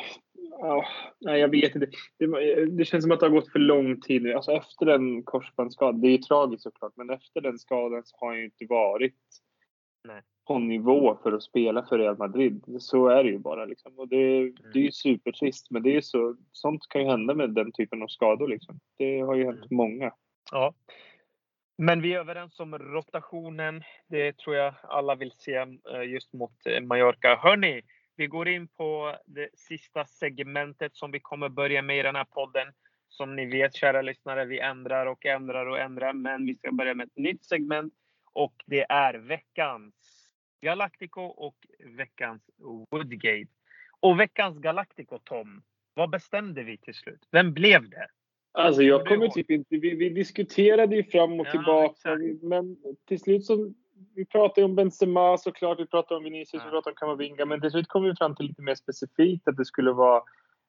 ja, 0.59 0.85
nej, 1.19 1.39
jag 1.39 1.49
vet 1.49 1.75
inte. 1.75 1.87
Det, 2.17 2.65
det, 2.65 2.85
känns 2.85 3.03
som 3.03 3.11
att 3.11 3.19
det 3.19 3.25
har 3.25 3.35
gått 3.35 3.51
för 3.51 3.59
lång 3.59 4.01
tid 4.01 4.23
nu. 4.23 4.33
Alltså 4.33 4.51
efter 4.51 4.85
den 4.85 5.23
korsbandsskadan, 5.23 6.01
det 6.01 6.07
är 6.07 6.11
ju 6.11 6.17
tragiskt 6.17 6.63
såklart, 6.63 6.93
men 6.95 7.09
efter 7.09 7.41
den 7.41 7.59
skadan 7.59 8.03
så 8.05 8.17
har 8.19 8.27
han 8.27 8.37
ju 8.37 8.45
inte 8.45 8.65
varit 8.69 9.15
Nej 10.07 10.21
på 10.47 10.59
nivå 10.59 11.17
för 11.23 11.31
att 11.31 11.43
spela 11.43 11.85
för 11.85 11.97
Real 11.97 12.17
Madrid. 12.17 12.63
Så 12.79 13.07
är 13.07 13.23
det 13.23 13.29
ju 13.29 13.39
bara. 13.39 13.65
Liksom. 13.65 13.99
Och 13.99 14.07
det, 14.07 14.51
det 14.73 14.79
är 14.79 14.83
ju 14.83 14.91
supertrist, 14.91 15.71
men 15.71 15.83
det 15.83 15.95
är 15.95 16.01
så, 16.01 16.35
sånt 16.51 16.87
kan 16.89 17.01
ju 17.01 17.07
hända 17.07 17.33
med 17.33 17.49
den 17.49 17.71
typen 17.71 18.03
av 18.03 18.07
skador. 18.07 18.47
Liksom. 18.47 18.79
Det 18.97 19.19
har 19.19 19.35
ju 19.35 19.45
hänt 19.45 19.57
mm. 19.57 19.67
många. 19.71 20.13
Ja. 20.51 20.73
Men 21.77 22.01
vi 22.01 22.13
är 22.13 22.19
överens 22.19 22.59
om 22.59 22.77
rotationen. 22.77 23.83
Det 24.07 24.37
tror 24.37 24.55
jag 24.55 24.73
alla 24.83 25.15
vill 25.15 25.31
se 25.37 25.55
eh, 25.55 26.03
just 26.03 26.33
mot 26.33 26.65
eh, 26.65 26.81
Mallorca. 26.81 27.39
Hörni, 27.41 27.81
vi 28.15 28.27
går 28.27 28.47
in 28.47 28.67
på 28.67 29.17
det 29.25 29.49
sista 29.53 30.05
segmentet 30.05 30.95
som 30.95 31.11
vi 31.11 31.19
kommer 31.19 31.49
börja 31.49 31.81
med 31.81 31.99
i 31.99 32.01
den 32.01 32.15
här 32.15 32.25
podden. 32.25 32.67
Som 33.09 33.35
ni 33.35 33.45
vet, 33.45 33.75
kära 33.75 34.01
lyssnare, 34.01 34.45
vi 34.45 34.59
ändrar 34.59 35.05
och 35.05 35.25
ändrar 35.25 35.65
och 35.65 35.79
ändrar. 35.79 36.13
Men 36.13 36.45
vi 36.45 36.55
ska 36.55 36.71
börja 36.71 36.93
med 36.93 37.07
ett 37.07 37.17
nytt 37.17 37.45
segment 37.45 37.93
och 38.33 38.63
det 38.65 38.85
är 38.89 39.13
veckans 39.13 39.93
Galactico 40.61 41.21
och 41.21 41.55
veckans 41.79 42.41
Woodgate. 42.91 43.51
Och 43.99 44.19
veckans 44.19 44.59
Galactico, 44.59 45.19
Tom. 45.23 45.61
Vad 45.93 46.09
bestämde 46.09 46.63
vi 46.63 46.77
till 46.77 46.93
slut? 46.93 47.27
Vem 47.31 47.53
blev 47.53 47.89
det? 47.89 48.07
Alltså 48.51 48.81
jag 48.81 49.07
kommer 49.07 49.27
typ 49.27 49.51
inte... 49.51 49.77
Vi, 49.77 49.95
vi, 49.95 50.09
diskuterade 50.09 50.95
ju 50.95 51.03
fram 51.03 51.39
och 51.39 51.47
ja, 51.47 51.51
tillbaka. 51.51 51.91
Exakt. 51.91 52.43
Men 52.43 52.77
till 53.07 53.19
slut 53.19 53.45
så... 53.45 53.73
Vi 54.15 54.25
pratade 54.25 54.65
om 54.65 54.75
Benzema 54.75 55.37
såklart, 55.37 55.79
vi 55.79 55.85
pratade 55.85 56.17
om 56.17 56.23
Vinicius, 56.23 56.63
ja. 56.63 56.65
vi 56.65 56.71
pratade 56.71 56.91
om 56.91 56.95
Kamavinga. 56.95 57.45
Men 57.45 57.61
till 57.61 57.71
slut 57.71 57.87
kom 57.87 58.03
vi 58.03 58.15
fram 58.15 58.35
till 58.35 58.45
lite 58.45 58.61
mer 58.61 58.75
specifikt 58.75 59.47
att 59.47 59.57
det 59.57 59.65
skulle 59.65 59.91
vara 59.91 60.23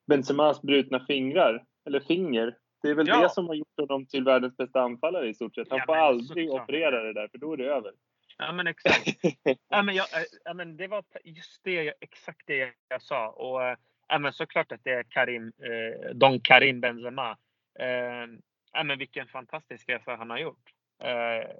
Benzemas 0.06 0.62
brutna 0.62 1.06
fingrar. 1.06 1.64
Eller 1.86 2.00
finger. 2.00 2.56
Det 2.82 2.88
är 2.88 2.94
väl 2.94 3.08
ja. 3.08 3.20
det 3.20 3.30
som 3.30 3.46
har 3.46 3.54
gjort 3.54 3.80
honom 3.80 4.06
till 4.06 4.24
världens 4.24 4.56
bästa 4.56 4.80
anfallare 4.80 5.28
i 5.28 5.34
stort 5.34 5.54
sett. 5.54 5.70
Han 5.70 5.80
får 5.86 5.96
aldrig 5.96 6.46
såklart. 6.48 6.62
operera 6.62 7.02
det 7.02 7.12
där, 7.12 7.28
för 7.28 7.38
då 7.38 7.52
är 7.52 7.56
det 7.56 7.64
över. 7.64 7.92
Ja 8.38 8.52
men 8.52 8.66
exakt. 8.66 9.08
ja, 9.68 9.82
men 9.82 9.94
jag, 9.94 10.06
äh, 10.14 10.24
ja, 10.44 10.54
men 10.54 10.76
det 10.76 10.88
var 10.88 11.04
just 11.24 11.60
det, 11.64 11.94
exakt 12.00 12.46
det 12.46 12.72
jag 12.88 13.02
sa. 13.02 13.28
Och 13.28 13.62
äh, 13.64 13.76
ja, 14.08 14.18
men 14.18 14.32
såklart 14.32 14.72
att 14.72 14.84
det 14.84 14.90
är 14.90 15.02
Karim, 15.02 15.46
eh, 15.46 16.14
Don 16.14 16.40
Karim 16.40 16.80
Benzema. 16.80 17.30
Eh, 17.78 18.26
ja, 18.72 18.82
men 18.84 18.98
vilken 18.98 19.26
fantastisk 19.26 19.88
resa 19.88 20.16
han 20.16 20.30
har 20.30 20.38
gjort. 20.38 20.72
Eh, 21.02 21.50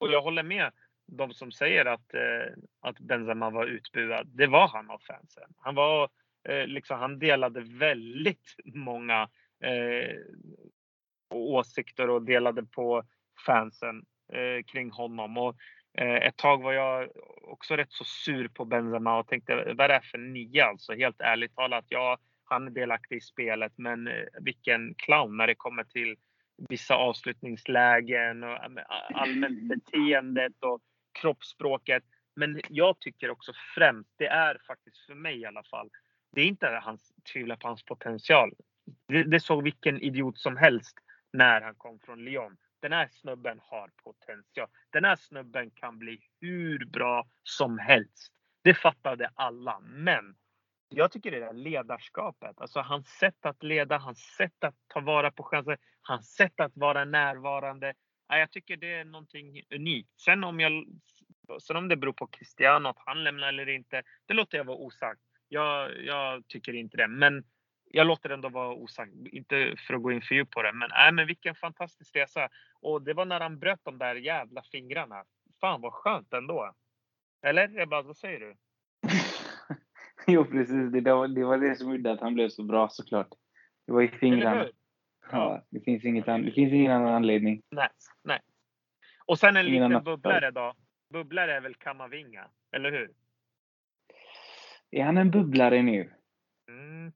och 0.00 0.10
jag 0.10 0.22
håller 0.22 0.42
med 0.42 0.72
de 1.06 1.32
som 1.32 1.52
säger 1.52 1.84
att, 1.86 2.14
eh, 2.14 2.52
att 2.80 2.98
Benzema 3.00 3.50
var 3.50 3.66
utbuad. 3.66 4.26
Det 4.26 4.46
var 4.46 4.68
han 4.68 4.90
av 4.90 4.98
fansen. 4.98 5.50
Han, 5.56 5.74
var, 5.74 6.08
eh, 6.48 6.66
liksom, 6.66 6.98
han 6.98 7.18
delade 7.18 7.60
väldigt 7.60 8.54
många 8.64 9.28
eh, 9.64 10.16
åsikter 11.34 12.10
och 12.10 12.22
delade 12.22 12.62
på 12.62 13.02
fansen 13.46 14.04
eh, 14.32 14.64
kring 14.72 14.90
honom. 14.90 15.38
Och, 15.38 15.56
eh, 15.98 16.14
ett 16.14 16.36
tag 16.36 16.62
var 16.62 16.72
jag 16.72 17.08
också 17.42 17.76
rätt 17.76 17.92
så 17.92 18.04
sur 18.04 18.48
på 18.48 18.64
Benzema 18.64 19.18
och 19.18 19.28
tänkte 19.28 19.54
vad 19.54 19.80
är 19.80 19.88
det 19.88 20.00
för 20.00 20.18
nia 20.18 20.64
alltså? 20.64 20.92
Helt 20.92 21.20
ärligt 21.20 21.54
talat, 21.54 21.84
ja, 21.88 22.18
han 22.44 22.66
är 22.66 22.70
delaktig 22.70 23.16
i 23.16 23.20
spelet, 23.20 23.72
men 23.76 24.06
eh, 24.06 24.24
vilken 24.40 24.94
clown 24.94 25.36
när 25.36 25.46
det 25.46 25.54
kommer 25.54 25.84
till 25.84 26.16
vissa 26.68 26.94
avslutningslägen 26.94 28.44
och 28.44 28.58
allmänt 29.14 29.62
beteendet 29.62 30.52
och 30.60 30.80
kroppsspråket. 31.20 32.04
Men 32.36 32.60
jag 32.68 33.00
tycker 33.00 33.30
också 33.30 33.52
främst, 33.74 34.10
det 34.16 34.26
är 34.26 34.58
faktiskt 34.66 35.06
för 35.06 35.14
mig 35.14 35.40
i 35.40 35.46
alla 35.46 35.62
fall, 35.62 35.90
det 36.32 36.40
är 36.40 36.46
inte 36.46 36.76
att 36.76 36.84
han 36.84 36.98
tvivlar 37.32 37.56
på 37.56 37.68
hans 37.68 37.84
potential. 37.84 38.52
Det, 39.08 39.22
det 39.22 39.40
såg 39.40 39.62
vilken 39.62 40.00
idiot 40.00 40.38
som 40.38 40.56
helst 40.56 40.98
när 41.32 41.60
han 41.60 41.74
kom 41.74 41.98
från 41.98 42.24
Lyon 42.24 42.56
den 42.80 42.92
här 42.92 43.08
snubben 43.12 43.60
har 43.62 43.90
potential. 44.04 44.68
Den 44.90 45.04
här 45.04 45.16
snubben 45.16 45.70
kan 45.70 45.98
bli 45.98 46.20
hur 46.40 46.84
bra 46.84 47.28
som 47.42 47.78
helst. 47.78 48.32
Det 48.62 48.74
fattade 48.74 49.30
alla. 49.34 49.80
Men 49.80 50.34
jag 50.90 51.12
tycker 51.12 51.30
det 51.30 51.40
där 51.40 51.52
ledarskapet. 51.52 52.60
Alltså 52.60 52.80
hans 52.80 53.08
sätt 53.08 53.46
att 53.46 53.62
leda, 53.62 53.98
hans 53.98 54.18
sätt 54.18 54.64
att 54.64 54.74
ta 54.88 55.00
vara 55.00 55.30
på 55.30 55.42
chanser, 55.42 55.78
hans 56.02 56.34
sätt 56.34 56.60
att 56.60 56.72
vara 56.74 57.04
närvarande. 57.04 57.94
Jag 58.28 58.50
tycker 58.50 58.76
det 58.76 58.94
är 58.94 59.04
någonting 59.04 59.62
unikt. 59.74 60.20
Sen 60.20 60.44
om, 60.44 60.60
jag, 60.60 60.86
sen 61.62 61.76
om 61.76 61.88
det 61.88 61.96
beror 61.96 62.12
på 62.12 62.26
Cristiano 62.26 62.88
att 62.88 62.98
han 62.98 63.24
lämnar 63.24 63.48
eller 63.48 63.68
inte, 63.68 64.02
det 64.26 64.34
låter 64.34 64.58
jag 64.58 64.64
vara 64.64 64.76
osagt. 64.76 65.20
Jag, 65.48 66.04
jag 66.04 66.48
tycker 66.48 66.72
inte 66.72 66.96
det. 66.96 67.08
Men 67.08 67.44
jag 67.84 68.06
låter 68.06 68.28
det 68.28 68.34
ändå 68.34 68.48
vara 68.48 68.74
osagt, 68.74 69.12
inte 69.32 69.76
för 69.86 69.94
att 69.94 70.02
gå 70.02 70.12
in 70.12 70.22
för 70.22 70.34
djupt 70.34 70.50
på 70.50 70.62
det. 70.62 70.72
Men, 70.72 70.90
äh, 70.90 71.12
men 71.12 71.26
vilken 71.26 71.54
fantastisk 71.54 72.16
resa. 72.16 72.48
Och 72.80 73.02
det 73.02 73.14
var 73.14 73.24
när 73.24 73.40
han 73.40 73.58
bröt 73.58 73.80
de 73.82 73.98
där 73.98 74.14
jävla 74.14 74.62
fingrarna. 74.62 75.24
Fan 75.60 75.80
vad 75.80 75.92
skönt 75.92 76.32
ändå. 76.32 76.74
Eller 77.42 77.80
Ebba, 77.80 78.02
vad 78.02 78.16
säger 78.16 78.40
du? 78.40 78.56
jo 80.26 80.44
precis, 80.44 80.92
det 80.92 81.12
var, 81.12 81.28
det 81.28 81.44
var 81.44 81.58
det 81.58 81.76
som 81.76 81.90
gjorde 81.90 82.12
att 82.12 82.20
han 82.20 82.34
blev 82.34 82.48
så 82.48 82.62
bra 82.62 82.88
såklart. 82.88 83.28
Det 83.86 83.92
var 83.92 84.02
i 84.02 84.08
fingrarna. 84.08 84.66
Ja, 85.32 85.64
det 85.70 85.80
finns, 85.80 86.04
inget 86.04 86.28
an, 86.28 86.42
det 86.42 86.52
finns 86.52 86.72
ingen 86.72 86.92
annan 86.92 87.14
anledning. 87.14 87.62
Nej, 87.70 87.88
nej. 88.24 88.40
Och 89.24 89.38
sen 89.38 89.56
en 89.56 89.66
ingen 89.66 89.90
liten 89.90 90.04
bubblare 90.04 90.50
då. 90.50 90.74
bubblare 91.12 91.54
är 91.54 91.60
väl 91.60 91.74
Kamavinga, 91.74 92.48
eller 92.72 92.92
hur? 92.92 93.10
Är 94.90 95.04
han 95.04 95.16
en 95.16 95.30
bubblare 95.30 95.82
nu? 95.82 96.12
Mm. 96.68 97.12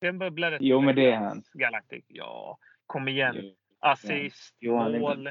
Det 0.00 0.06
är 0.06 0.10
en 0.10 0.18
bubblare. 0.18 0.58
Jo, 0.60 0.80
men 0.80 0.96
det 0.96 1.10
är 1.10 1.16
han. 1.16 1.42
Galactic. 1.52 2.04
Ja, 2.08 2.58
kom 2.86 3.08
igen. 3.08 3.36
Jo. 3.38 3.54
Assist, 3.80 4.56
jo, 4.60 4.74
mål. 4.74 5.30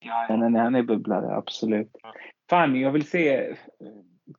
Ja, 0.00 0.26
ja, 0.28 0.36
nej, 0.36 0.62
han 0.62 0.74
är 0.74 0.82
bubblare, 0.82 1.36
absolut. 1.36 1.90
Ja. 2.02 2.14
Fan, 2.50 2.80
jag 2.80 2.92
vill 2.92 3.08
se, 3.08 3.56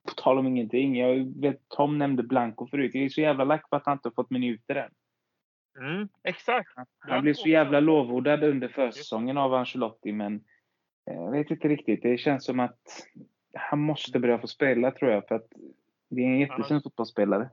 på 0.08 0.14
tal 0.16 0.38
om 0.38 0.48
ingenting, 0.48 0.98
jag 0.98 1.42
vet 1.42 1.70
Tom 1.70 1.98
nämnde 1.98 2.24
Blanco 2.24 2.68
förut. 2.68 2.92
Jag 2.94 3.04
är 3.04 3.10
så 3.10 3.22
jävla 3.22 3.44
lack 3.44 3.70
på 3.70 3.76
att 3.76 3.86
han 3.86 3.98
inte 3.98 4.10
har 4.10 4.14
fått 4.14 4.30
minuter 4.30 4.76
än. 4.76 4.92
Mm, 5.80 6.10
exakt. 6.24 6.70
Han, 6.76 6.86
han 7.00 7.24
blev 7.24 7.34
så 7.34 7.50
jävla 7.50 7.80
lovordad 7.80 8.44
under 8.44 8.68
försäsongen 8.68 9.38
av 9.38 9.54
Ancelotti, 9.54 10.12
men 10.12 10.36
eh, 11.10 11.16
jag 11.16 11.32
vet 11.32 11.52
inte 11.52 11.68
riktigt. 11.68 12.02
Det 12.02 12.18
känns 12.18 12.46
som 12.46 12.60
att 12.60 13.08
han 13.54 13.80
måste 13.80 14.20
börja 14.20 14.40
få 14.40 14.48
spela, 14.48 14.92
tror 14.92 15.12
jag, 15.12 15.28
för 15.28 15.36
att 15.36 15.48
det 16.10 16.22
är 16.22 16.26
en 16.26 16.40
jättefin 16.40 16.82
fotbollsspelare. 16.82 17.50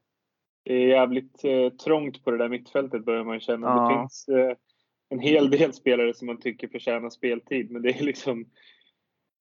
Det 0.65 0.75
är 0.75 0.87
jävligt 0.87 1.45
eh, 1.45 1.69
trångt 1.69 2.25
på 2.25 2.31
det 2.31 2.39
där 2.39 2.49
mittfältet 2.49 3.05
börjar 3.05 3.25
man 3.25 3.41
känna. 3.41 3.67
Ja. 3.67 3.89
Det 3.89 3.99
finns 3.99 4.29
eh, 4.29 4.57
en 5.09 5.21
hel 5.21 5.51
del 5.51 5.73
spelare 5.73 6.15
som 6.15 6.27
man 6.27 6.41
tycker 6.41 6.69
förtjänar 6.69 7.11
speltid, 7.11 7.71
men 7.71 7.83
det 7.83 7.91
är 7.91 8.05
liksom 8.05 8.47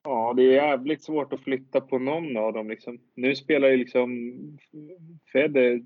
Ja, 0.05 0.33
det 0.35 0.43
är 0.43 0.51
jävligt 0.51 1.03
svårt 1.03 1.33
att 1.33 1.43
flytta 1.43 1.81
på 1.81 1.99
någon 1.99 2.37
av 2.37 2.53
dem. 2.53 2.69
Liksom. 2.69 2.99
Nu 3.15 3.35
spelar 3.35 3.67
ju 3.67 3.77
liksom 3.77 4.33
Fede, 5.33 5.81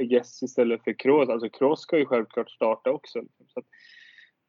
I 0.00 0.04
guess, 0.04 0.42
istället 0.42 0.84
för 0.84 0.92
Kroos. 0.92 1.28
Alltså 1.28 1.48
Kroos 1.48 1.80
ska 1.80 1.98
ju 1.98 2.06
självklart 2.06 2.50
starta 2.50 2.90
också. 2.90 3.20
Liksom. 3.20 3.46
Så 3.48 3.62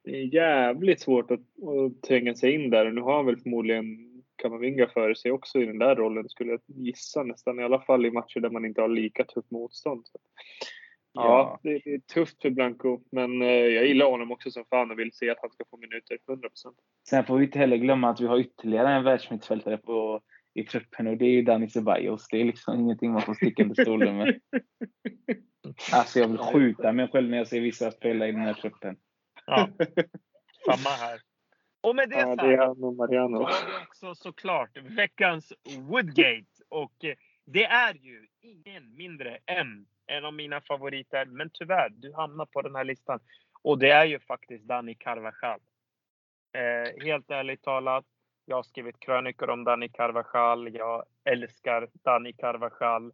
det 0.04 0.12
är 0.12 0.34
jävligt 0.34 1.02
svårt 1.02 1.32
att, 1.32 1.40
att 1.40 2.02
tränga 2.08 2.36
sig 2.36 2.54
in 2.54 2.70
där. 2.70 2.86
Och 2.86 2.94
nu 2.94 3.02
har 3.02 3.16
han 3.16 3.26
väl 3.26 3.38
förmodligen 3.38 3.86
Kamavinga 4.36 4.88
före 4.88 5.16
sig 5.16 5.32
också 5.32 5.62
i 5.62 5.66
den 5.66 5.80
där 5.80 5.96
rollen, 5.96 6.30
skulle 6.30 6.52
jag 6.52 6.62
gissa 6.66 7.24
nästan. 7.24 7.60
I 7.60 7.64
alla 7.64 7.82
fall 7.82 8.06
i 8.06 8.12
matcher 8.12 8.40
där 8.40 8.50
man 8.50 8.66
inte 8.66 8.82
har 8.82 8.88
lika 8.88 9.24
tufft 9.24 9.52
motstånd. 9.52 10.08
Så. 10.08 10.18
Ja, 11.16 11.60
det, 11.64 11.82
det, 11.84 11.94
är 11.94 12.00
tufft 12.00 12.42
för 12.42 12.50
Blanco, 12.50 13.02
men 13.12 13.42
eh, 13.42 13.48
jag 13.48 13.88
gillar 13.88 14.06
honom 14.06 14.32
också 14.32 14.52
som 14.52 14.66
fan 14.70 14.92
och 14.92 15.00
vill 15.00 15.14
se 15.14 15.30
att 15.30 15.38
han 15.42 15.50
ska 15.50 15.64
få 15.70 15.78
minuter, 15.78 16.18
100%. 16.28 16.50
Sen 17.10 17.26
får 17.26 17.38
vi 17.38 17.46
inte 17.46 17.60
heller 17.60 17.78
glömma 17.78 18.10
att 18.10 18.22
vi 18.22 18.28
har 18.28 18.40
ytterligare 18.40 18.94
en 18.94 19.04
världsmittfältare 19.04 19.78
på, 19.78 20.22
i 20.54 20.64
truppen 20.64 21.08
och 21.08 21.18
det 21.18 21.26
är 21.26 21.30
ju 21.30 21.42
Dani 21.42 21.70
Ceballos. 21.70 22.28
Det 22.32 22.42
är 22.42 22.46
liksom 22.46 22.80
ingenting 22.80 23.12
man 23.12 23.22
får 23.22 23.34
sticka 23.34 23.64
under 23.64 23.82
stolen 23.84 24.18
med. 24.18 24.40
Alltså 25.94 26.20
jag 26.20 26.28
vill 26.28 26.38
skjuta 26.38 26.92
mig 26.92 27.08
själv 27.08 27.30
när 27.30 27.38
jag 27.38 27.48
ser 27.48 27.62
vissa 27.62 27.92
spela 27.92 28.28
i 28.28 28.32
den 28.32 28.42
här 28.42 28.54
truppen. 28.54 28.96
Ja, 29.46 29.70
samma 30.66 30.90
här. 30.90 31.20
Och 31.82 31.96
med 31.96 32.10
det 32.10 32.20
ja, 32.20 32.36
det 32.36 32.54
är 32.54 32.84
och 32.84 32.96
Mariano. 32.96 33.38
så 33.38 33.44
har 33.44 33.80
vi 33.80 33.86
också 33.86 34.16
såklart 34.16 34.78
veckans 34.78 35.54
Woodgate. 35.78 36.46
Och 36.70 37.06
eh, 37.06 37.16
det 37.46 37.66
är 37.66 37.94
ju 37.94 38.28
ingen 38.42 38.96
mindre 38.96 39.38
än 39.46 39.86
en 40.08 40.26
av 40.26 40.34
mina 40.34 40.62
favoriter. 40.62 41.26
Men 41.26 41.50
tyvärr, 41.54 41.90
du 41.90 42.14
hamnar 42.14 42.46
på 42.46 42.62
den 42.62 42.76
här 42.76 42.84
listan. 42.84 43.20
Och 43.62 43.80
det 43.80 43.90
är 43.90 44.06
ju 44.06 44.20
faktiskt 44.20 44.64
Dani 44.64 44.96
Carvajal. 44.96 45.60
Eh, 46.54 47.04
helt 47.06 47.32
ärligt 47.32 47.64
talat, 47.64 48.06
jag 48.46 48.56
har 48.56 48.64
skrivit 48.64 49.00
krönikor 49.00 49.50
om 49.50 49.64
Dani 49.64 49.90
Carvajal. 49.90 50.76
Jag 50.76 51.04
älskar 51.24 51.90
Dani 52.04 52.34
Carvajal. 52.34 53.12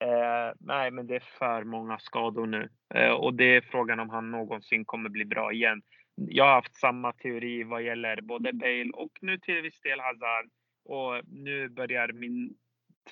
Eh, 0.00 0.54
nej, 0.60 0.90
men 0.90 1.06
det 1.06 1.16
är 1.16 1.24
för 1.38 1.64
många 1.64 1.98
skador 1.98 2.46
nu 2.46 2.68
eh, 2.94 3.10
och 3.10 3.34
det 3.34 3.56
är 3.56 3.60
frågan 3.60 4.00
om 4.00 4.10
han 4.10 4.30
någonsin 4.30 4.84
kommer 4.84 5.08
bli 5.08 5.24
bra 5.24 5.52
igen. 5.52 5.82
Jag 6.14 6.44
har 6.44 6.52
haft 6.52 6.76
samma 6.76 7.12
teori 7.12 7.62
vad 7.62 7.82
gäller 7.82 8.20
både 8.20 8.52
Bale 8.52 8.90
och 8.92 9.18
nu 9.20 9.38
till 9.38 9.62
viss 9.62 9.80
del 9.80 10.00
Hazard 10.00 10.48
och 10.84 11.28
nu 11.28 11.68
börjar 11.68 12.12
min 12.12 12.54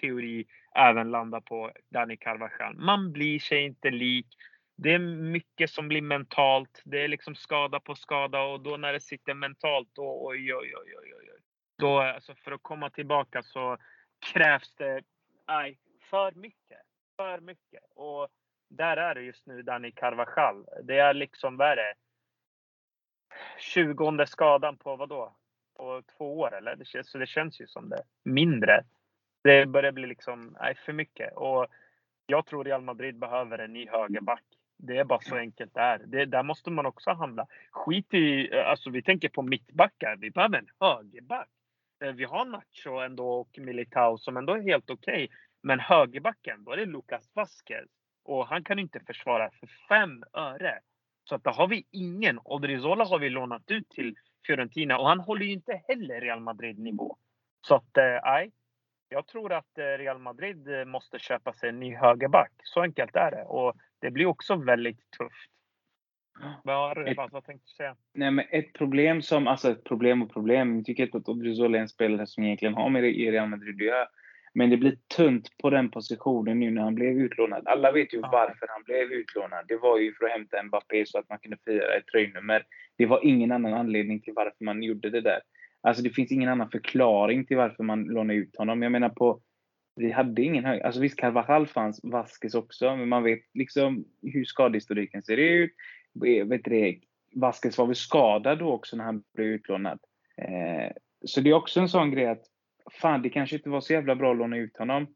teori 0.01 0.47
även 0.77 1.11
landa 1.11 1.41
på 1.41 1.73
Dani 1.91 2.17
Carvajal. 2.17 2.77
Man 2.77 3.13
blir 3.13 3.39
sig 3.39 3.65
inte 3.65 3.91
lik. 3.91 4.27
Det 4.77 4.93
är 4.93 4.99
mycket 4.99 5.71
som 5.71 5.89
blir 5.89 6.03
mentalt. 6.03 6.83
Det 6.85 7.05
är 7.05 7.09
liksom 7.09 7.35
skada 7.35 7.81
på 7.81 7.95
skada 7.95 8.43
och 8.43 8.61
då 8.61 8.77
när 8.77 8.93
det 8.93 9.01
sitter 9.01 9.35
mentalt, 9.35 9.89
då 9.93 10.29
oj, 10.29 10.55
oj, 10.55 10.75
oj, 10.77 10.95
oj, 10.99 11.15
oj. 11.15 11.27
Då, 11.79 11.99
alltså 11.99 12.35
för 12.35 12.53
att 12.53 12.63
komma 12.63 12.91
tillbaka 12.91 13.43
så 13.43 13.79
krävs 14.33 14.75
det 14.75 15.03
aj, 15.45 15.79
för 16.11 16.33
mycket. 16.33 16.81
För 17.17 17.41
mycket. 17.41 17.83
Och 17.95 18.29
där 18.69 18.97
är 18.97 19.15
det 19.15 19.23
just 19.23 19.47
nu 19.47 19.63
Dani 19.63 19.93
Carvajal. 19.93 20.67
Det 20.83 20.99
är 20.99 21.15
liksom, 21.15 21.57
vad 21.57 21.69
är 21.69 21.77
det? 21.77 21.95
20 23.59 24.27
skadan 24.27 24.77
på 24.77 24.97
vad 24.97 25.09
då? 25.09 25.37
På 25.77 26.03
två 26.17 26.39
år 26.39 26.55
eller? 26.55 27.03
Så 27.03 27.19
det 27.19 27.27
känns 27.27 27.61
ju 27.61 27.67
som 27.67 27.89
det. 27.89 28.03
Mindre 28.25 28.85
det 29.47 29.67
börjar 29.67 29.93
bli 29.93 30.07
liksom, 30.07 30.57
nej, 30.61 30.75
för 30.75 30.93
mycket. 30.93 31.37
Och 31.37 31.67
jag 32.27 32.47
tror 32.47 32.65
Real 32.65 32.83
Madrid 32.83 33.19
behöver 33.19 33.59
en 33.59 33.73
ny 33.73 33.89
högerback. 33.89 34.45
Det 34.79 34.97
är 34.97 35.05
bara 35.05 35.21
så 35.21 35.37
enkelt 35.37 35.75
det 35.75 35.81
är. 35.81 35.99
Det, 36.07 36.25
där 36.25 36.43
måste 36.43 36.71
man 36.71 36.87
också 36.87 37.11
handla. 37.11 37.47
Skit 37.71 38.15
i, 38.15 38.57
eh, 38.57 38.69
alltså 38.69 38.91
vi 38.91 39.03
tänker 39.03 39.29
på 39.29 39.43
mittbackar. 39.43 40.17
Vi 40.17 40.31
behöver 40.31 40.59
en 40.59 40.69
högerback. 40.81 41.49
Eh, 42.05 42.13
vi 42.13 42.25
har 42.25 42.45
Nacho 42.45 42.99
ändå 42.99 43.29
och 43.29 43.59
Militao 43.59 44.19
som 44.19 44.37
ändå 44.37 44.53
är 44.53 44.63
helt 44.63 44.91
okej. 44.91 45.25
Okay. 45.25 45.37
Men 45.63 45.81
högerbacken, 45.81 46.65
då 46.65 46.73
är 46.73 46.77
det 46.77 46.87
Lucas 46.87 47.31
Vasquez. 47.35 47.89
Och 48.25 48.47
han 48.47 48.65
kan 48.65 48.79
inte 48.79 49.01
försvara 49.01 49.51
för 49.51 49.69
fem 49.89 50.25
öre. 50.33 50.79
Så 51.25 51.35
att 51.35 51.45
då 51.45 51.51
har 51.51 51.69
vi 51.69 51.87
ingen. 51.91 52.41
Odrizola 52.45 53.05
har 53.05 53.19
vi 53.19 53.31
lånat 53.31 53.71
ut 53.71 53.89
till 53.89 54.15
Fiorentina 54.47 54.99
och 54.99 55.09
han 55.09 55.21
håller 55.21 55.47
ju 55.47 55.53
inte 55.53 55.83
heller 55.89 56.21
Real 56.21 56.41
Madrid 56.41 56.79
nivå. 56.79 57.17
Så 57.67 57.75
att, 57.75 57.97
eh. 57.97 58.49
Jag 59.09 59.27
tror 59.27 59.53
att 59.53 59.79
eh, 59.79 59.85
Real 59.85 60.19
Madrid 60.19 60.69
eh, 60.69 60.85
måste 60.85 61.19
köpa 61.19 61.53
sig 61.53 61.69
en 61.69 61.81
ny 61.81 61.95
högerback. 61.95 62.53
Så 62.63 62.83
enkelt 62.83 63.17
är 63.17 63.31
det. 63.31 63.45
Och 63.45 63.75
det 64.01 64.11
blir 64.11 64.27
också 64.27 64.57
väldigt 64.57 65.11
tufft. 65.19 65.51
Vad 66.65 67.09
ett, 67.09 67.17
vad 67.17 67.45
tänkte 67.45 67.67
du 67.67 67.75
säga? 67.77 67.97
Nej, 68.15 68.31
men 68.31 68.45
ett 68.51 68.73
problem 68.73 69.23
som, 69.23 69.49
alltså 69.49 69.71
ett 69.71 69.85
problem 69.85 70.23
och 70.23 70.33
problem. 70.33 70.77
Jag 70.77 70.85
tycker 70.85 71.03
inte 71.03 71.19
att 71.19 71.29
Odriozola 71.29 71.79
är 71.79 71.83
en 71.83 71.89
spelare 71.89 72.27
som 72.27 72.45
egentligen 72.45 72.75
har 72.75 72.91
med 72.91 73.03
Real 73.03 73.49
Madrid 73.49 73.75
att 73.75 73.87
göra. 73.87 74.09
Men 74.55 74.71
det 74.71 74.77
blir 74.77 74.97
tunt 75.17 75.59
på 75.59 75.71
den 75.71 75.91
positionen 75.91 76.61
nu 76.61 76.71
när 76.71 76.83
han 76.83 76.95
blev 76.95 77.19
utlånad. 77.19 77.63
Alla 77.67 77.93
vet 77.93 78.15
ju 78.15 78.21
varför 78.21 78.67
han 78.69 78.83
blev 78.83 79.13
utlånad. 79.13 79.65
Det 79.69 79.77
var 79.77 79.99
ju 79.99 80.15
för 80.15 80.25
att 80.25 80.31
hämta 80.31 80.63
Mbappé 80.63 81.07
så 81.07 81.19
att 81.19 81.29
man 81.29 81.39
kunde 81.39 81.57
fira 81.65 81.95
ett 81.97 82.07
tröjnummer. 82.07 82.63
Det 82.97 83.07
var 83.07 83.25
ingen 83.25 83.53
annan 83.53 83.75
anledning 83.75 84.21
till 84.21 84.33
varför 84.37 84.65
man 84.65 84.83
gjorde 84.83 85.11
det 85.11 85.21
där. 85.21 85.41
Alltså 85.87 86.03
det 86.03 86.11
finns 86.11 86.33
ingen 86.33 86.49
annan 86.49 86.71
förklaring 86.71 87.47
till 87.47 87.57
varför 87.57 87.85
man 87.85 88.05
lånade 88.05 88.39
ut 88.39 88.57
honom. 88.57 88.83
Jag 88.83 88.93
menar 88.93 89.09
på, 89.09 89.41
vi 89.97 90.13
hade 90.13 90.43
ingen 90.43 90.65
hög... 90.65 90.83
Alltså 90.83 91.01
visst, 91.01 91.17
Carvajal 91.17 91.67
fanns, 91.67 92.01
Vasquez 92.03 92.55
också, 92.55 92.97
men 92.97 93.09
man 93.09 93.23
vet 93.23 93.41
liksom 93.55 94.05
hur 94.23 94.45
skadehistoriken 94.45 95.23
ser 95.23 95.37
ut. 95.37 95.71
Vet 96.47 96.65
det, 96.65 96.99
Vasquez 97.35 97.79
var 97.79 97.87
väl 97.87 97.97
skadad 97.97 98.59
då 98.59 98.73
också 98.73 98.97
när 98.97 99.05
han 99.05 99.23
blev 99.35 99.47
utlånad. 99.47 99.99
Eh, 100.37 100.93
så 101.25 101.41
det 101.41 101.51
är 101.51 101.55
också 101.55 101.81
en 101.81 101.89
sån 101.89 102.11
grej 102.11 102.27
att 102.27 102.45
fan, 102.93 103.23
det 103.23 103.31
kanske 103.31 103.57
inte 103.57 103.69
var 103.69 103.81
så 103.81 103.93
jävla 103.93 104.15
bra 104.15 104.31
att 104.31 104.39
låna 104.39 104.57
ut 104.57 104.77
honom. 104.77 105.07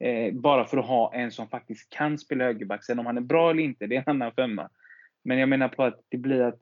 Eh, 0.00 0.34
bara 0.34 0.64
för 0.64 0.78
att 0.78 0.86
ha 0.86 1.14
en 1.14 1.30
som 1.30 1.48
faktiskt 1.48 1.90
kan 1.90 2.18
spela 2.18 2.44
högerback. 2.44 2.84
Sen 2.84 2.98
om 2.98 3.06
han 3.06 3.16
är 3.16 3.20
bra 3.20 3.50
eller 3.50 3.62
inte, 3.62 3.86
det 3.86 3.96
är 3.96 4.02
en 4.06 4.16
annan 4.16 4.32
femma. 4.32 4.70
Men 5.24 5.38
jag 5.38 5.48
menar 5.48 5.68
på 5.68 5.84
att 5.84 6.00
det 6.08 6.18
blir 6.18 6.40
att 6.40 6.60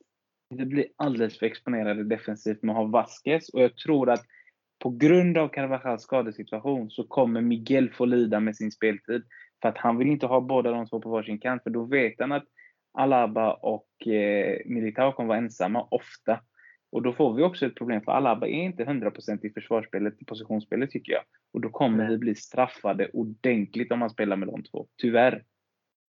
det 0.50 0.66
blir 0.66 0.86
alldeles 0.96 1.38
för 1.38 1.46
exponerade 1.46 2.04
defensivt 2.04 2.62
med 2.62 2.72
att 2.72 2.76
ha 2.76 2.84
Vasquez 2.84 3.48
och 3.48 3.62
jag 3.62 3.76
tror 3.76 4.10
att 4.10 4.24
på 4.78 4.90
grund 4.90 5.38
av 5.38 5.48
Carvajals 5.48 6.02
skadesituation 6.02 6.90
så 6.90 7.04
kommer 7.04 7.40
Miguel 7.40 7.90
få 7.90 8.04
lida 8.04 8.40
med 8.40 8.56
sin 8.56 8.70
speltid. 8.70 9.22
För 9.62 9.68
att 9.68 9.78
han 9.78 9.96
vill 9.98 10.08
inte 10.08 10.26
ha 10.26 10.40
båda 10.40 10.70
de 10.70 10.86
två 10.86 11.00
på 11.00 11.10
varsin 11.10 11.38
kant 11.38 11.62
för 11.62 11.70
då 11.70 11.84
vet 11.84 12.14
han 12.18 12.32
att 12.32 12.44
Alaba 12.92 13.52
och 13.52 14.06
eh, 14.06 14.58
Militao 14.66 15.12
kommer 15.12 15.28
vara 15.28 15.38
ensamma 15.38 15.88
ofta. 15.90 16.40
Och 16.90 17.02
då 17.02 17.12
får 17.12 17.34
vi 17.34 17.42
också 17.42 17.66
ett 17.66 17.74
problem 17.74 18.00
för 18.00 18.12
Alaba 18.12 18.46
är 18.46 18.52
inte 18.52 18.84
100% 18.84 19.46
i 19.46 19.50
försvarsspelet, 19.50 20.22
i 20.22 20.24
positionsspelet 20.24 20.90
tycker 20.90 21.12
jag. 21.12 21.22
Och 21.52 21.60
då 21.60 21.68
kommer 21.68 22.08
vi 22.08 22.18
bli 22.18 22.34
straffade 22.34 23.08
ordentligt 23.12 23.92
om 23.92 23.98
man 23.98 24.10
spelar 24.10 24.36
med 24.36 24.48
de 24.48 24.62
två. 24.62 24.86
Tyvärr. 24.96 25.42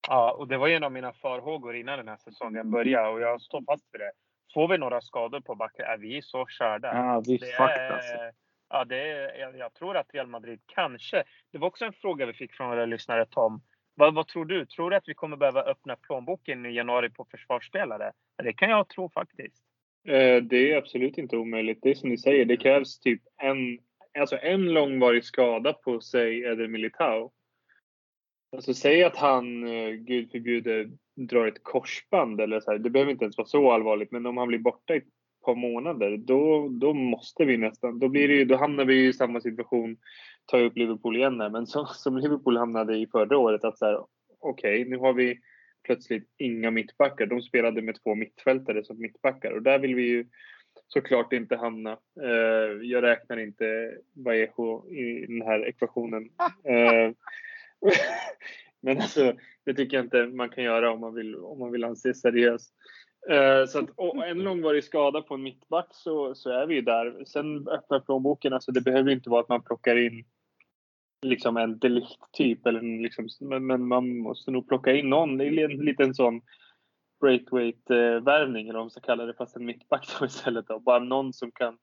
Ja, 0.08 0.32
och 0.32 0.48
det 0.48 0.58
var 0.58 0.68
en 0.68 0.84
av 0.84 0.92
mina 0.92 1.12
farhågor 1.12 1.76
innan 1.76 1.98
den 1.98 2.08
här 2.08 2.16
säsongen 2.16 2.70
började 2.70 3.08
och 3.08 3.20
jag 3.20 3.40
står 3.40 3.62
fast 3.66 3.84
vid 3.92 4.00
det. 4.00 4.12
Får 4.54 4.68
vi 4.68 4.78
några 4.78 5.00
skador 5.00 5.40
på 5.40 5.54
backen 5.54 5.86
är 5.86 5.98
vi 5.98 6.22
så 6.22 6.46
körda. 6.46 6.94
Ja, 6.94 7.22
vi 7.26 7.34
är 7.34 7.38
fucked 7.38 7.92
alltså. 7.92 8.38
Ja, 8.70 8.84
det 8.84 9.10
är, 9.10 9.38
jag, 9.38 9.58
jag, 9.58 9.74
tror 9.74 9.96
att 9.96 10.14
Real 10.14 10.26
Madrid 10.26 10.60
kanske. 10.66 11.24
Det 11.52 11.58
var 11.58 11.68
också 11.68 11.84
en 11.84 11.92
fråga 11.92 12.26
vi 12.26 12.32
fick 12.32 12.54
från 12.54 12.70
våra 12.70 12.86
lyssnare 12.86 13.26
Tom. 13.26 13.60
Vad, 13.94 14.14
vad, 14.14 14.28
tror 14.28 14.44
du? 14.44 14.66
Tror 14.66 14.90
du 14.90 14.96
att 14.96 15.08
vi 15.08 15.14
kommer 15.14 15.36
behöva 15.36 15.62
öppna 15.62 15.96
plånboken 15.96 16.66
i 16.66 16.74
januari 16.74 17.10
på 17.10 17.24
försvarsspelare? 17.30 18.12
Det 18.42 18.52
kan 18.52 18.70
jag 18.70 18.88
tro 18.88 19.10
faktiskt. 19.10 19.64
Eh, 20.08 20.42
det 20.42 20.72
är 20.72 20.76
absolut 20.76 21.18
inte 21.18 21.36
omöjligt. 21.36 21.78
Det 21.82 21.90
är 21.90 21.94
som 21.94 22.08
ni 22.08 22.18
säger, 22.18 22.44
det 22.44 22.56
krävs 22.56 22.98
typ 22.98 23.22
en, 23.36 23.78
alltså 24.18 24.38
en 24.42 24.72
långvarig 24.72 25.24
skada 25.24 25.72
på 25.72 26.00
sig 26.00 26.44
Eder 26.44 26.68
Militao. 26.68 27.30
Alltså 28.52 28.74
säg 28.74 29.04
att 29.04 29.16
han, 29.16 29.68
eh, 29.68 29.90
gud 29.90 30.30
förbjude, 30.30 30.90
drar 31.14 31.46
ett 31.46 31.62
korsband 31.62 32.40
eller 32.40 32.60
så 32.60 32.70
här. 32.70 32.78
Det 32.78 32.90
behöver 32.90 33.12
inte 33.12 33.24
ens 33.24 33.38
vara 33.38 33.48
så 33.48 33.72
allvarligt, 33.72 34.12
men 34.12 34.26
om 34.26 34.36
han 34.36 34.48
blir 34.48 34.58
borta 34.58 34.94
i 34.94 34.98
ett 34.98 35.04
par 35.44 35.54
månader, 35.54 36.16
då, 36.16 36.68
då 36.68 36.94
måste 36.94 37.44
vi 37.44 37.56
nästan, 37.56 37.98
då, 37.98 38.08
blir 38.08 38.28
det 38.28 38.34
ju, 38.34 38.44
då 38.44 38.56
hamnar 38.56 38.84
vi 38.84 39.06
i 39.06 39.12
samma 39.12 39.40
situation, 39.40 39.96
tar 40.46 40.62
upp 40.62 40.76
Liverpool 40.76 41.16
igen 41.16 41.40
här, 41.40 41.50
men 41.50 41.66
så, 41.66 41.86
som 41.86 42.18
Liverpool 42.18 42.56
hamnade 42.56 42.96
i 42.96 43.06
förra 43.06 43.38
året, 43.38 43.64
att 43.64 43.78
så 43.78 43.86
här, 43.86 44.04
okej, 44.40 44.80
okay, 44.80 44.90
nu 44.90 44.98
har 44.98 45.12
vi 45.12 45.38
plötsligt 45.82 46.28
inga 46.36 46.70
mittbackar. 46.70 47.26
De 47.26 47.42
spelade 47.42 47.82
med 47.82 48.02
två 48.02 48.14
mittfältare 48.14 48.84
som 48.84 48.98
mittbackar 48.98 49.50
och 49.50 49.62
där 49.62 49.78
vill 49.78 49.94
vi 49.94 50.02
ju 50.02 50.26
såklart 50.86 51.32
inte 51.32 51.56
hamna. 51.56 51.98
Uh, 52.22 52.84
jag 52.86 53.02
räknar 53.02 53.36
inte 53.36 53.94
Vallejo 54.12 54.90
i 54.90 55.26
den 55.26 55.42
här 55.42 55.68
ekvationen. 55.68 56.28
Men 58.80 59.00
alltså, 59.00 59.32
det 59.64 59.74
tycker 59.74 59.96
jag 59.96 60.06
inte 60.06 60.26
man 60.26 60.50
kan 60.50 60.64
göra 60.64 60.92
om 60.92 61.00
man 61.00 61.14
vill, 61.14 61.36
om 61.36 61.58
man 61.58 61.72
vill 61.72 61.84
anses 61.84 62.20
seriös. 62.20 62.68
Uh, 63.30 63.66
så 63.66 63.78
att, 63.78 63.90
och 63.96 64.26
en 64.26 64.38
långvarig 64.38 64.84
skada 64.84 65.22
på 65.22 65.34
en 65.34 65.42
mittback 65.42 65.88
så, 65.90 66.34
så 66.34 66.50
är 66.50 66.66
vi 66.66 66.74
ju 66.74 66.80
där. 66.80 67.24
Sen 67.24 67.68
öppnar 67.68 68.00
plånboken, 68.00 68.52
alltså 68.52 68.72
det 68.72 68.80
behöver 68.80 69.10
inte 69.10 69.30
vara 69.30 69.40
att 69.40 69.48
man 69.48 69.62
plockar 69.62 69.96
in 69.96 70.24
liksom 71.22 71.56
en 71.56 71.78
delikt-typ. 71.78 72.60
liksom, 72.82 73.28
men, 73.40 73.66
men, 73.66 73.88
man 73.88 74.18
måste 74.18 74.50
nog 74.50 74.68
plocka 74.68 74.92
in 74.92 75.10
någon, 75.10 75.38
Det 75.38 75.44
är 75.44 75.70
en 75.70 75.84
liten 75.84 76.14
sån 76.14 76.40
breakaweight-värvning 77.20 78.68
eller 78.68 78.78
vad 78.78 78.84
man 78.84 78.90
ska 78.90 79.00
kalla 79.00 79.24
det, 79.24 79.34
fast 79.34 79.56
en 79.56 79.64
mittback 79.64 80.08
då 80.18 80.26
istället. 80.26 80.66
Då. 80.66 80.78
Bara 80.78 80.98
någon 80.98 81.32
som 81.32 81.50
kan, 81.50 81.78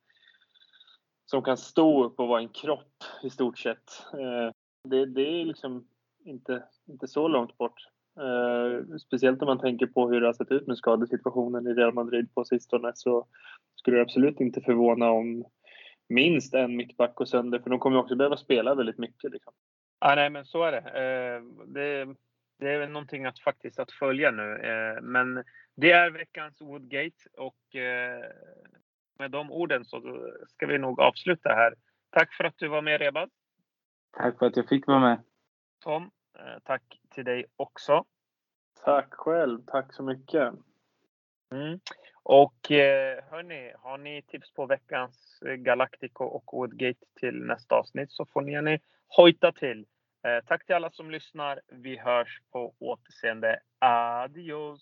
som 1.26 1.44
kan 1.44 1.58
stå 1.58 2.04
upp 2.04 2.20
och 2.20 2.28
vara 2.28 2.42
en 2.42 2.50
kropp 2.50 3.04
i 3.24 3.30
stort 3.30 3.60
sett. 3.60 4.04
Eh, 4.14 4.52
det, 4.86 5.06
det 5.06 5.42
är 5.42 5.46
liksom 5.46 5.88
inte, 6.26 6.64
inte 6.88 7.08
så 7.08 7.28
långt 7.28 7.58
bort. 7.58 7.88
Uh, 8.20 8.98
speciellt 8.98 9.42
om 9.42 9.46
man 9.46 9.60
tänker 9.60 9.88
på 9.88 10.10
hur 10.10 10.22
det 10.22 10.28
har 10.28 10.34
sett 10.34 10.52
ut 10.52 10.68
med 10.68 10.78
skadesituationen 10.78 11.68
i 11.68 11.74
Real 11.74 11.94
Madrid 11.94 12.34
på 12.34 12.46
sistone 12.46 12.92
så 12.96 13.28
skulle 13.76 13.98
det 13.98 14.04
absolut 14.04 14.40
inte 14.40 14.62
förvåna 14.62 15.10
om 15.10 15.46
minst 16.10 16.54
en 16.54 16.76
mittback 16.76 17.16
går 17.16 17.26
sönder 17.26 17.60
för 17.60 17.70
de 17.70 17.80
kommer 17.80 17.98
också 17.98 18.16
behöva 18.16 18.38
spela 18.38 18.76
väldigt 18.76 18.98
mycket. 18.98 19.32
Liksom. 19.32 19.54
Ah, 20.00 20.16
nej, 20.16 20.30
men 20.30 20.46
så 20.46 20.64
är 20.64 20.72
det. 20.72 20.78
Uh, 20.78 21.66
det, 21.66 22.16
det 22.60 22.72
är 22.72 22.80
väl 22.80 22.90
någonting 22.90 23.26
att 23.26 23.40
faktiskt 23.40 23.80
att 23.80 23.92
följa 23.92 24.32
nu. 24.32 24.44
Uh, 24.44 25.02
men 25.02 25.44
det 25.76 25.92
är 25.92 26.12
veckans 26.12 26.62
Woodgate 26.62 27.30
och 27.38 27.56
med 29.20 29.32
de 29.32 29.52
orden 29.52 29.86
så 29.86 30.02
ska 30.48 30.68
vi 30.68 30.78
nog 30.78 31.00
avsluta 31.00 31.50
här. 31.50 31.74
Tack 32.10 32.34
för 32.34 32.44
att 32.44 32.58
du 32.58 32.68
var 32.68 32.82
med 32.82 33.02
Rebad. 33.02 33.30
Tack 34.18 34.40
för 34.40 34.46
att 34.46 34.58
jag 34.58 34.70
fick 34.70 34.88
vara 34.88 35.00
med. 35.00 35.24
Tom, 35.84 36.12
Eh, 36.40 36.60
tack 36.64 37.00
till 37.10 37.26
dig 37.26 37.46
också. 37.56 38.04
Tack 38.84 39.14
själv. 39.14 39.62
Tack 39.68 39.94
så 39.94 40.04
mycket. 40.04 40.54
Mm. 41.52 41.80
Och 42.24 42.72
eh, 42.72 43.24
hörni, 43.32 43.74
har 43.80 43.98
ni 43.98 44.22
tips 44.22 44.54
på 44.54 44.66
veckans 44.66 45.42
eh, 45.46 45.54
Galactico 45.54 46.24
och 46.24 46.44
Woodgate 46.54 47.00
till 47.20 47.44
nästa 47.44 47.76
avsnitt 47.76 48.12
så 48.12 48.26
får 48.26 48.42
ni 48.42 48.52
gärna 48.52 48.78
hojta 49.08 49.52
till. 49.52 49.86
Tack 50.46 50.66
till 50.66 50.76
alla 50.76 50.92
som 50.92 51.12
lyssnar. 51.12 51.62
Vi 51.68 51.98
hörs 51.98 52.42
på 52.52 52.74
återseende. 52.80 53.60
Adios! 53.80 54.82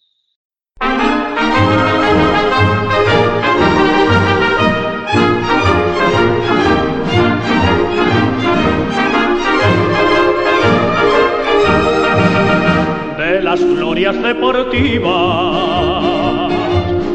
Las 13.54 13.64
glorias 13.64 14.20
deportivas 14.24 15.14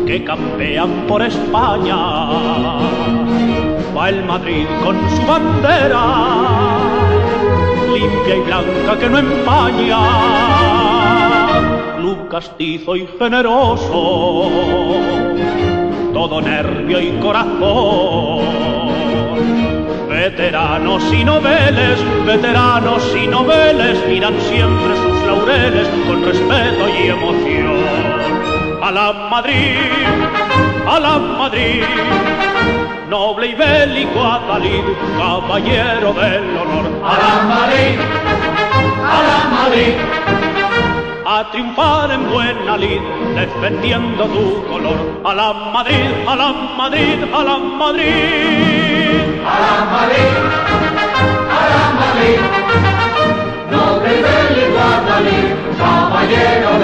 que 0.07 0.23
campean 0.23 1.05
por 1.09 1.21
España. 1.23 1.97
Va 3.97 4.09
el 4.09 4.25
Madrid 4.25 4.67
con 4.85 4.97
su 5.11 5.23
bandera, 5.27 6.05
limpia 7.93 8.37
y 8.37 8.41
blanca 8.41 8.97
que 9.01 9.11
no 9.11 9.19
empaña. 9.19 9.99
Club 11.97 12.29
castizo 12.29 12.95
y 12.95 13.09
generoso, 13.19 14.51
todo 16.13 16.41
nervio 16.41 17.01
y 17.01 17.19
corazón 17.19 18.68
Veteranos 20.29 21.03
y 21.11 21.25
noveles, 21.25 21.99
veteranos 22.27 23.03
y 23.17 23.27
noveles 23.27 23.97
miran 24.07 24.39
siempre 24.43 24.95
sus 24.97 25.23
laureles 25.23 25.89
con 26.07 26.23
respeto 26.23 26.87
y 26.87 27.07
emoción. 27.09 27.79
A 28.83 28.91
la 28.91 29.13
Madrid, 29.31 29.79
a 30.87 31.01
la 31.01 31.19
Madrid, 31.19 31.83
noble 33.09 33.47
y 33.47 33.55
bélico 33.55 34.23
Atalid, 34.23 34.85
caballero 35.17 36.13
del 36.13 36.57
honor. 36.59 36.87
A 37.03 37.15
la 37.23 37.35
Madrid, 37.55 37.99
a 39.17 39.23
la 39.29 39.39
Madrid, 39.63 39.95
a 41.27 41.51
triunfar 41.51 42.11
en 42.11 42.31
buena 42.31 42.77
lid, 42.77 43.01
defendiendo 43.35 44.27
tu 44.27 44.63
color. 44.69 45.23
A 45.25 45.35
la 45.35 45.53
Madrid, 45.73 46.11
a 46.27 46.37
la 46.37 46.53
Madrid, 46.77 47.25
a 47.33 47.45
la 47.45 47.59
Madrid 47.59 48.88
caballero. 56.29 56.78